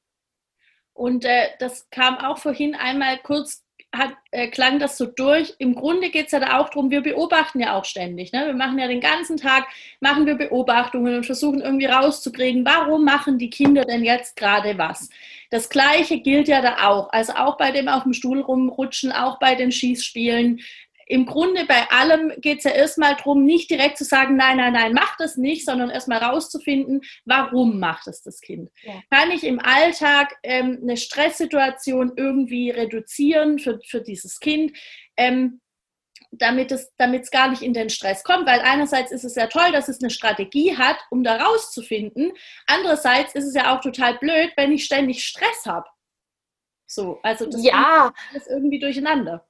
Und 0.94 1.26
äh, 1.26 1.50
das 1.58 1.90
kam 1.90 2.20
auch 2.20 2.38
vorhin 2.38 2.76
einmal 2.76 3.18
kurz 3.24 3.63
hat, 3.94 4.14
äh, 4.32 4.48
klang 4.48 4.80
das 4.80 4.98
so 4.98 5.06
durch. 5.06 5.54
Im 5.60 5.76
Grunde 5.76 6.10
geht 6.10 6.26
es 6.26 6.32
ja 6.32 6.40
da 6.40 6.60
auch 6.60 6.70
darum, 6.70 6.90
wir 6.90 7.02
beobachten 7.02 7.60
ja 7.60 7.78
auch 7.78 7.86
ständig. 7.86 8.32
Ne? 8.34 8.48
Wir 8.48 8.54
machen 8.54 8.80
ja 8.80 8.88
den 8.88 9.02
ganzen 9.02 9.38
Tag, 9.38 9.68
machen 10.00 10.26
wir 10.26 10.36
Beobachtungen 10.36 11.16
und 11.16 11.26
versuchen 11.26 11.62
irgendwie 11.62 11.86
rauszukriegen, 11.86 12.66
warum 12.66 13.06
machen 13.06 13.38
die 13.38 13.52
Kinder 13.52 13.86
denn 13.86 14.04
jetzt 14.04 14.36
gerade 14.36 14.78
was. 14.78 15.10
Das 15.52 15.70
Gleiche 15.70 16.20
gilt 16.20 16.48
ja 16.48 16.62
da 16.62 16.88
auch. 16.90 17.14
Also 17.14 17.34
auch 17.34 17.58
bei 17.58 17.72
dem 17.72 17.88
auf 17.88 18.04
dem 18.04 18.14
Stuhl 18.14 18.42
rumrutschen, 18.42 19.12
auch 19.12 19.38
bei 19.38 19.54
den 19.54 19.72
Schießspielen 19.72 20.62
im 21.08 21.26
Grunde 21.26 21.66
bei 21.66 21.90
allem 21.92 22.34
geht 22.38 22.60
es 22.60 22.64
ja 22.64 22.72
erstmal 22.72 23.16
darum, 23.16 23.44
nicht 23.44 23.70
direkt 23.70 23.98
zu 23.98 24.04
sagen, 24.04 24.36
nein, 24.36 24.58
nein, 24.58 24.74
nein, 24.74 24.94
mach 24.94 25.16
das 25.18 25.38
nicht, 25.38 25.66
sondern 25.66 25.90
erstmal 25.90 26.20
rauszufinden, 26.20 27.02
warum 27.26 27.80
macht 27.80 28.08
es 28.08 28.22
das 28.22 28.42
Kind. 28.42 28.70
Ja. 28.84 29.02
Kann 29.10 29.32
ich 29.32 29.44
im 29.44 29.60
Alltag 29.60 30.36
ähm, 30.44 30.80
eine 30.82 30.98
Stresssituation 30.98 32.14
irgendwie 32.16 32.70
reduzieren 32.70 33.60
für, 33.60 33.80
für 33.86 34.02
dieses 34.02 34.40
Kind? 34.40 34.78
Ähm, 35.18 35.60
damit 36.36 36.72
es 36.72 36.92
damit 36.98 37.24
es 37.24 37.32
gar 37.32 37.50
nicht 37.50 37.62
in 37.62 37.74
den 37.74 37.90
Stress 37.90 38.24
kommt, 38.24 38.48
weil 38.48 38.60
einerseits 38.62 39.12
ist 39.12 39.24
es 39.24 39.36
ja 39.36 39.48
toll, 39.48 39.72
dass 39.72 39.88
es 39.88 40.02
eine 40.02 40.10
Strategie 40.10 40.76
hat, 40.76 40.98
um 41.12 41.24
da 41.24 41.38
rauszufinden. 41.38 42.32
Andererseits 42.66 43.36
ist 43.36 43.46
es 43.46 43.54
ja 43.54 43.76
auch 43.76 43.82
total 43.82 44.18
blöd, 44.18 44.52
wenn 44.56 44.72
ich 44.72 44.86
ständig 44.86 45.24
Stress 45.24 45.66
habe. 45.66 45.88
So, 46.88 47.20
also 47.24 47.46
das 47.46 47.64
ja. 47.64 48.12
ist 48.34 48.48
irgendwie 48.48 48.80
durcheinander. 48.80 49.46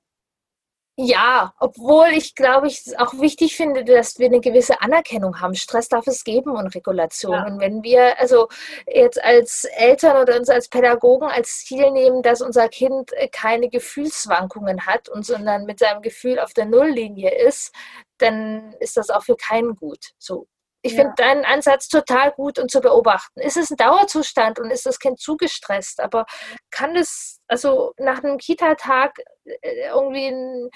Ja, 0.95 1.55
obwohl 1.59 2.09
ich 2.09 2.35
glaube, 2.35 2.67
ich 2.67 2.85
es 2.85 2.95
auch 2.95 3.19
wichtig 3.19 3.55
finde, 3.55 3.83
dass 3.83 4.19
wir 4.19 4.27
eine 4.27 4.41
gewisse 4.41 4.79
Anerkennung 4.79 5.41
haben. 5.41 5.55
Stress 5.55 5.89
darf 5.89 6.05
es 6.05 6.23
geben 6.23 6.51
und 6.51 6.67
Regulation. 6.67 7.33
Ja. 7.33 7.47
Und 7.47 7.59
wenn 7.59 7.81
wir 7.81 8.19
also 8.19 8.47
jetzt 8.85 9.21
als 9.23 9.63
Eltern 9.63 10.21
oder 10.21 10.37
uns 10.37 10.49
als 10.49 10.69
Pädagogen 10.69 11.27
als 11.27 11.65
Ziel 11.65 11.89
nehmen, 11.89 12.21
dass 12.21 12.41
unser 12.41 12.69
Kind 12.69 13.11
keine 13.31 13.69
Gefühlsschwankungen 13.69 14.85
hat 14.85 15.09
und 15.09 15.25
sondern 15.25 15.65
mit 15.65 15.79
seinem 15.79 16.03
Gefühl 16.03 16.39
auf 16.39 16.53
der 16.53 16.65
Nulllinie 16.65 17.31
ist, 17.43 17.73
dann 18.19 18.75
ist 18.79 18.95
das 18.95 19.09
auch 19.09 19.23
für 19.23 19.35
keinen 19.35 19.75
gut. 19.75 20.11
So. 20.19 20.47
Ich 20.85 20.93
ja. 20.93 21.01
finde 21.01 21.13
deinen 21.15 21.45
Ansatz 21.45 21.87
total 21.87 22.33
gut 22.33 22.59
und 22.59 22.69
zu 22.69 22.81
beobachten. 22.81 23.39
Ist 23.39 23.55
es 23.55 23.71
ein 23.71 23.77
Dauerzustand 23.77 24.59
und 24.59 24.69
ist 24.69 24.85
das 24.85 24.99
Kind 24.99 25.19
zu 25.19 25.37
gestresst? 25.37 26.01
Aber 26.01 26.25
kann 26.71 26.95
es, 26.97 27.41
also 27.47 27.93
nach 27.97 28.21
einem 28.21 28.37
Kita-Tag 28.37 29.17
äh, 29.45 29.87
irgendwie 29.87 30.27
ein, 30.27 30.69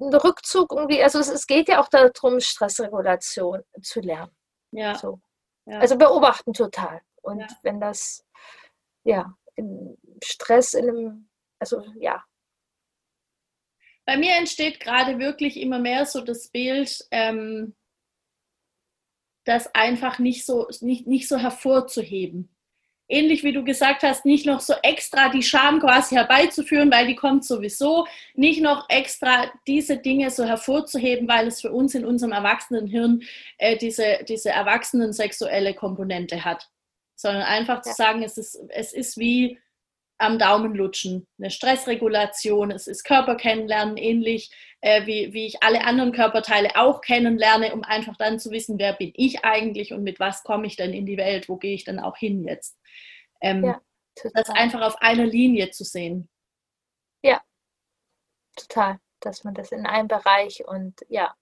ein, 0.00 0.14
Rückzug 0.14 0.72
irgendwie, 0.72 1.02
also 1.02 1.18
es, 1.18 1.28
es, 1.28 1.46
geht 1.46 1.68
ja 1.68 1.82
auch 1.82 1.88
darum, 1.88 2.40
Stressregulation 2.40 3.62
zu 3.82 4.00
lernen. 4.00 4.34
Ja. 4.72 4.94
So. 4.94 5.20
ja. 5.66 5.80
Also 5.80 5.98
beobachten 5.98 6.54
total. 6.54 7.02
Und 7.20 7.40
ja. 7.40 7.46
wenn 7.62 7.80
das, 7.80 8.24
ja, 9.04 9.36
in 9.54 9.98
Stress 10.22 10.72
in 10.72 10.88
einem, 10.88 11.28
also 11.60 11.84
ja, 11.96 12.24
bei 14.06 14.16
mir 14.18 14.36
entsteht 14.36 14.80
gerade 14.80 15.18
wirklich 15.18 15.58
immer 15.58 15.78
mehr 15.78 16.04
so 16.04 16.20
das 16.20 16.48
Bild, 16.48 17.06
ähm, 17.10 17.74
das 19.44 19.74
einfach 19.74 20.18
nicht 20.18 20.44
so, 20.46 20.68
nicht, 20.80 21.06
nicht 21.06 21.28
so 21.28 21.38
hervorzuheben. 21.38 22.50
Ähnlich 23.06 23.44
wie 23.44 23.52
du 23.52 23.64
gesagt 23.64 24.02
hast, 24.02 24.24
nicht 24.24 24.46
noch 24.46 24.60
so 24.60 24.72
extra 24.82 25.28
die 25.28 25.42
Scham 25.42 25.78
quasi 25.78 26.14
herbeizuführen, 26.14 26.90
weil 26.90 27.06
die 27.06 27.16
kommt 27.16 27.44
sowieso, 27.44 28.06
nicht 28.34 28.62
noch 28.62 28.88
extra 28.88 29.52
diese 29.66 29.98
Dinge 29.98 30.30
so 30.30 30.44
hervorzuheben, 30.44 31.28
weil 31.28 31.46
es 31.46 31.60
für 31.60 31.70
uns 31.70 31.94
in 31.94 32.06
unserem 32.06 32.32
Erwachsenenhirn 32.32 33.22
äh, 33.58 33.76
diese, 33.76 34.24
diese 34.26 34.50
erwachsenen 34.50 35.12
sexuelle 35.12 35.74
Komponente 35.74 36.46
hat, 36.46 36.70
sondern 37.14 37.42
einfach 37.42 37.76
ja. 37.76 37.82
zu 37.82 37.92
sagen, 37.92 38.22
es 38.22 38.38
ist, 38.38 38.58
es 38.70 38.94
ist 38.94 39.18
wie 39.18 39.58
am 40.18 40.38
Daumen 40.38 40.74
lutschen, 40.74 41.26
eine 41.38 41.50
Stressregulation, 41.50 42.70
es 42.70 42.86
ist 42.86 43.04
Körper 43.04 43.36
kennenlernen, 43.36 43.96
ähnlich 43.96 44.50
äh, 44.80 45.06
wie, 45.06 45.32
wie 45.32 45.46
ich 45.46 45.62
alle 45.62 45.84
anderen 45.84 46.12
Körperteile 46.12 46.76
auch 46.76 47.00
kennenlerne, 47.00 47.74
um 47.74 47.82
einfach 47.82 48.16
dann 48.16 48.38
zu 48.38 48.50
wissen, 48.50 48.78
wer 48.78 48.92
bin 48.92 49.12
ich 49.14 49.44
eigentlich 49.44 49.92
und 49.92 50.02
mit 50.02 50.20
was 50.20 50.42
komme 50.42 50.66
ich 50.66 50.76
denn 50.76 50.92
in 50.92 51.06
die 51.06 51.16
Welt, 51.16 51.48
wo 51.48 51.56
gehe 51.56 51.74
ich 51.74 51.84
denn 51.84 51.98
auch 51.98 52.16
hin 52.16 52.44
jetzt. 52.44 52.78
Ähm, 53.40 53.64
ja, 53.64 53.80
das 54.34 54.50
einfach 54.50 54.82
auf 54.82 55.00
einer 55.00 55.26
Linie 55.26 55.70
zu 55.70 55.84
sehen. 55.84 56.28
Ja. 57.22 57.42
total, 58.56 58.98
dass 59.20 59.42
man 59.44 59.54
das 59.54 59.72
in 59.72 59.86
einem 59.86 60.08
Bereich 60.08 60.64
und 60.66 61.00
ja, 61.08 61.34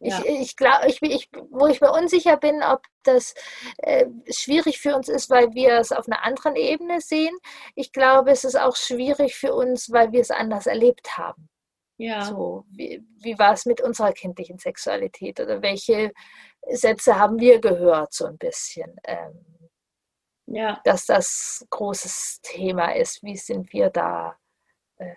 ja. 0.00 0.22
ich 0.24 0.56
glaube, 0.56 0.86
ich, 0.88 1.02
ich, 1.02 1.28
wo 1.50 1.66
ich 1.66 1.80
mir 1.80 1.92
unsicher 1.92 2.36
bin, 2.36 2.62
ob 2.62 2.82
das 3.02 3.34
äh, 3.78 4.06
schwierig 4.30 4.80
für 4.80 4.96
uns 4.96 5.08
ist, 5.08 5.30
weil 5.30 5.52
wir 5.54 5.78
es 5.78 5.92
auf 5.92 6.06
einer 6.06 6.24
anderen 6.24 6.56
Ebene 6.56 7.00
sehen. 7.00 7.36
Ich 7.74 7.92
glaube, 7.92 8.30
es 8.30 8.44
ist 8.44 8.58
auch 8.58 8.76
schwierig 8.76 9.36
für 9.36 9.54
uns, 9.54 9.90
weil 9.92 10.12
wir 10.12 10.20
es 10.20 10.30
anders 10.30 10.66
erlebt 10.66 11.18
haben. 11.18 11.48
Ja. 11.98 12.22
So, 12.22 12.64
wie, 12.70 13.04
wie 13.18 13.38
war 13.38 13.52
es 13.52 13.66
mit 13.66 13.82
unserer 13.82 14.12
kindlichen 14.12 14.58
Sexualität 14.58 15.38
oder 15.38 15.60
welche 15.60 16.12
Sätze 16.70 17.18
haben 17.18 17.38
wir 17.38 17.60
gehört, 17.60 18.14
so 18.14 18.24
ein 18.24 18.38
bisschen? 18.38 18.96
Ähm, 19.04 19.68
ja. 20.46 20.80
Dass 20.84 21.04
das 21.04 21.66
großes 21.68 22.40
Thema 22.42 22.96
ist. 22.96 23.22
Wie 23.22 23.36
sind 23.36 23.72
wir 23.72 23.90
da? 23.90 24.36
Äh, 24.96 25.14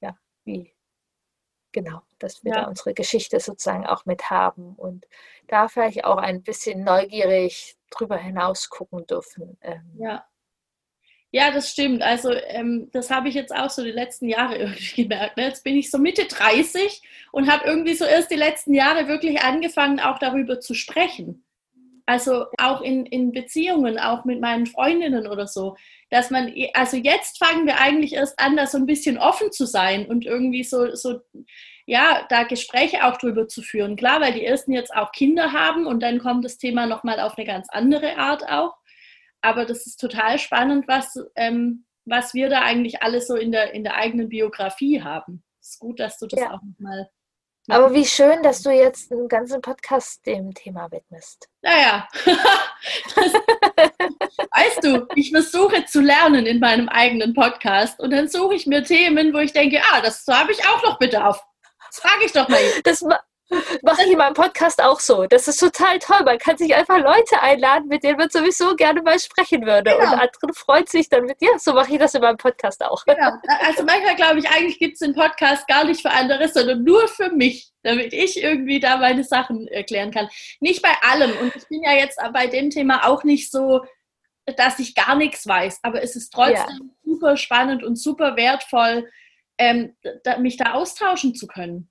ja, 0.00 0.16
wie 0.44 0.73
genau, 1.74 2.00
dass 2.18 2.42
wir 2.42 2.54
ja. 2.54 2.62
da 2.62 2.68
unsere 2.68 2.94
Geschichte 2.94 3.38
sozusagen 3.40 3.84
auch 3.84 4.06
mit 4.06 4.30
haben 4.30 4.74
und 4.76 5.06
da 5.48 5.68
vielleicht 5.68 6.04
auch 6.04 6.16
ein 6.16 6.42
bisschen 6.42 6.82
neugierig 6.84 7.76
drüber 7.90 8.16
hinaus 8.16 8.70
gucken 8.70 9.06
dürfen. 9.06 9.58
Ähm. 9.60 9.82
Ja. 9.98 10.24
Ja, 11.30 11.50
das 11.50 11.68
stimmt. 11.68 12.00
Also 12.00 12.32
ähm, 12.32 12.90
das 12.92 13.10
habe 13.10 13.28
ich 13.28 13.34
jetzt 13.34 13.52
auch 13.52 13.68
so 13.68 13.82
die 13.82 13.90
letzten 13.90 14.28
Jahre 14.28 14.56
irgendwie 14.58 15.02
gemerkt. 15.02 15.36
Ne? 15.36 15.48
Jetzt 15.48 15.64
bin 15.64 15.76
ich 15.76 15.90
so 15.90 15.98
Mitte 15.98 16.26
30 16.26 17.02
und 17.32 17.50
habe 17.50 17.66
irgendwie 17.66 17.94
so 17.94 18.04
erst 18.04 18.30
die 18.30 18.36
letzten 18.36 18.72
Jahre 18.72 19.08
wirklich 19.08 19.42
angefangen, 19.42 19.98
auch 19.98 20.20
darüber 20.20 20.60
zu 20.60 20.74
sprechen. 20.74 21.43
Also 22.06 22.46
auch 22.58 22.82
in, 22.82 23.06
in 23.06 23.32
Beziehungen, 23.32 23.98
auch 23.98 24.26
mit 24.26 24.40
meinen 24.40 24.66
Freundinnen 24.66 25.26
oder 25.26 25.46
so, 25.46 25.76
dass 26.10 26.30
man, 26.30 26.52
also 26.74 26.98
jetzt 26.98 27.38
fangen 27.38 27.66
wir 27.66 27.80
eigentlich 27.80 28.12
erst 28.12 28.38
an, 28.38 28.56
da 28.56 28.66
so 28.66 28.76
ein 28.76 28.86
bisschen 28.86 29.16
offen 29.16 29.52
zu 29.52 29.64
sein 29.64 30.06
und 30.06 30.26
irgendwie 30.26 30.64
so, 30.64 30.94
so 30.94 31.20
ja, 31.86 32.26
da 32.28 32.44
Gespräche 32.44 33.04
auch 33.06 33.16
drüber 33.16 33.48
zu 33.48 33.62
führen. 33.62 33.96
Klar, 33.96 34.20
weil 34.20 34.32
die 34.32 34.44
ersten 34.44 34.72
jetzt 34.72 34.94
auch 34.94 35.12
Kinder 35.12 35.52
haben 35.52 35.86
und 35.86 36.02
dann 36.02 36.18
kommt 36.18 36.44
das 36.44 36.58
Thema 36.58 36.86
nochmal 36.86 37.20
auf 37.20 37.36
eine 37.36 37.46
ganz 37.46 37.68
andere 37.70 38.16
Art 38.16 38.46
auch. 38.48 38.74
Aber 39.40 39.66
das 39.66 39.86
ist 39.86 39.96
total 39.96 40.38
spannend, 40.38 40.88
was, 40.88 41.18
ähm, 41.36 41.84
was 42.04 42.32
wir 42.34 42.48
da 42.48 42.62
eigentlich 42.62 43.02
alles 43.02 43.26
so 43.26 43.36
in 43.36 43.52
der, 43.52 43.74
in 43.74 43.84
der 43.84 43.96
eigenen 43.96 44.28
Biografie 44.28 45.02
haben. 45.02 45.42
Es 45.60 45.72
ist 45.72 45.78
gut, 45.78 46.00
dass 46.00 46.18
du 46.18 46.26
das 46.26 46.40
ja. 46.40 46.52
auch 46.52 46.60
nochmal 46.62 47.08
aber 47.68 47.94
wie 47.94 48.04
schön, 48.04 48.42
dass 48.42 48.62
du 48.62 48.70
jetzt 48.70 49.10
einen 49.10 49.28
ganzen 49.28 49.60
Podcast 49.62 50.26
dem 50.26 50.52
Thema 50.52 50.90
widmest. 50.90 51.48
Naja, 51.62 52.06
weißt 54.54 54.82
du, 54.82 55.06
ich 55.14 55.30
versuche 55.30 55.86
zu 55.86 56.00
lernen 56.00 56.46
in 56.46 56.60
meinem 56.60 56.88
eigenen 56.88 57.32
Podcast 57.32 57.98
und 58.00 58.10
dann 58.10 58.28
suche 58.28 58.54
ich 58.54 58.66
mir 58.66 58.84
Themen, 58.84 59.32
wo 59.32 59.38
ich 59.38 59.52
denke, 59.52 59.80
ah, 59.92 60.00
das 60.02 60.24
habe 60.28 60.52
ich 60.52 60.66
auch 60.68 60.82
noch 60.82 60.98
Bedarf. 60.98 61.42
Das 61.86 62.00
frage 62.00 62.24
ich 62.26 62.32
doch 62.32 62.48
mal. 62.48 62.60
Das, 62.82 63.02
mache 63.82 64.02
ich 64.02 64.12
in 64.12 64.18
meinem 64.18 64.34
Podcast 64.34 64.82
auch 64.82 65.00
so. 65.00 65.26
Das 65.26 65.48
ist 65.48 65.58
total 65.58 65.98
toll. 65.98 66.22
Man 66.24 66.38
kann 66.38 66.56
sich 66.56 66.74
einfach 66.74 66.98
Leute 66.98 67.40
einladen, 67.40 67.88
mit 67.88 68.04
denen 68.04 68.18
man 68.18 68.30
sowieso 68.30 68.74
gerne 68.76 69.02
mal 69.02 69.18
sprechen 69.18 69.64
würde. 69.66 69.90
Genau. 69.90 70.12
Und 70.12 70.18
andere 70.18 70.54
freut 70.54 70.88
sich 70.88 71.08
dann 71.08 71.24
mit 71.24 71.40
dir. 71.40 71.58
So 71.58 71.72
mache 71.72 71.92
ich 71.92 71.98
das 71.98 72.14
in 72.14 72.22
meinem 72.22 72.36
Podcast 72.36 72.84
auch. 72.84 73.04
Genau. 73.04 73.32
Also 73.66 73.84
manchmal 73.84 74.16
glaube 74.16 74.38
ich, 74.38 74.48
eigentlich 74.48 74.78
gibt 74.78 74.94
es 74.94 75.00
den 75.00 75.14
Podcast 75.14 75.66
gar 75.68 75.84
nicht 75.84 76.02
für 76.02 76.10
andere, 76.10 76.48
sondern 76.48 76.84
nur 76.84 77.06
für 77.08 77.30
mich, 77.30 77.70
damit 77.82 78.12
ich 78.12 78.42
irgendwie 78.42 78.80
da 78.80 78.96
meine 78.96 79.24
Sachen 79.24 79.68
erklären 79.68 80.10
kann. 80.10 80.28
Nicht 80.60 80.82
bei 80.82 80.94
allem. 81.02 81.36
Und 81.38 81.54
ich 81.56 81.66
bin 81.68 81.82
ja 81.82 81.92
jetzt 81.92 82.18
bei 82.32 82.46
dem 82.46 82.70
Thema 82.70 83.06
auch 83.06 83.24
nicht 83.24 83.50
so, 83.50 83.84
dass 84.56 84.78
ich 84.78 84.94
gar 84.94 85.16
nichts 85.16 85.46
weiß. 85.46 85.80
Aber 85.82 86.02
es 86.02 86.16
ist 86.16 86.30
trotzdem 86.30 86.54
ja. 86.56 86.78
super 87.04 87.36
spannend 87.36 87.82
und 87.82 87.96
super 87.96 88.36
wertvoll, 88.36 89.10
ähm, 89.58 89.96
mich 90.38 90.56
da 90.56 90.72
austauschen 90.72 91.34
zu 91.34 91.46
können. 91.46 91.90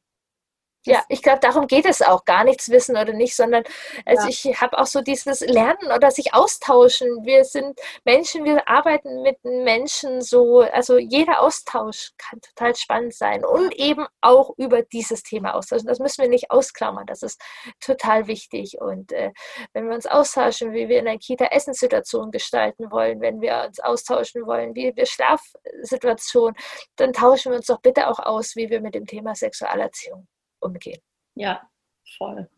Ja, 0.85 1.01
ich 1.07 1.21
glaube, 1.21 1.39
darum 1.39 1.67
geht 1.67 1.85
es 1.85 2.01
auch, 2.01 2.25
gar 2.25 2.43
nichts 2.43 2.69
wissen 2.69 2.97
oder 2.97 3.13
nicht, 3.13 3.35
sondern 3.37 3.63
also 4.05 4.23
ja. 4.23 4.29
ich 4.29 4.61
habe 4.61 4.77
auch 4.77 4.85
so 4.85 5.01
dieses 5.01 5.39
Lernen 5.39 5.91
oder 5.95 6.11
sich 6.11 6.33
austauschen. 6.33 7.25
Wir 7.25 7.45
sind 7.45 7.79
Menschen, 8.03 8.43
wir 8.43 8.67
arbeiten 8.67 9.21
mit 9.21 9.37
Menschen 9.43 10.21
so, 10.21 10.59
also 10.59 10.97
jeder 10.97 11.41
Austausch 11.41 12.11
kann 12.17 12.41
total 12.41 12.75
spannend 12.75 13.13
sein 13.13 13.45
und 13.45 13.73
eben 13.75 14.05
auch 14.19 14.51
über 14.57 14.81
dieses 14.81 15.23
Thema 15.23 15.55
austauschen. 15.55 15.87
Das 15.87 15.99
müssen 15.99 16.21
wir 16.21 16.29
nicht 16.29 16.51
ausklammern, 16.51 17.05
das 17.05 17.23
ist 17.23 17.41
total 17.79 18.27
wichtig. 18.27 18.77
Und 18.81 19.13
äh, 19.13 19.31
wenn 19.71 19.87
wir 19.87 19.95
uns 19.95 20.05
austauschen, 20.05 20.73
wie 20.73 20.89
wir 20.89 20.99
in 20.99 21.05
der 21.05 21.17
Kita 21.17 21.45
Essenssituation 21.45 22.29
gestalten 22.29 22.91
wollen, 22.91 23.21
wenn 23.21 23.39
wir 23.39 23.63
uns 23.65 23.79
austauschen 23.79 24.45
wollen, 24.45 24.75
wie 24.75 24.93
wir 24.95 25.05
Schlafsituationen, 25.05 26.55
dann 26.97 27.13
tauschen 27.13 27.53
wir 27.53 27.57
uns 27.57 27.67
doch 27.67 27.79
bitte 27.79 28.09
auch 28.09 28.19
aus, 28.19 28.57
wie 28.57 28.69
wir 28.69 28.81
mit 28.81 28.95
dem 28.95 29.05
Thema 29.05 29.33
Sexualerziehung 29.33 30.27
umgehen. 30.63 31.01
Ja, 31.35 31.69
voll. 32.17 32.49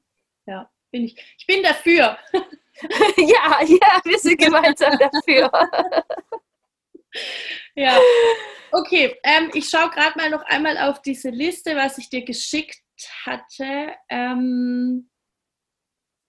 Ja, 0.46 0.70
bin 0.92 1.06
ich. 1.06 1.16
Ich 1.38 1.46
bin 1.46 1.64
dafür. 1.64 2.18
ja, 3.18 3.62
ja, 3.64 4.02
wir 4.04 4.20
sind 4.20 4.40
gemeinsam 4.40 4.98
dafür. 5.00 5.52
ja. 7.76 8.00
Okay, 8.72 9.16
ähm, 9.24 9.52
ich 9.54 9.70
schaue 9.70 9.90
gerade 9.90 10.18
mal 10.18 10.30
noch 10.30 10.44
einmal 10.44 10.78
auf 10.78 11.02
diese 11.02 11.30
Liste, 11.30 11.76
was 11.76 11.98
ich 11.98 12.10
dir 12.10 12.26
geschickt 12.26 12.82
hatte. 13.26 13.94
Ähm, 14.10 15.10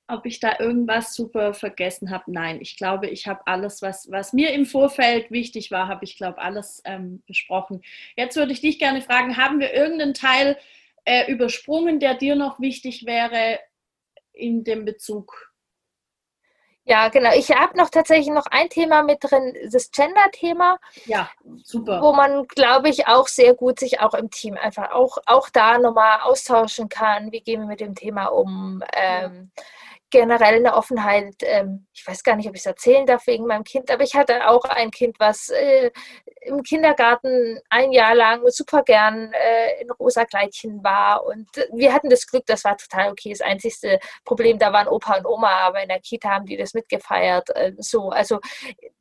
ob 0.08 0.24
ich 0.26 0.38
da 0.38 0.56
irgendwas 0.60 1.14
super 1.14 1.52
vergessen 1.52 2.10
habe. 2.10 2.30
Nein, 2.30 2.60
ich 2.60 2.76
glaube, 2.76 3.08
ich 3.08 3.26
habe 3.26 3.46
alles, 3.46 3.82
was, 3.82 4.10
was 4.10 4.32
mir 4.32 4.52
im 4.52 4.66
Vorfeld 4.66 5.30
wichtig 5.30 5.70
war, 5.70 5.88
habe 5.88 6.04
ich, 6.04 6.16
glaube 6.16 6.38
alles 6.38 6.80
ähm, 6.84 7.22
besprochen. 7.26 7.82
Jetzt 8.16 8.36
würde 8.36 8.52
ich 8.52 8.60
dich 8.60 8.78
gerne 8.78 9.02
fragen, 9.02 9.36
haben 9.36 9.58
wir 9.58 9.72
irgendeinen 9.72 10.14
Teil 10.14 10.56
äh, 11.06 11.30
übersprungen, 11.30 11.98
der 11.98 12.14
dir 12.14 12.36
noch 12.36 12.60
wichtig 12.60 13.06
wäre 13.06 13.58
in 14.32 14.64
dem 14.64 14.84
Bezug? 14.84 15.52
Ja, 16.84 17.08
genau. 17.08 17.32
Ich 17.34 17.50
habe 17.50 17.76
noch 17.76 17.90
tatsächlich 17.90 18.32
noch 18.32 18.46
ein 18.46 18.68
Thema 18.68 19.02
mit 19.02 19.18
drin, 19.20 19.56
das 19.72 19.90
Gender-Thema. 19.90 20.78
Ja, 21.06 21.28
super. 21.64 22.00
Wo 22.00 22.12
man, 22.12 22.46
glaube 22.46 22.90
ich, 22.90 23.08
auch 23.08 23.26
sehr 23.26 23.54
gut 23.54 23.80
sich 23.80 23.98
auch 23.98 24.14
im 24.14 24.30
Team 24.30 24.56
einfach 24.56 24.92
auch, 24.92 25.18
auch 25.26 25.48
da 25.50 25.78
nochmal 25.78 26.20
austauschen 26.20 26.88
kann. 26.88 27.32
Wie 27.32 27.40
gehen 27.40 27.62
wir 27.62 27.66
mit 27.66 27.80
dem 27.80 27.96
Thema 27.96 28.26
um? 28.26 28.84
Ähm, 28.94 29.50
ja 29.56 29.64
generell 30.16 30.54
eine 30.54 30.74
Offenheit. 30.74 31.34
Ähm, 31.42 31.86
ich 31.92 32.06
weiß 32.06 32.22
gar 32.22 32.36
nicht, 32.36 32.48
ob 32.48 32.54
ich 32.54 32.62
es 32.62 32.66
erzählen 32.66 33.04
darf 33.04 33.26
wegen 33.26 33.46
meinem 33.46 33.64
Kind, 33.64 33.90
aber 33.90 34.02
ich 34.02 34.14
hatte 34.14 34.48
auch 34.48 34.64
ein 34.64 34.90
Kind, 34.90 35.20
was 35.20 35.50
äh, 35.50 35.90
im 36.40 36.62
Kindergarten 36.62 37.60
ein 37.68 37.92
Jahr 37.92 38.14
lang 38.14 38.40
super 38.48 38.82
gern 38.82 39.30
äh, 39.34 39.82
in 39.82 39.90
rosa 39.90 40.24
Kleidchen 40.24 40.82
war. 40.82 41.26
Und 41.26 41.48
wir 41.72 41.92
hatten 41.92 42.08
das 42.08 42.26
Glück, 42.26 42.46
das 42.46 42.64
war 42.64 42.78
total 42.78 43.10
okay. 43.10 43.30
Das 43.30 43.42
einzigste 43.42 43.98
Problem, 44.24 44.58
da 44.58 44.72
waren 44.72 44.88
Opa 44.88 45.18
und 45.18 45.26
Oma, 45.26 45.50
aber 45.50 45.82
in 45.82 45.88
der 45.88 46.00
Kita 46.00 46.30
haben 46.30 46.46
die 46.46 46.56
das 46.56 46.72
mitgefeiert. 46.72 47.50
Äh, 47.54 47.72
so, 47.78 48.08
also 48.08 48.40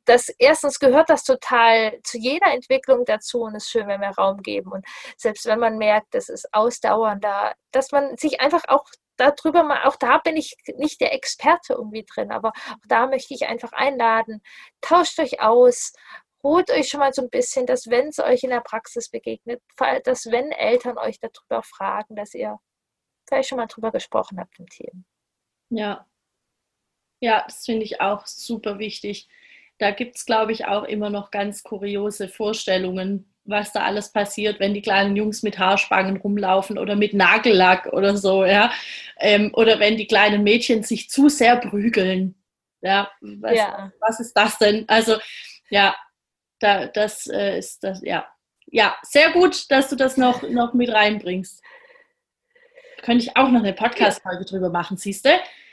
das 0.04 0.28
erstens 0.38 0.78
gehört 0.78 1.08
das 1.08 1.24
total 1.24 1.98
zu 2.02 2.18
jeder 2.18 2.52
Entwicklung 2.52 3.06
dazu 3.06 3.42
und 3.42 3.54
es 3.54 3.64
ist 3.64 3.70
schön, 3.70 3.88
wenn 3.88 4.02
wir 4.02 4.10
Raum 4.10 4.42
geben. 4.42 4.70
Und 4.70 4.84
selbst 5.16 5.46
wenn 5.46 5.60
man 5.60 5.78
merkt, 5.78 6.14
das 6.14 6.28
ist 6.28 6.52
ausdauernder, 6.52 7.54
dass 7.72 7.90
man 7.90 8.16
sich 8.18 8.40
einfach 8.40 8.64
auch 8.68 8.84
darüber 9.16 9.62
mal, 9.62 9.84
auch 9.84 9.96
da 9.96 10.18
bin 10.18 10.36
ich 10.36 10.56
nicht 10.76 11.00
der 11.00 11.14
Experte 11.14 11.74
irgendwie 11.74 12.04
drin, 12.04 12.30
aber 12.32 12.50
auch 12.50 12.86
da 12.88 13.06
möchte 13.06 13.34
ich 13.34 13.46
einfach 13.46 13.72
einladen, 13.72 14.42
tauscht 14.80 15.18
euch 15.18 15.40
aus, 15.40 15.92
holt 16.42 16.70
euch 16.70 16.88
schon 16.88 17.00
mal 17.00 17.12
so 17.12 17.22
ein 17.22 17.30
bisschen, 17.30 17.66
dass 17.66 17.88
wenn 17.88 18.08
es 18.08 18.18
euch 18.18 18.44
in 18.44 18.50
der 18.50 18.60
Praxis 18.60 19.08
begegnet, 19.10 19.62
dass 20.04 20.26
wenn 20.26 20.52
Eltern 20.52 20.98
euch 20.98 21.18
darüber 21.20 21.62
fragen, 21.62 22.16
dass 22.16 22.34
ihr 22.34 22.58
vielleicht 23.28 23.48
schon 23.48 23.58
mal 23.58 23.66
drüber 23.66 23.90
gesprochen 23.90 24.38
habt 24.38 24.58
im 24.58 24.68
Team. 24.68 25.04
Ja, 25.70 26.06
ja, 27.20 27.42
das 27.46 27.64
finde 27.64 27.84
ich 27.84 28.00
auch 28.00 28.26
super 28.26 28.78
wichtig. 28.78 29.28
Da 29.78 29.90
gibt 29.90 30.16
es, 30.16 30.24
glaube 30.24 30.52
ich, 30.52 30.66
auch 30.66 30.84
immer 30.84 31.10
noch 31.10 31.30
ganz 31.30 31.62
kuriose 31.62 32.28
Vorstellungen, 32.28 33.32
was 33.44 33.72
da 33.72 33.84
alles 33.84 34.12
passiert, 34.12 34.58
wenn 34.58 34.74
die 34.74 34.82
kleinen 34.82 35.16
Jungs 35.16 35.42
mit 35.42 35.58
Haarspangen 35.58 36.16
rumlaufen 36.16 36.78
oder 36.78 36.96
mit 36.96 37.14
Nagellack 37.14 37.86
oder 37.92 38.16
so, 38.16 38.44
ja. 38.44 38.72
Ähm, 39.18 39.50
oder 39.54 39.78
wenn 39.78 39.96
die 39.96 40.06
kleinen 40.06 40.42
Mädchen 40.42 40.82
sich 40.82 41.10
zu 41.10 41.28
sehr 41.28 41.56
prügeln. 41.56 42.34
Ja, 42.80 43.10
was, 43.20 43.54
ja. 43.54 43.92
was 44.00 44.20
ist 44.20 44.34
das 44.34 44.58
denn? 44.58 44.84
Also, 44.88 45.16
ja, 45.70 45.94
da, 46.60 46.86
das 46.86 47.26
äh, 47.26 47.58
ist 47.58 47.82
das, 47.84 48.00
ja. 48.02 48.26
Ja, 48.68 48.96
sehr 49.02 49.30
gut, 49.30 49.70
dass 49.70 49.88
du 49.88 49.96
das 49.96 50.16
noch, 50.16 50.42
noch 50.42 50.74
mit 50.74 50.92
reinbringst. 50.92 51.62
Könnte 53.02 53.24
ich 53.24 53.36
auch 53.36 53.48
noch 53.48 53.60
eine 53.60 53.72
Podcast-Folge 53.72 54.44
drüber 54.44 54.70
machen, 54.70 54.96
siehst 54.96 55.24
du? 55.24 55.30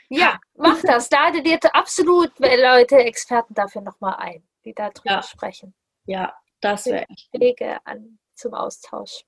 Ja, 0.08 0.38
mach 0.54 0.80
das. 0.82 1.10
Lade 1.10 1.42
dir 1.42 1.58
absolut 1.72 2.32
Leute, 2.38 2.96
Experten 2.96 3.54
dafür 3.54 3.82
nochmal 3.82 4.16
ein, 4.18 4.42
die 4.64 4.74
darüber 4.74 5.02
ja. 5.04 5.22
sprechen. 5.22 5.74
Ja, 6.06 6.34
das 6.60 6.86
wäre 6.86 7.06
Wege 7.32 7.78
an 7.84 8.18
zum 8.34 8.54
Austausch. 8.54 9.24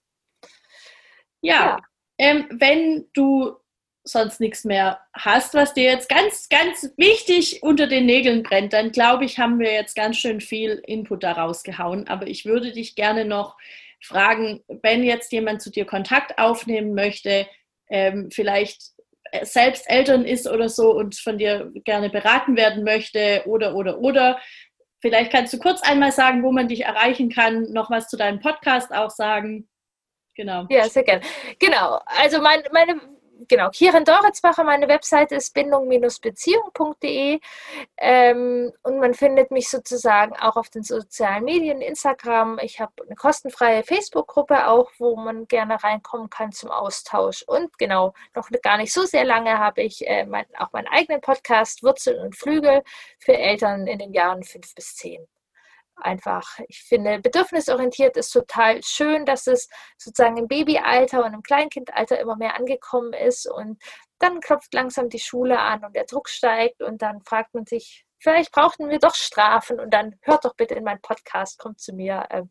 Ja, 1.40 1.54
ja. 1.54 1.78
Ähm, 2.18 2.46
wenn 2.50 3.08
du 3.12 3.56
sonst 4.04 4.40
nichts 4.40 4.64
mehr 4.64 5.00
hast, 5.12 5.54
was 5.54 5.74
dir 5.74 5.84
jetzt 5.84 6.08
ganz, 6.08 6.48
ganz 6.48 6.90
wichtig 6.96 7.62
unter 7.62 7.86
den 7.86 8.06
Nägeln 8.06 8.42
brennt, 8.42 8.72
dann 8.72 8.92
glaube 8.92 9.24
ich, 9.24 9.38
haben 9.38 9.58
wir 9.58 9.72
jetzt 9.72 9.96
ganz 9.96 10.16
schön 10.16 10.40
viel 10.40 10.82
Input 10.86 11.24
daraus 11.24 11.62
gehauen. 11.62 12.06
Aber 12.08 12.26
ich 12.26 12.44
würde 12.44 12.72
dich 12.72 12.94
gerne 12.94 13.24
noch 13.24 13.56
fragen, 14.00 14.62
wenn 14.68 15.02
jetzt 15.02 15.32
jemand 15.32 15.60
zu 15.60 15.70
dir 15.70 15.84
Kontakt 15.84 16.38
aufnehmen 16.38 16.94
möchte, 16.94 17.46
ähm, 17.88 18.30
vielleicht 18.30 18.92
äh, 18.95 18.95
selbst 19.42 19.88
Eltern 19.88 20.24
ist 20.24 20.48
oder 20.48 20.68
so 20.68 20.92
und 20.92 21.16
von 21.16 21.38
dir 21.38 21.70
gerne 21.84 22.10
beraten 22.10 22.56
werden 22.56 22.84
möchte 22.84 23.42
oder, 23.46 23.74
oder, 23.74 23.98
oder. 23.98 24.40
Vielleicht 25.00 25.30
kannst 25.30 25.52
du 25.52 25.58
kurz 25.58 25.82
einmal 25.82 26.12
sagen, 26.12 26.42
wo 26.42 26.52
man 26.52 26.68
dich 26.68 26.84
erreichen 26.84 27.30
kann, 27.30 27.72
noch 27.72 27.90
was 27.90 28.08
zu 28.08 28.16
deinem 28.16 28.40
Podcast 28.40 28.92
auch 28.92 29.10
sagen. 29.10 29.68
Genau. 30.34 30.66
Ja, 30.68 30.88
sehr 30.88 31.04
gerne. 31.04 31.22
Genau. 31.58 32.00
Also 32.06 32.40
mein, 32.40 32.62
meine 32.72 33.00
genau, 33.49 33.70
Kieren 33.70 34.05
Doritzbacher, 34.05 34.64
meine 34.64 34.89
Webseite 34.89 35.34
ist 35.34 35.55
bindung-beziehung.de 35.55 37.41
ähm, 37.99 38.72
und 38.82 38.99
man 38.99 39.14
findet 39.14 39.51
mich 39.51 39.68
sozusagen 39.68 40.37
auch 40.37 40.57
auf 40.57 40.68
den 40.68 40.82
sozialen 40.82 41.45
Medien, 41.45 41.80
Instagram. 41.80 42.59
Ich 42.61 42.80
habe 42.80 42.93
eine 43.05 43.16
kostenfreie 43.16 43.82
Facebook-Gruppe 43.82 44.68
auch, 44.68 44.91
wo 44.99 45.16
man 45.16 45.47
gerne 45.47 45.82
reinkommen 45.82 46.30
kann 46.30 46.53
zum 46.53 46.70
Austausch. 46.70 47.43
Und 47.47 47.78
genau, 47.78 48.14
noch 48.34 48.51
gar 48.62 48.76
nicht 48.78 48.93
so 48.93 49.05
sehr 49.05 49.24
lange 49.24 49.59
habe 49.59 49.82
ich 49.82 50.07
äh, 50.07 50.24
mein, 50.26 50.47
auch 50.59 50.72
meinen 50.72 50.89
eigenen 50.89 51.20
Podcast 51.20 51.82
Wurzeln 51.82 52.20
und 52.20 52.37
Flügel 52.37 52.82
für 53.18 53.37
Eltern 53.37 53.87
in 53.87 53.99
den 53.99 54.12
Jahren 54.12 54.43
fünf 54.43 54.74
bis 54.74 54.95
zehn 54.97 55.26
einfach, 55.97 56.59
ich 56.68 56.82
finde, 56.82 57.20
bedürfnisorientiert 57.20 58.16
ist 58.16 58.30
total 58.30 58.82
schön, 58.82 59.24
dass 59.24 59.47
es 59.47 59.68
sozusagen 59.99 60.36
im 60.36 60.49
Babyalter 60.49 61.24
und 61.24 61.34
im 61.34 61.42
Kleinkindalter 61.42 62.18
immer 62.18 62.36
mehr 62.36 62.57
angekommen 62.57 63.12
ist 63.12 63.47
und 63.51 63.82
dann 64.18 64.40
klopft 64.40 64.72
langsam 64.74 65.09
die 65.09 65.18
Schule 65.18 65.59
an 65.59 65.84
und 65.84 65.94
der 65.94 66.05
Druck 66.05 66.28
steigt 66.28 66.82
und 66.82 67.03
dann 67.03 67.22
fragt 67.22 67.55
man 67.55 67.66
sich, 67.66 68.07
vielleicht 68.18 68.53
brauchten 68.53 68.88
wir 68.88 68.99
doch 68.99 69.14
Strafen 69.14 69.80
und 69.80 69.92
dann 69.92 70.18
hört 70.22 70.44
doch 70.44 70.55
bitte 70.55 70.74
in 70.74 70.84
meinen 70.84 71.03
Podcast, 71.03 71.59
kommt 71.59 71.80
zu 71.80 71.92
mir. 71.94 72.26
Ähm, 72.30 72.51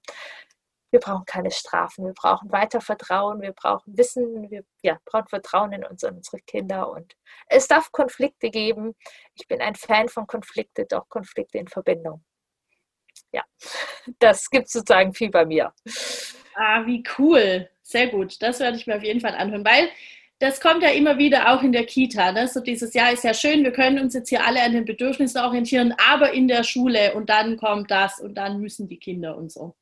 wir 0.91 1.00
brauchen 1.00 1.26
keine 1.26 1.52
Strafen, 1.52 2.06
wir 2.06 2.14
brauchen 2.14 2.52
weiter 2.52 2.80
Vertrauen, 2.80 3.41
wir 3.41 3.52
brauchen 3.52 3.98
Wissen, 3.98 4.50
wir 4.50 4.64
ja, 4.82 4.98
brauchen 5.06 5.28
Vertrauen 5.28 5.74
in 5.74 5.84
uns 5.84 6.04
und 6.04 6.18
unsere 6.18 6.39
Kinder 6.41 6.89
und 6.89 7.16
es 7.48 7.68
darf 7.68 7.91
Konflikte 7.91 8.50
geben. 8.50 8.96
Ich 9.34 9.48
bin 9.48 9.62
ein 9.62 9.76
Fan 9.76 10.08
von 10.08 10.26
Konflikte, 10.28 10.86
doch 10.86 11.10
Konflikte 11.10 11.58
in 11.58 11.68
Verbindung 11.68 12.24
ja, 13.36 13.44
das 14.20 14.50
gibt 14.50 14.70
sozusagen 14.70 15.14
viel 15.14 15.30
bei 15.30 15.46
mir. 15.46 15.74
Ah, 16.56 16.86
wie 16.86 17.04
cool. 17.18 17.70
Sehr 17.82 18.08
gut. 18.08 18.42
Das 18.42 18.60
werde 18.60 18.78
ich 18.78 18.88
mir 18.88 18.96
auf 18.96 19.04
jeden 19.04 19.22
Fall 19.22 19.36
anhören, 19.36 19.66
weil 19.66 19.90
das 20.40 20.60
kommt 20.60 20.84
ja 20.84 20.90
immer 20.90 21.18
wieder 21.18 21.54
auch 21.54 21.62
in 21.64 21.72
der 21.72 21.86
Kita. 21.86 22.32
Ne? 22.32 22.48
So 22.48 22.60
dieses 22.60 22.94
Jahr 22.94 23.12
ist 23.12 23.24
ja 23.24 23.34
schön, 23.34 23.64
wir 23.64 23.72
können 23.72 24.00
uns 24.00 24.14
jetzt 24.14 24.30
hier 24.30 24.46
alle 24.46 24.62
an 24.64 24.74
den 24.74 24.86
Bedürfnissen 24.86 25.40
orientieren, 25.42 25.94
aber 26.12 26.34
in 26.34 26.48
der 26.48 26.64
Schule 26.64 27.14
und 27.14 27.30
dann 27.30 27.58
kommt 27.58 27.92
das 27.92 28.20
und 28.20 28.36
dann 28.36 28.60
müssen 28.60 28.88
die 28.88 28.98
Kinder 28.98 29.38
und 29.38 29.52
so. 29.52 29.76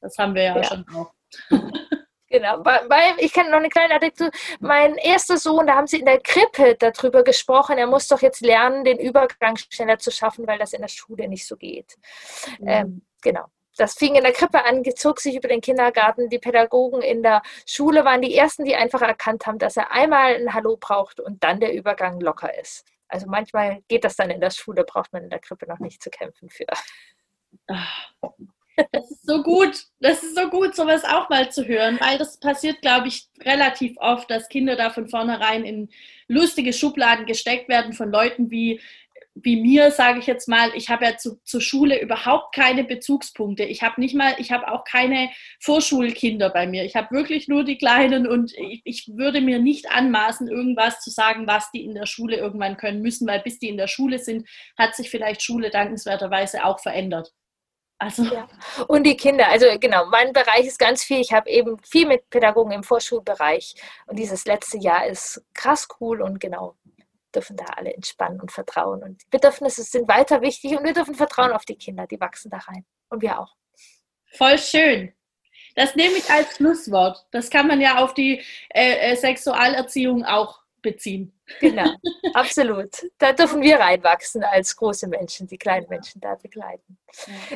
Das 0.00 0.18
haben 0.18 0.34
wir 0.34 0.42
ja, 0.42 0.56
ja. 0.56 0.64
schon 0.64 0.84
auch. 0.94 1.12
Genau, 2.34 2.64
weil 2.64 3.14
ich 3.18 3.32
kenne 3.32 3.50
noch 3.50 3.58
eine 3.58 3.68
kleine 3.68 3.94
Anekdote. 3.94 4.32
Mein 4.58 4.96
erster 4.96 5.38
Sohn, 5.38 5.68
da 5.68 5.76
haben 5.76 5.86
sie 5.86 6.00
in 6.00 6.04
der 6.04 6.18
Krippe 6.18 6.74
darüber 6.76 7.22
gesprochen, 7.22 7.78
er 7.78 7.86
muss 7.86 8.08
doch 8.08 8.22
jetzt 8.22 8.40
lernen, 8.40 8.82
den 8.82 8.98
Übergang 8.98 9.56
schneller 9.56 10.00
zu 10.00 10.10
schaffen, 10.10 10.44
weil 10.48 10.58
das 10.58 10.72
in 10.72 10.80
der 10.80 10.88
Schule 10.88 11.28
nicht 11.28 11.46
so 11.46 11.56
geht. 11.56 11.94
Mhm. 12.58 12.68
Ähm, 12.68 13.02
genau. 13.22 13.44
Das 13.76 13.94
fing 13.94 14.16
in 14.16 14.24
der 14.24 14.32
Krippe 14.32 14.64
an, 14.64 14.82
zog 14.96 15.20
sich 15.20 15.36
über 15.36 15.46
den 15.46 15.60
Kindergarten. 15.60 16.28
Die 16.28 16.40
Pädagogen 16.40 17.02
in 17.02 17.22
der 17.22 17.40
Schule 17.68 18.04
waren 18.04 18.20
die 18.20 18.34
ersten, 18.34 18.64
die 18.64 18.74
einfach 18.74 19.02
erkannt 19.02 19.46
haben, 19.46 19.60
dass 19.60 19.76
er 19.76 19.92
einmal 19.92 20.34
ein 20.34 20.54
Hallo 20.54 20.76
braucht 20.76 21.20
und 21.20 21.44
dann 21.44 21.60
der 21.60 21.72
Übergang 21.72 22.18
locker 22.18 22.58
ist. 22.58 22.84
Also 23.06 23.28
manchmal 23.28 23.82
geht 23.86 24.02
das 24.02 24.16
dann 24.16 24.30
in 24.30 24.40
der 24.40 24.50
Schule, 24.50 24.82
braucht 24.82 25.12
man 25.12 25.22
in 25.22 25.30
der 25.30 25.38
Krippe 25.38 25.68
noch 25.68 25.78
nicht 25.78 26.02
zu 26.02 26.10
kämpfen 26.10 26.50
für. 26.50 26.66
Das 28.76 29.10
ist 29.10 29.26
so 29.26 29.42
gut, 29.42 29.84
das 30.00 30.22
ist 30.22 30.36
so 30.36 30.48
gut, 30.50 30.74
sowas 30.74 31.04
auch 31.04 31.28
mal 31.28 31.50
zu 31.50 31.66
hören, 31.66 31.98
weil 32.00 32.18
das 32.18 32.38
passiert, 32.38 32.80
glaube 32.82 33.08
ich, 33.08 33.28
relativ 33.40 33.96
oft, 33.98 34.30
dass 34.30 34.48
Kinder 34.48 34.76
da 34.76 34.90
von 34.90 35.08
vornherein 35.08 35.64
in 35.64 35.88
lustige 36.28 36.72
Schubladen 36.72 37.26
gesteckt 37.26 37.68
werden 37.68 37.92
von 37.92 38.10
Leuten 38.10 38.50
wie, 38.50 38.80
wie 39.34 39.60
mir, 39.60 39.90
sage 39.90 40.20
ich 40.20 40.26
jetzt 40.26 40.48
mal. 40.48 40.70
Ich 40.74 40.88
habe 40.88 41.04
ja 41.04 41.16
zu, 41.16 41.40
zur 41.44 41.60
Schule 41.60 42.00
überhaupt 42.00 42.54
keine 42.54 42.84
Bezugspunkte. 42.84 43.64
Ich 43.64 43.82
habe 43.82 44.00
nicht 44.00 44.14
mal, 44.14 44.34
ich 44.38 44.52
habe 44.52 44.70
auch 44.70 44.84
keine 44.84 45.30
Vorschulkinder 45.60 46.50
bei 46.50 46.66
mir. 46.66 46.84
Ich 46.84 46.94
habe 46.96 47.14
wirklich 47.14 47.48
nur 47.48 47.64
die 47.64 47.78
Kleinen 47.78 48.26
und 48.26 48.52
ich, 48.56 48.82
ich 48.84 49.08
würde 49.14 49.40
mir 49.40 49.58
nicht 49.58 49.90
anmaßen, 49.90 50.48
irgendwas 50.48 51.00
zu 51.00 51.10
sagen, 51.10 51.46
was 51.46 51.70
die 51.72 51.84
in 51.84 51.94
der 51.94 52.06
Schule 52.06 52.36
irgendwann 52.36 52.76
können 52.76 53.02
müssen, 53.02 53.26
weil 53.26 53.40
bis 53.40 53.58
die 53.58 53.68
in 53.68 53.76
der 53.76 53.88
Schule 53.88 54.18
sind, 54.18 54.48
hat 54.78 54.94
sich 54.94 55.10
vielleicht 55.10 55.42
Schule 55.42 55.70
dankenswerterweise 55.70 56.64
auch 56.64 56.80
verändert. 56.80 57.32
Also. 57.98 58.24
Ja. 58.24 58.48
Und 58.88 59.04
die 59.04 59.16
Kinder, 59.16 59.48
also 59.48 59.66
genau, 59.78 60.06
mein 60.06 60.32
Bereich 60.32 60.66
ist 60.66 60.78
ganz 60.78 61.04
viel. 61.04 61.20
Ich 61.20 61.32
habe 61.32 61.48
eben 61.48 61.78
viel 61.78 62.06
mit 62.06 62.28
Pädagogen 62.28 62.72
im 62.72 62.82
Vorschulbereich 62.82 63.76
und 64.06 64.18
dieses 64.18 64.44
letzte 64.44 64.78
Jahr 64.78 65.06
ist 65.06 65.42
krass 65.54 65.88
cool 66.00 66.20
und 66.20 66.40
genau, 66.40 66.76
dürfen 67.34 67.56
da 67.56 67.64
alle 67.76 67.92
entspannen 67.92 68.40
und 68.40 68.52
vertrauen. 68.52 69.02
Und 69.02 69.22
die 69.22 69.30
Bedürfnisse 69.30 69.82
sind 69.82 70.08
weiter 70.08 70.40
wichtig 70.40 70.76
und 70.76 70.84
wir 70.84 70.92
dürfen 70.92 71.14
vertrauen 71.14 71.52
auf 71.52 71.64
die 71.64 71.76
Kinder, 71.76 72.06
die 72.06 72.20
wachsen 72.20 72.50
da 72.50 72.58
rein. 72.58 72.84
Und 73.08 73.22
wir 73.22 73.38
auch. 73.38 73.54
Voll 74.32 74.58
schön. 74.58 75.14
Das 75.76 75.96
nehme 75.96 76.16
ich 76.16 76.30
als 76.30 76.56
Schlusswort. 76.56 77.26
Das 77.30 77.50
kann 77.50 77.66
man 77.66 77.80
ja 77.80 77.98
auf 77.98 78.14
die 78.14 78.42
äh, 78.70 79.12
äh 79.12 79.16
Sexualerziehung 79.16 80.24
auch 80.24 80.63
beziehen. 80.84 81.32
Genau, 81.58 81.90
absolut. 82.34 82.90
Da 83.18 83.32
dürfen 83.32 83.60
wir 83.60 83.78
reinwachsen 83.80 84.44
als 84.44 84.76
große 84.76 85.08
Menschen, 85.08 85.48
die 85.48 85.58
kleinen 85.58 85.88
Menschen 85.88 86.20
da 86.20 86.36
begleiten. 86.36 86.98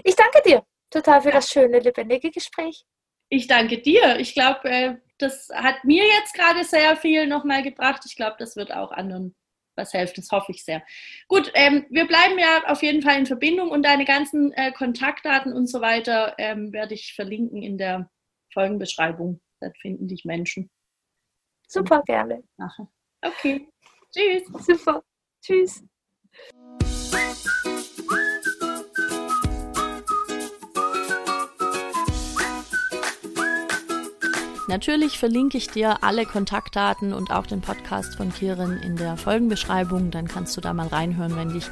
Ich 0.03 0.17
danke 0.17 0.43
dir 0.45 0.65
total 0.91 1.23
für 1.23 1.31
das 1.31 1.49
schöne, 1.49 1.79
lebendige 1.79 2.33
Gespräch. 2.33 2.85
Ich 3.29 3.47
danke 3.47 3.79
dir. 3.79 4.19
Ich 4.19 4.35
glaube, 4.35 4.69
äh, 4.69 4.97
das 5.19 5.49
hat 5.55 5.85
mir 5.85 6.05
jetzt 6.05 6.35
gerade 6.35 6.65
sehr 6.65 6.97
viel 6.97 7.27
nochmal 7.27 7.63
gebracht. 7.63 8.03
Ich 8.07 8.17
glaube, 8.17 8.37
das 8.39 8.57
wird 8.57 8.73
auch 8.73 8.91
anderen 8.91 9.37
was 9.77 9.93
helfen. 9.93 10.15
Das 10.17 10.31
hoffe 10.33 10.53
ich 10.53 10.65
sehr. 10.65 10.83
Gut, 11.29 11.53
ähm, 11.55 11.87
wir 11.91 12.07
bleiben 12.07 12.39
ja 12.39 12.65
auf 12.67 12.83
jeden 12.83 13.03
Fall 13.03 13.19
in 13.19 13.27
Verbindung 13.27 13.71
und 13.71 13.85
deine 13.85 14.05
ganzen 14.05 14.53
äh, 14.55 14.73
Kontaktdaten 14.73 15.53
und 15.53 15.69
so 15.69 15.81
weiter 15.81 16.35
ähm, 16.39 16.73
werde 16.73 16.95
ich 16.95 17.15
verlinken 17.15 17.63
in 17.63 17.79
der 17.79 18.11
Folgenbeschreibung. 18.53 19.41
Da 19.61 19.71
finden 19.81 20.09
dich 20.09 20.25
Menschen. 20.25 20.71
Super, 21.69 22.03
gerne. 22.07 22.43
Nachher. 22.57 22.89
Okay. 23.23 23.69
Tschüss. 24.13 24.45
Super. 24.65 25.03
Tschüss. 25.43 25.83
Natürlich 34.69 35.19
verlinke 35.19 35.57
ich 35.57 35.69
dir 35.69 36.05
alle 36.05 36.27
Kontaktdaten 36.27 37.15
und 37.15 37.31
auch 37.31 37.47
den 37.47 37.63
Podcast 37.63 38.17
von 38.17 38.33
Kirin 38.33 38.79
in 38.83 38.97
der 38.97 39.17
Folgenbeschreibung. 39.17 40.11
Dann 40.11 40.29
kannst 40.29 40.57
du 40.57 40.61
da 40.61 40.75
mal 40.75 40.89
reinhören, 40.89 41.37
wenn 41.37 41.55
dich 41.55 41.65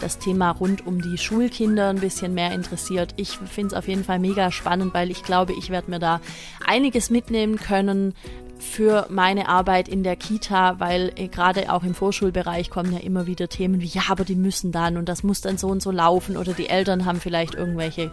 das 0.00 0.18
Thema 0.18 0.52
rund 0.52 0.86
um 0.86 1.02
die 1.02 1.18
Schulkinder 1.18 1.90
ein 1.90 2.00
bisschen 2.00 2.32
mehr 2.32 2.52
interessiert. 2.52 3.12
Ich 3.16 3.36
finde 3.36 3.68
es 3.68 3.74
auf 3.74 3.88
jeden 3.88 4.04
Fall 4.04 4.18
mega 4.18 4.50
spannend, 4.50 4.94
weil 4.94 5.10
ich 5.10 5.22
glaube, 5.22 5.52
ich 5.52 5.68
werde 5.68 5.90
mir 5.90 5.98
da 5.98 6.22
einiges 6.66 7.10
mitnehmen 7.10 7.56
können, 7.56 8.14
für 8.60 9.06
meine 9.08 9.48
Arbeit 9.48 9.88
in 9.88 10.02
der 10.02 10.16
Kita, 10.16 10.78
weil 10.78 11.12
äh, 11.16 11.28
gerade 11.28 11.72
auch 11.72 11.82
im 11.82 11.94
Vorschulbereich 11.94 12.70
kommen 12.70 12.92
ja 12.92 12.98
immer 12.98 13.26
wieder 13.26 13.48
Themen 13.48 13.80
wie, 13.80 13.86
ja, 13.86 14.02
aber 14.08 14.24
die 14.24 14.36
müssen 14.36 14.70
dann 14.70 14.96
und 14.96 15.08
das 15.08 15.22
muss 15.22 15.40
dann 15.40 15.58
so 15.58 15.68
und 15.68 15.82
so 15.82 15.90
laufen 15.90 16.36
oder 16.36 16.52
die 16.52 16.68
Eltern 16.68 17.04
haben 17.04 17.20
vielleicht 17.20 17.54
irgendwelche 17.54 18.10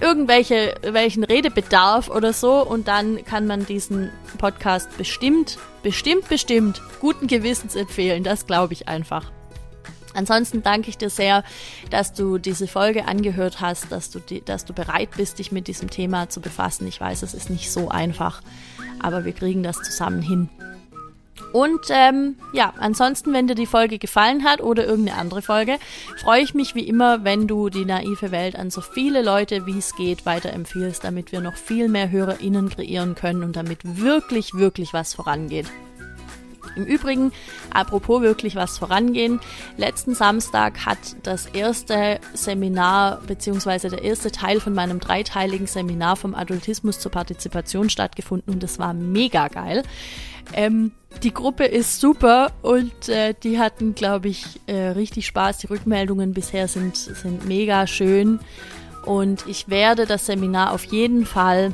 irgendwelche 0.00 0.74
welchen 0.82 1.24
Redebedarf 1.24 2.08
oder 2.08 2.32
so 2.32 2.64
und 2.64 2.86
dann 2.86 3.24
kann 3.24 3.46
man 3.46 3.66
diesen 3.66 4.10
Podcast 4.38 4.96
bestimmt, 4.96 5.58
bestimmt, 5.82 6.28
bestimmt 6.28 6.80
guten 7.00 7.26
Gewissens 7.26 7.74
empfehlen. 7.74 8.22
Das 8.22 8.46
glaube 8.46 8.74
ich 8.74 8.86
einfach. 8.86 9.32
Ansonsten 10.14 10.62
danke 10.62 10.88
ich 10.88 10.98
dir 10.98 11.10
sehr, 11.10 11.44
dass 11.90 12.12
du 12.12 12.38
diese 12.38 12.66
Folge 12.66 13.06
angehört 13.06 13.60
hast, 13.60 13.92
dass 13.92 14.10
du, 14.10 14.18
die, 14.20 14.44
dass 14.44 14.64
du 14.64 14.72
bereit 14.72 15.10
bist, 15.16 15.38
dich 15.38 15.52
mit 15.52 15.68
diesem 15.68 15.90
Thema 15.90 16.28
zu 16.28 16.40
befassen. 16.40 16.86
Ich 16.88 17.00
weiß, 17.00 17.22
es 17.22 17.34
ist 17.34 17.50
nicht 17.50 17.70
so 17.70 17.88
einfach 17.88 18.42
aber 19.00 19.24
wir 19.24 19.32
kriegen 19.32 19.62
das 19.62 19.82
zusammen 19.82 20.22
hin. 20.22 20.48
Und 21.52 21.86
ähm, 21.90 22.36
ja, 22.52 22.74
ansonsten, 22.78 23.32
wenn 23.32 23.46
dir 23.46 23.54
die 23.54 23.66
Folge 23.66 23.98
gefallen 23.98 24.44
hat 24.44 24.60
oder 24.60 24.86
irgendeine 24.86 25.18
andere 25.18 25.42
Folge, 25.42 25.78
freue 26.18 26.42
ich 26.42 26.54
mich 26.54 26.74
wie 26.74 26.86
immer, 26.86 27.24
wenn 27.24 27.46
du 27.46 27.70
die 27.70 27.84
naive 27.84 28.30
Welt 28.30 28.56
an 28.56 28.70
so 28.70 28.80
viele 28.80 29.22
Leute 29.22 29.66
wie 29.66 29.78
es 29.78 29.96
geht 29.96 30.26
weiterempfiehlst, 30.26 31.04
damit 31.04 31.32
wir 31.32 31.40
noch 31.40 31.54
viel 31.54 31.88
mehr 31.88 32.10
HörerInnen 32.10 32.68
kreieren 32.68 33.14
können 33.14 33.42
und 33.42 33.56
damit 33.56 33.78
wirklich, 33.98 34.54
wirklich 34.54 34.92
was 34.92 35.14
vorangeht. 35.14 35.66
Im 36.76 36.84
Übrigen, 36.84 37.32
apropos 37.72 38.22
wirklich 38.22 38.56
was 38.56 38.78
vorangehen, 38.78 39.40
letzten 39.76 40.14
Samstag 40.14 40.86
hat 40.86 40.98
das 41.22 41.46
erste 41.46 42.20
Seminar 42.34 43.20
bzw. 43.26 43.88
der 43.88 44.02
erste 44.02 44.30
Teil 44.30 44.60
von 44.60 44.74
meinem 44.74 45.00
dreiteiligen 45.00 45.66
Seminar 45.66 46.16
vom 46.16 46.34
Adultismus 46.34 47.00
zur 47.00 47.12
Partizipation 47.12 47.90
stattgefunden 47.90 48.54
und 48.54 48.62
das 48.62 48.78
war 48.78 48.94
mega 48.94 49.48
geil. 49.48 49.82
Ähm, 50.54 50.92
die 51.22 51.34
Gruppe 51.34 51.64
ist 51.64 52.00
super 52.00 52.52
und 52.62 53.08
äh, 53.08 53.34
die 53.42 53.58
hatten, 53.58 53.94
glaube 53.94 54.28
ich, 54.28 54.60
äh, 54.66 54.88
richtig 54.88 55.26
Spaß. 55.26 55.58
Die 55.58 55.66
Rückmeldungen 55.66 56.32
bisher 56.32 56.68
sind, 56.68 56.96
sind 56.96 57.46
mega 57.46 57.86
schön 57.86 58.40
und 59.04 59.46
ich 59.46 59.68
werde 59.68 60.06
das 60.06 60.26
Seminar 60.26 60.72
auf 60.72 60.84
jeden 60.84 61.26
Fall 61.26 61.72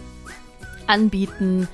anbieten 0.86 1.68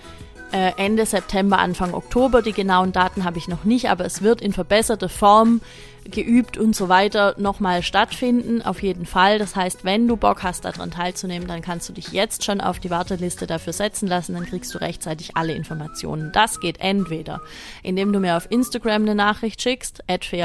äh, 0.53 0.73
Ende 0.77 1.07
September, 1.07 1.59
Anfang 1.59 1.95
Oktober. 1.95 2.43
Die 2.43 2.53
genauen 2.53 2.93
Daten 2.93 3.25
habe 3.25 3.39
ich 3.39 3.49
noch 3.49 3.65
nicht, 3.65 3.91
aber 3.91 4.05
es 4.05 4.23
wird 4.23 4.41
in 4.41 4.53
verbesserter 4.53 5.09
Form 5.09 5.61
geübt 6.05 6.57
und 6.57 6.75
so 6.75 6.89
weiter 6.89 7.35
nochmal 7.39 7.83
stattfinden, 7.83 8.63
auf 8.63 8.83
jeden 8.83 9.07
Fall. 9.07 9.39
Das 9.39 9.55
heißt, 9.57 9.85
wenn 9.85 10.09
du 10.09 10.17
Bock 10.17 10.43
hast, 10.43 10.65
daran 10.65 10.91
teilzunehmen, 10.91 11.47
dann 11.47 11.63
kannst 11.63 11.89
du 11.89 11.93
dich 11.93 12.13
jetzt 12.13 12.45
schon 12.45 12.61
auf 12.61 12.81
die 12.81 12.91
Warteliste 12.91 13.47
dafür 13.47 13.73
setzen 13.73 14.09
lassen, 14.09 14.35
dann 14.35 14.47
kriegst 14.47 14.75
du 14.75 14.79
rechtzeitig 14.79 15.37
alle 15.37 15.53
Informationen. 15.53 16.33
Das 16.33 16.61
geht 16.61 16.81
entweder, 16.81 17.41
indem 17.83 18.13
du 18.13 18.21
mir 18.21 18.37
auf 18.37 18.51
Instagram 18.51 19.03
eine 19.03 19.15
Nachricht 19.15 19.63
schickst, 19.63 20.03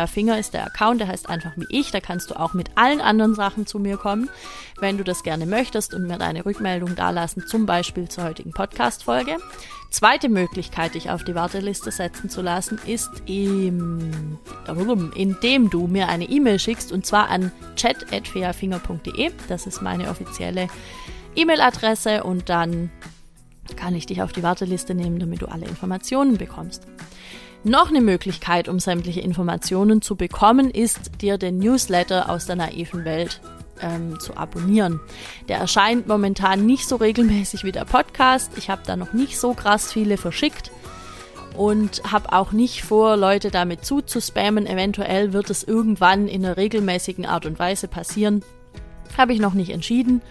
Finger 0.07 0.39
ist 0.39 0.53
der 0.53 0.65
Account, 0.65 1.01
der 1.01 1.07
heißt 1.07 1.29
einfach 1.29 1.51
wie 1.55 1.67
ich, 1.69 1.91
da 1.91 1.99
kannst 1.99 2.29
du 2.29 2.39
auch 2.39 2.53
mit 2.53 2.69
allen 2.75 3.01
anderen 3.01 3.35
Sachen 3.35 3.65
zu 3.65 3.79
mir 3.79 3.97
kommen, 3.97 4.29
wenn 4.80 4.97
du 4.97 5.03
das 5.03 5.23
gerne 5.23 5.45
möchtest 5.45 5.93
und 5.93 6.07
mir 6.07 6.17
deine 6.17 6.45
Rückmeldung 6.45 6.95
dalassen, 6.95 7.47
zum 7.47 7.65
Beispiel 7.65 8.09
zur 8.09 8.26
heutigen 8.26 8.51
Podcast-Folge. 8.51 9.38
Zweite 9.89 10.28
Möglichkeit, 10.28 10.95
dich 10.95 11.09
auf 11.09 11.23
die 11.23 11.36
Warteliste 11.36 11.91
setzen 11.91 12.30
zu 12.30 12.41
lassen, 12.41 12.80
ist, 12.86 13.09
im, 13.26 14.38
indem 15.15 15.69
du 15.69 15.88
mir 15.88 16.09
eine 16.09 16.26
E-Mail 16.26 16.59
schickst 16.59 16.91
und 16.91 17.05
zwar 17.05 17.30
an 17.30 17.51
chat.feafinger.de. 17.76 19.32
Das 19.47 19.67
ist 19.67 19.82
meine 19.82 20.09
offizielle 20.09 20.67
E-Mail-Adresse 21.36 22.23
und 22.23 22.49
dann 22.49 22.91
kann 23.76 23.95
ich 23.95 24.05
dich 24.05 24.21
auf 24.21 24.32
die 24.32 24.43
Warteliste 24.43 24.93
nehmen, 24.93 25.19
damit 25.19 25.41
du 25.41 25.47
alle 25.47 25.65
Informationen 25.65 26.38
bekommst. 26.38 26.84
Noch 27.63 27.89
eine 27.89 28.01
Möglichkeit, 28.01 28.67
um 28.67 28.80
sämtliche 28.80 29.21
Informationen 29.21 30.01
zu 30.01 30.15
bekommen, 30.15 30.69
ist 30.69 31.21
dir 31.21 31.39
den 31.39 31.57
Newsletter 31.57 32.30
aus 32.30 32.45
der 32.45 32.57
naiven 32.57 33.05
Welt 33.05 33.41
ähm, 33.82 34.19
zu 34.19 34.38
abonnieren. 34.38 34.99
Der 35.47 35.57
erscheint 35.57 36.07
momentan 36.07 36.65
nicht 36.65 36.88
so 36.88 36.95
regelmäßig 36.95 37.63
wie 37.63 37.71
der 37.71 37.86
Podcast. 37.86 38.51
Ich 38.57 38.69
habe 38.69 38.82
da 38.86 38.95
noch 38.95 39.13
nicht 39.13 39.39
so 39.39 39.53
krass 39.53 39.91
viele 39.91 40.17
verschickt 40.17 40.71
und 41.55 42.01
habe 42.11 42.34
auch 42.34 42.51
nicht 42.51 42.84
vor, 42.84 43.17
Leute 43.17 43.51
damit 43.51 43.86
zuzuspammen. 43.86 44.67
Eventuell 44.67 45.34
wird 45.34 45.49
es 45.49 45.63
irgendwann 45.63 46.28
in 46.28 46.45
einer 46.45 46.57
regelmäßigen 46.57 47.26
Art 47.26 47.45
und 47.45 47.59
Weise 47.59 47.88
passieren. 47.88 48.43
Habe 49.17 49.34
ich 49.34 49.39
noch 49.39 49.53
nicht 49.53 49.71
entschieden. 49.71 50.21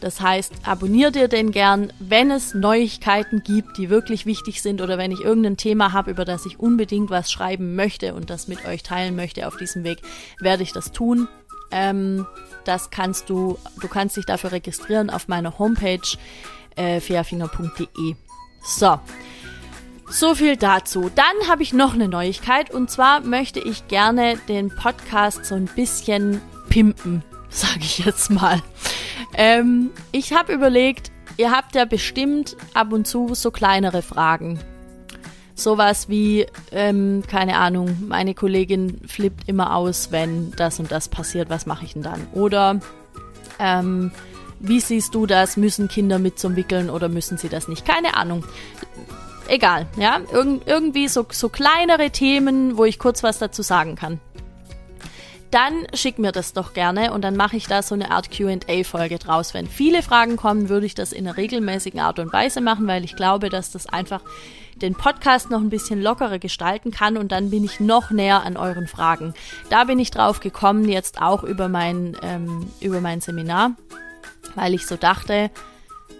Das 0.00 0.20
heißt, 0.20 0.52
abonniert 0.64 1.16
ihr 1.16 1.28
den 1.28 1.50
gern, 1.50 1.92
wenn 1.98 2.30
es 2.30 2.54
Neuigkeiten 2.54 3.42
gibt, 3.42 3.78
die 3.78 3.90
wirklich 3.90 4.26
wichtig 4.26 4.62
sind 4.62 4.80
oder 4.80 4.96
wenn 4.96 5.10
ich 5.10 5.20
irgendein 5.20 5.56
Thema 5.56 5.92
habe, 5.92 6.10
über 6.10 6.24
das 6.24 6.46
ich 6.46 6.60
unbedingt 6.60 7.10
was 7.10 7.32
schreiben 7.32 7.74
möchte 7.74 8.14
und 8.14 8.30
das 8.30 8.46
mit 8.46 8.64
euch 8.64 8.82
teilen 8.82 9.16
möchte 9.16 9.48
auf 9.48 9.56
diesem 9.56 9.82
Weg, 9.82 9.98
werde 10.40 10.62
ich 10.62 10.72
das 10.72 10.92
tun. 10.92 11.26
Ähm, 11.70 12.26
das 12.64 12.90
kannst 12.90 13.30
du, 13.30 13.58
du 13.80 13.88
kannst 13.88 14.16
dich 14.16 14.26
dafür 14.26 14.52
registrieren 14.52 15.10
auf 15.10 15.28
meiner 15.28 15.58
Homepage 15.58 16.16
äh, 16.76 17.00
fairfinger.de. 17.00 18.14
So. 18.62 19.00
So 20.10 20.34
viel 20.34 20.56
dazu. 20.56 21.10
Dann 21.14 21.48
habe 21.48 21.62
ich 21.62 21.72
noch 21.72 21.92
eine 21.92 22.08
Neuigkeit 22.08 22.70
und 22.70 22.90
zwar 22.90 23.20
möchte 23.20 23.60
ich 23.60 23.88
gerne 23.88 24.38
den 24.48 24.68
Podcast 24.74 25.44
so 25.44 25.54
ein 25.54 25.66
bisschen 25.66 26.40
pimpen, 26.70 27.22
sage 27.50 27.80
ich 27.80 27.98
jetzt 27.98 28.30
mal. 28.30 28.62
Ähm, 29.34 29.90
ich 30.12 30.32
habe 30.32 30.52
überlegt, 30.52 31.10
ihr 31.36 31.50
habt 31.50 31.74
ja 31.74 31.84
bestimmt 31.84 32.56
ab 32.72 32.92
und 32.92 33.06
zu 33.06 33.34
so 33.34 33.50
kleinere 33.50 34.00
Fragen, 34.00 34.58
sowas 35.58 36.08
wie, 36.08 36.46
ähm, 36.72 37.22
keine 37.26 37.56
Ahnung, 37.56 38.04
meine 38.08 38.34
Kollegin 38.34 39.00
flippt 39.06 39.48
immer 39.48 39.74
aus, 39.74 40.12
wenn 40.12 40.52
das 40.52 40.78
und 40.80 40.90
das 40.90 41.08
passiert, 41.08 41.50
was 41.50 41.66
mache 41.66 41.84
ich 41.84 41.94
denn 41.94 42.02
dann? 42.02 42.26
Oder 42.32 42.80
ähm, 43.58 44.10
wie 44.60 44.80
siehst 44.80 45.14
du 45.14 45.26
das? 45.26 45.56
Müssen 45.56 45.88
Kinder 45.88 46.18
mit 46.18 46.38
zum 46.38 46.56
Wickeln 46.56 46.90
oder 46.90 47.08
müssen 47.08 47.38
sie 47.38 47.48
das 47.48 47.68
nicht? 47.68 47.84
Keine 47.84 48.16
Ahnung. 48.16 48.44
Egal, 49.48 49.86
ja. 49.96 50.20
Irg 50.32 50.60
irgendwie 50.66 51.08
so, 51.08 51.26
so 51.30 51.48
kleinere 51.48 52.10
Themen, 52.10 52.76
wo 52.76 52.84
ich 52.84 52.98
kurz 52.98 53.22
was 53.22 53.38
dazu 53.38 53.62
sagen 53.62 53.96
kann 53.96 54.20
dann 55.50 55.86
schick 55.94 56.18
mir 56.18 56.32
das 56.32 56.52
doch 56.52 56.72
gerne 56.72 57.12
und 57.12 57.22
dann 57.22 57.36
mache 57.36 57.56
ich 57.56 57.66
da 57.66 57.82
so 57.82 57.94
eine 57.94 58.10
Art 58.10 58.30
QA-Folge 58.30 59.18
draus. 59.18 59.54
Wenn 59.54 59.66
viele 59.66 60.02
Fragen 60.02 60.36
kommen, 60.36 60.68
würde 60.68 60.86
ich 60.86 60.94
das 60.94 61.12
in 61.12 61.26
einer 61.26 61.36
regelmäßigen 61.36 62.00
Art 62.00 62.18
und 62.18 62.32
Weise 62.32 62.60
machen, 62.60 62.86
weil 62.86 63.04
ich 63.04 63.16
glaube, 63.16 63.48
dass 63.48 63.70
das 63.70 63.86
einfach 63.86 64.22
den 64.76 64.94
Podcast 64.94 65.50
noch 65.50 65.60
ein 65.60 65.70
bisschen 65.70 66.00
lockerer 66.00 66.38
gestalten 66.38 66.90
kann 66.90 67.16
und 67.16 67.32
dann 67.32 67.50
bin 67.50 67.64
ich 67.64 67.80
noch 67.80 68.10
näher 68.10 68.44
an 68.44 68.56
euren 68.56 68.86
Fragen. 68.86 69.34
Da 69.70 69.84
bin 69.84 69.98
ich 69.98 70.10
drauf 70.10 70.40
gekommen, 70.40 70.88
jetzt 70.88 71.20
auch 71.20 71.42
über 71.42 71.68
mein, 71.68 72.16
ähm, 72.22 72.70
über 72.80 73.00
mein 73.00 73.20
Seminar, 73.20 73.72
weil 74.54 74.74
ich 74.74 74.86
so 74.86 74.96
dachte, 74.96 75.50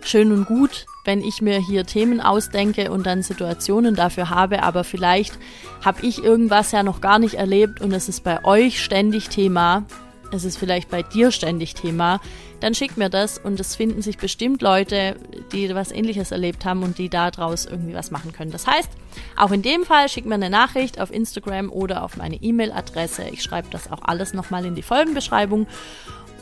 schön 0.02 0.32
und 0.32 0.46
gut, 0.46 0.86
wenn 1.08 1.24
ich 1.24 1.40
mir 1.40 1.58
hier 1.58 1.86
Themen 1.86 2.20
ausdenke 2.20 2.92
und 2.92 3.06
dann 3.06 3.22
Situationen 3.22 3.94
dafür 3.94 4.28
habe, 4.28 4.62
aber 4.62 4.84
vielleicht 4.84 5.38
habe 5.82 6.04
ich 6.04 6.22
irgendwas 6.22 6.70
ja 6.70 6.82
noch 6.82 7.00
gar 7.00 7.18
nicht 7.18 7.36
erlebt 7.36 7.80
und 7.80 7.94
es 7.94 8.10
ist 8.10 8.24
bei 8.24 8.44
euch 8.44 8.84
ständig 8.84 9.30
Thema, 9.30 9.86
es 10.32 10.44
ist 10.44 10.58
vielleicht 10.58 10.90
bei 10.90 11.02
dir 11.02 11.30
ständig 11.30 11.72
Thema, 11.72 12.20
dann 12.60 12.74
schick 12.74 12.98
mir 12.98 13.08
das 13.08 13.38
und 13.38 13.58
es 13.58 13.74
finden 13.74 14.02
sich 14.02 14.18
bestimmt 14.18 14.60
Leute, 14.60 15.16
die 15.52 15.74
was 15.74 15.92
ähnliches 15.92 16.30
erlebt 16.30 16.66
haben 16.66 16.82
und 16.82 16.98
die 16.98 17.08
daraus 17.08 17.64
irgendwie 17.64 17.94
was 17.94 18.10
machen 18.10 18.34
können. 18.34 18.50
Das 18.50 18.66
heißt, 18.66 18.90
auch 19.34 19.50
in 19.50 19.62
dem 19.62 19.84
Fall 19.84 20.10
schick 20.10 20.26
mir 20.26 20.34
eine 20.34 20.50
Nachricht 20.50 21.00
auf 21.00 21.10
Instagram 21.10 21.70
oder 21.70 22.04
auf 22.04 22.18
meine 22.18 22.36
E-Mail-Adresse. 22.36 23.30
Ich 23.32 23.42
schreibe 23.42 23.68
das 23.70 23.90
auch 23.90 24.02
alles 24.02 24.34
nochmal 24.34 24.66
in 24.66 24.74
die 24.74 24.82
Folgenbeschreibung 24.82 25.66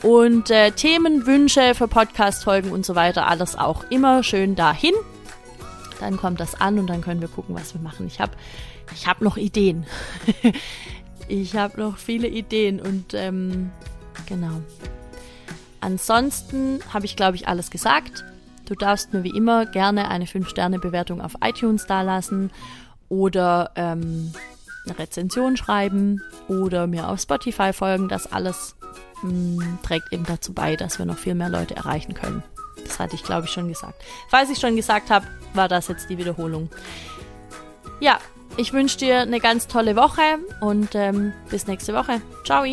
und 0.03 0.51
äh, 0.51 0.71
Themen, 0.71 1.25
Wünsche 1.25 1.73
für 1.73 1.87
Podcast-Folgen 1.87 2.71
und 2.71 2.85
so 2.85 2.95
weiter, 2.95 3.27
alles 3.27 3.57
auch 3.57 3.83
immer 3.89 4.23
schön 4.23 4.55
dahin. 4.55 4.93
Dann 5.99 6.17
kommt 6.17 6.39
das 6.39 6.59
an 6.59 6.77
und 6.77 6.87
dann 6.87 7.01
können 7.01 7.21
wir 7.21 7.27
gucken, 7.27 7.55
was 7.55 7.73
wir 7.73 7.81
machen. 7.81 8.07
Ich 8.07 8.19
habe 8.19 8.33
ich 8.93 9.07
hab 9.07 9.21
noch 9.21 9.37
Ideen. 9.37 9.85
ich 11.27 11.55
habe 11.55 11.79
noch 11.79 11.97
viele 11.97 12.27
Ideen 12.27 12.79
und 12.79 13.13
ähm, 13.13 13.71
genau. 14.27 14.61
Ansonsten 15.81 16.79
habe 16.93 17.05
ich, 17.05 17.15
glaube 17.15 17.35
ich, 17.35 17.47
alles 17.47 17.71
gesagt. 17.71 18.23
Du 18.65 18.75
darfst 18.75 19.13
mir 19.13 19.23
wie 19.23 19.35
immer 19.35 19.65
gerne 19.65 20.09
eine 20.09 20.25
5-Sterne-Bewertung 20.25 21.21
auf 21.21 21.35
iTunes 21.41 21.85
dalassen 21.85 22.51
oder 23.09 23.71
ähm, 23.75 24.33
eine 24.85 24.99
Rezension 24.99 25.57
schreiben 25.57 26.21
oder 26.47 26.87
mir 26.87 27.09
auf 27.09 27.19
Spotify 27.19 27.73
folgen. 27.73 28.09
Das 28.09 28.31
alles 28.31 28.76
mh, 29.21 29.79
trägt 29.83 30.11
eben 30.11 30.25
dazu 30.25 30.53
bei, 30.53 30.75
dass 30.75 30.99
wir 30.99 31.05
noch 31.05 31.17
viel 31.17 31.35
mehr 31.35 31.49
Leute 31.49 31.75
erreichen 31.75 32.13
können. 32.13 32.43
Das 32.85 32.99
hatte 32.99 33.15
ich, 33.15 33.23
glaube 33.23 33.45
ich, 33.45 33.51
schon 33.51 33.67
gesagt. 33.67 34.01
Falls 34.29 34.49
ich 34.49 34.59
schon 34.59 34.75
gesagt 34.75 35.09
habe, 35.09 35.25
war 35.53 35.67
das 35.67 35.87
jetzt 35.87 36.09
die 36.09 36.17
Wiederholung. 36.17 36.69
Ja, 37.99 38.19
ich 38.57 38.73
wünsche 38.73 38.97
dir 38.97 39.19
eine 39.21 39.39
ganz 39.39 39.67
tolle 39.67 39.95
Woche 39.95 40.21
und 40.61 40.95
ähm, 40.95 41.33
bis 41.49 41.67
nächste 41.67 41.93
Woche. 41.93 42.21
Ciao. 42.45 42.65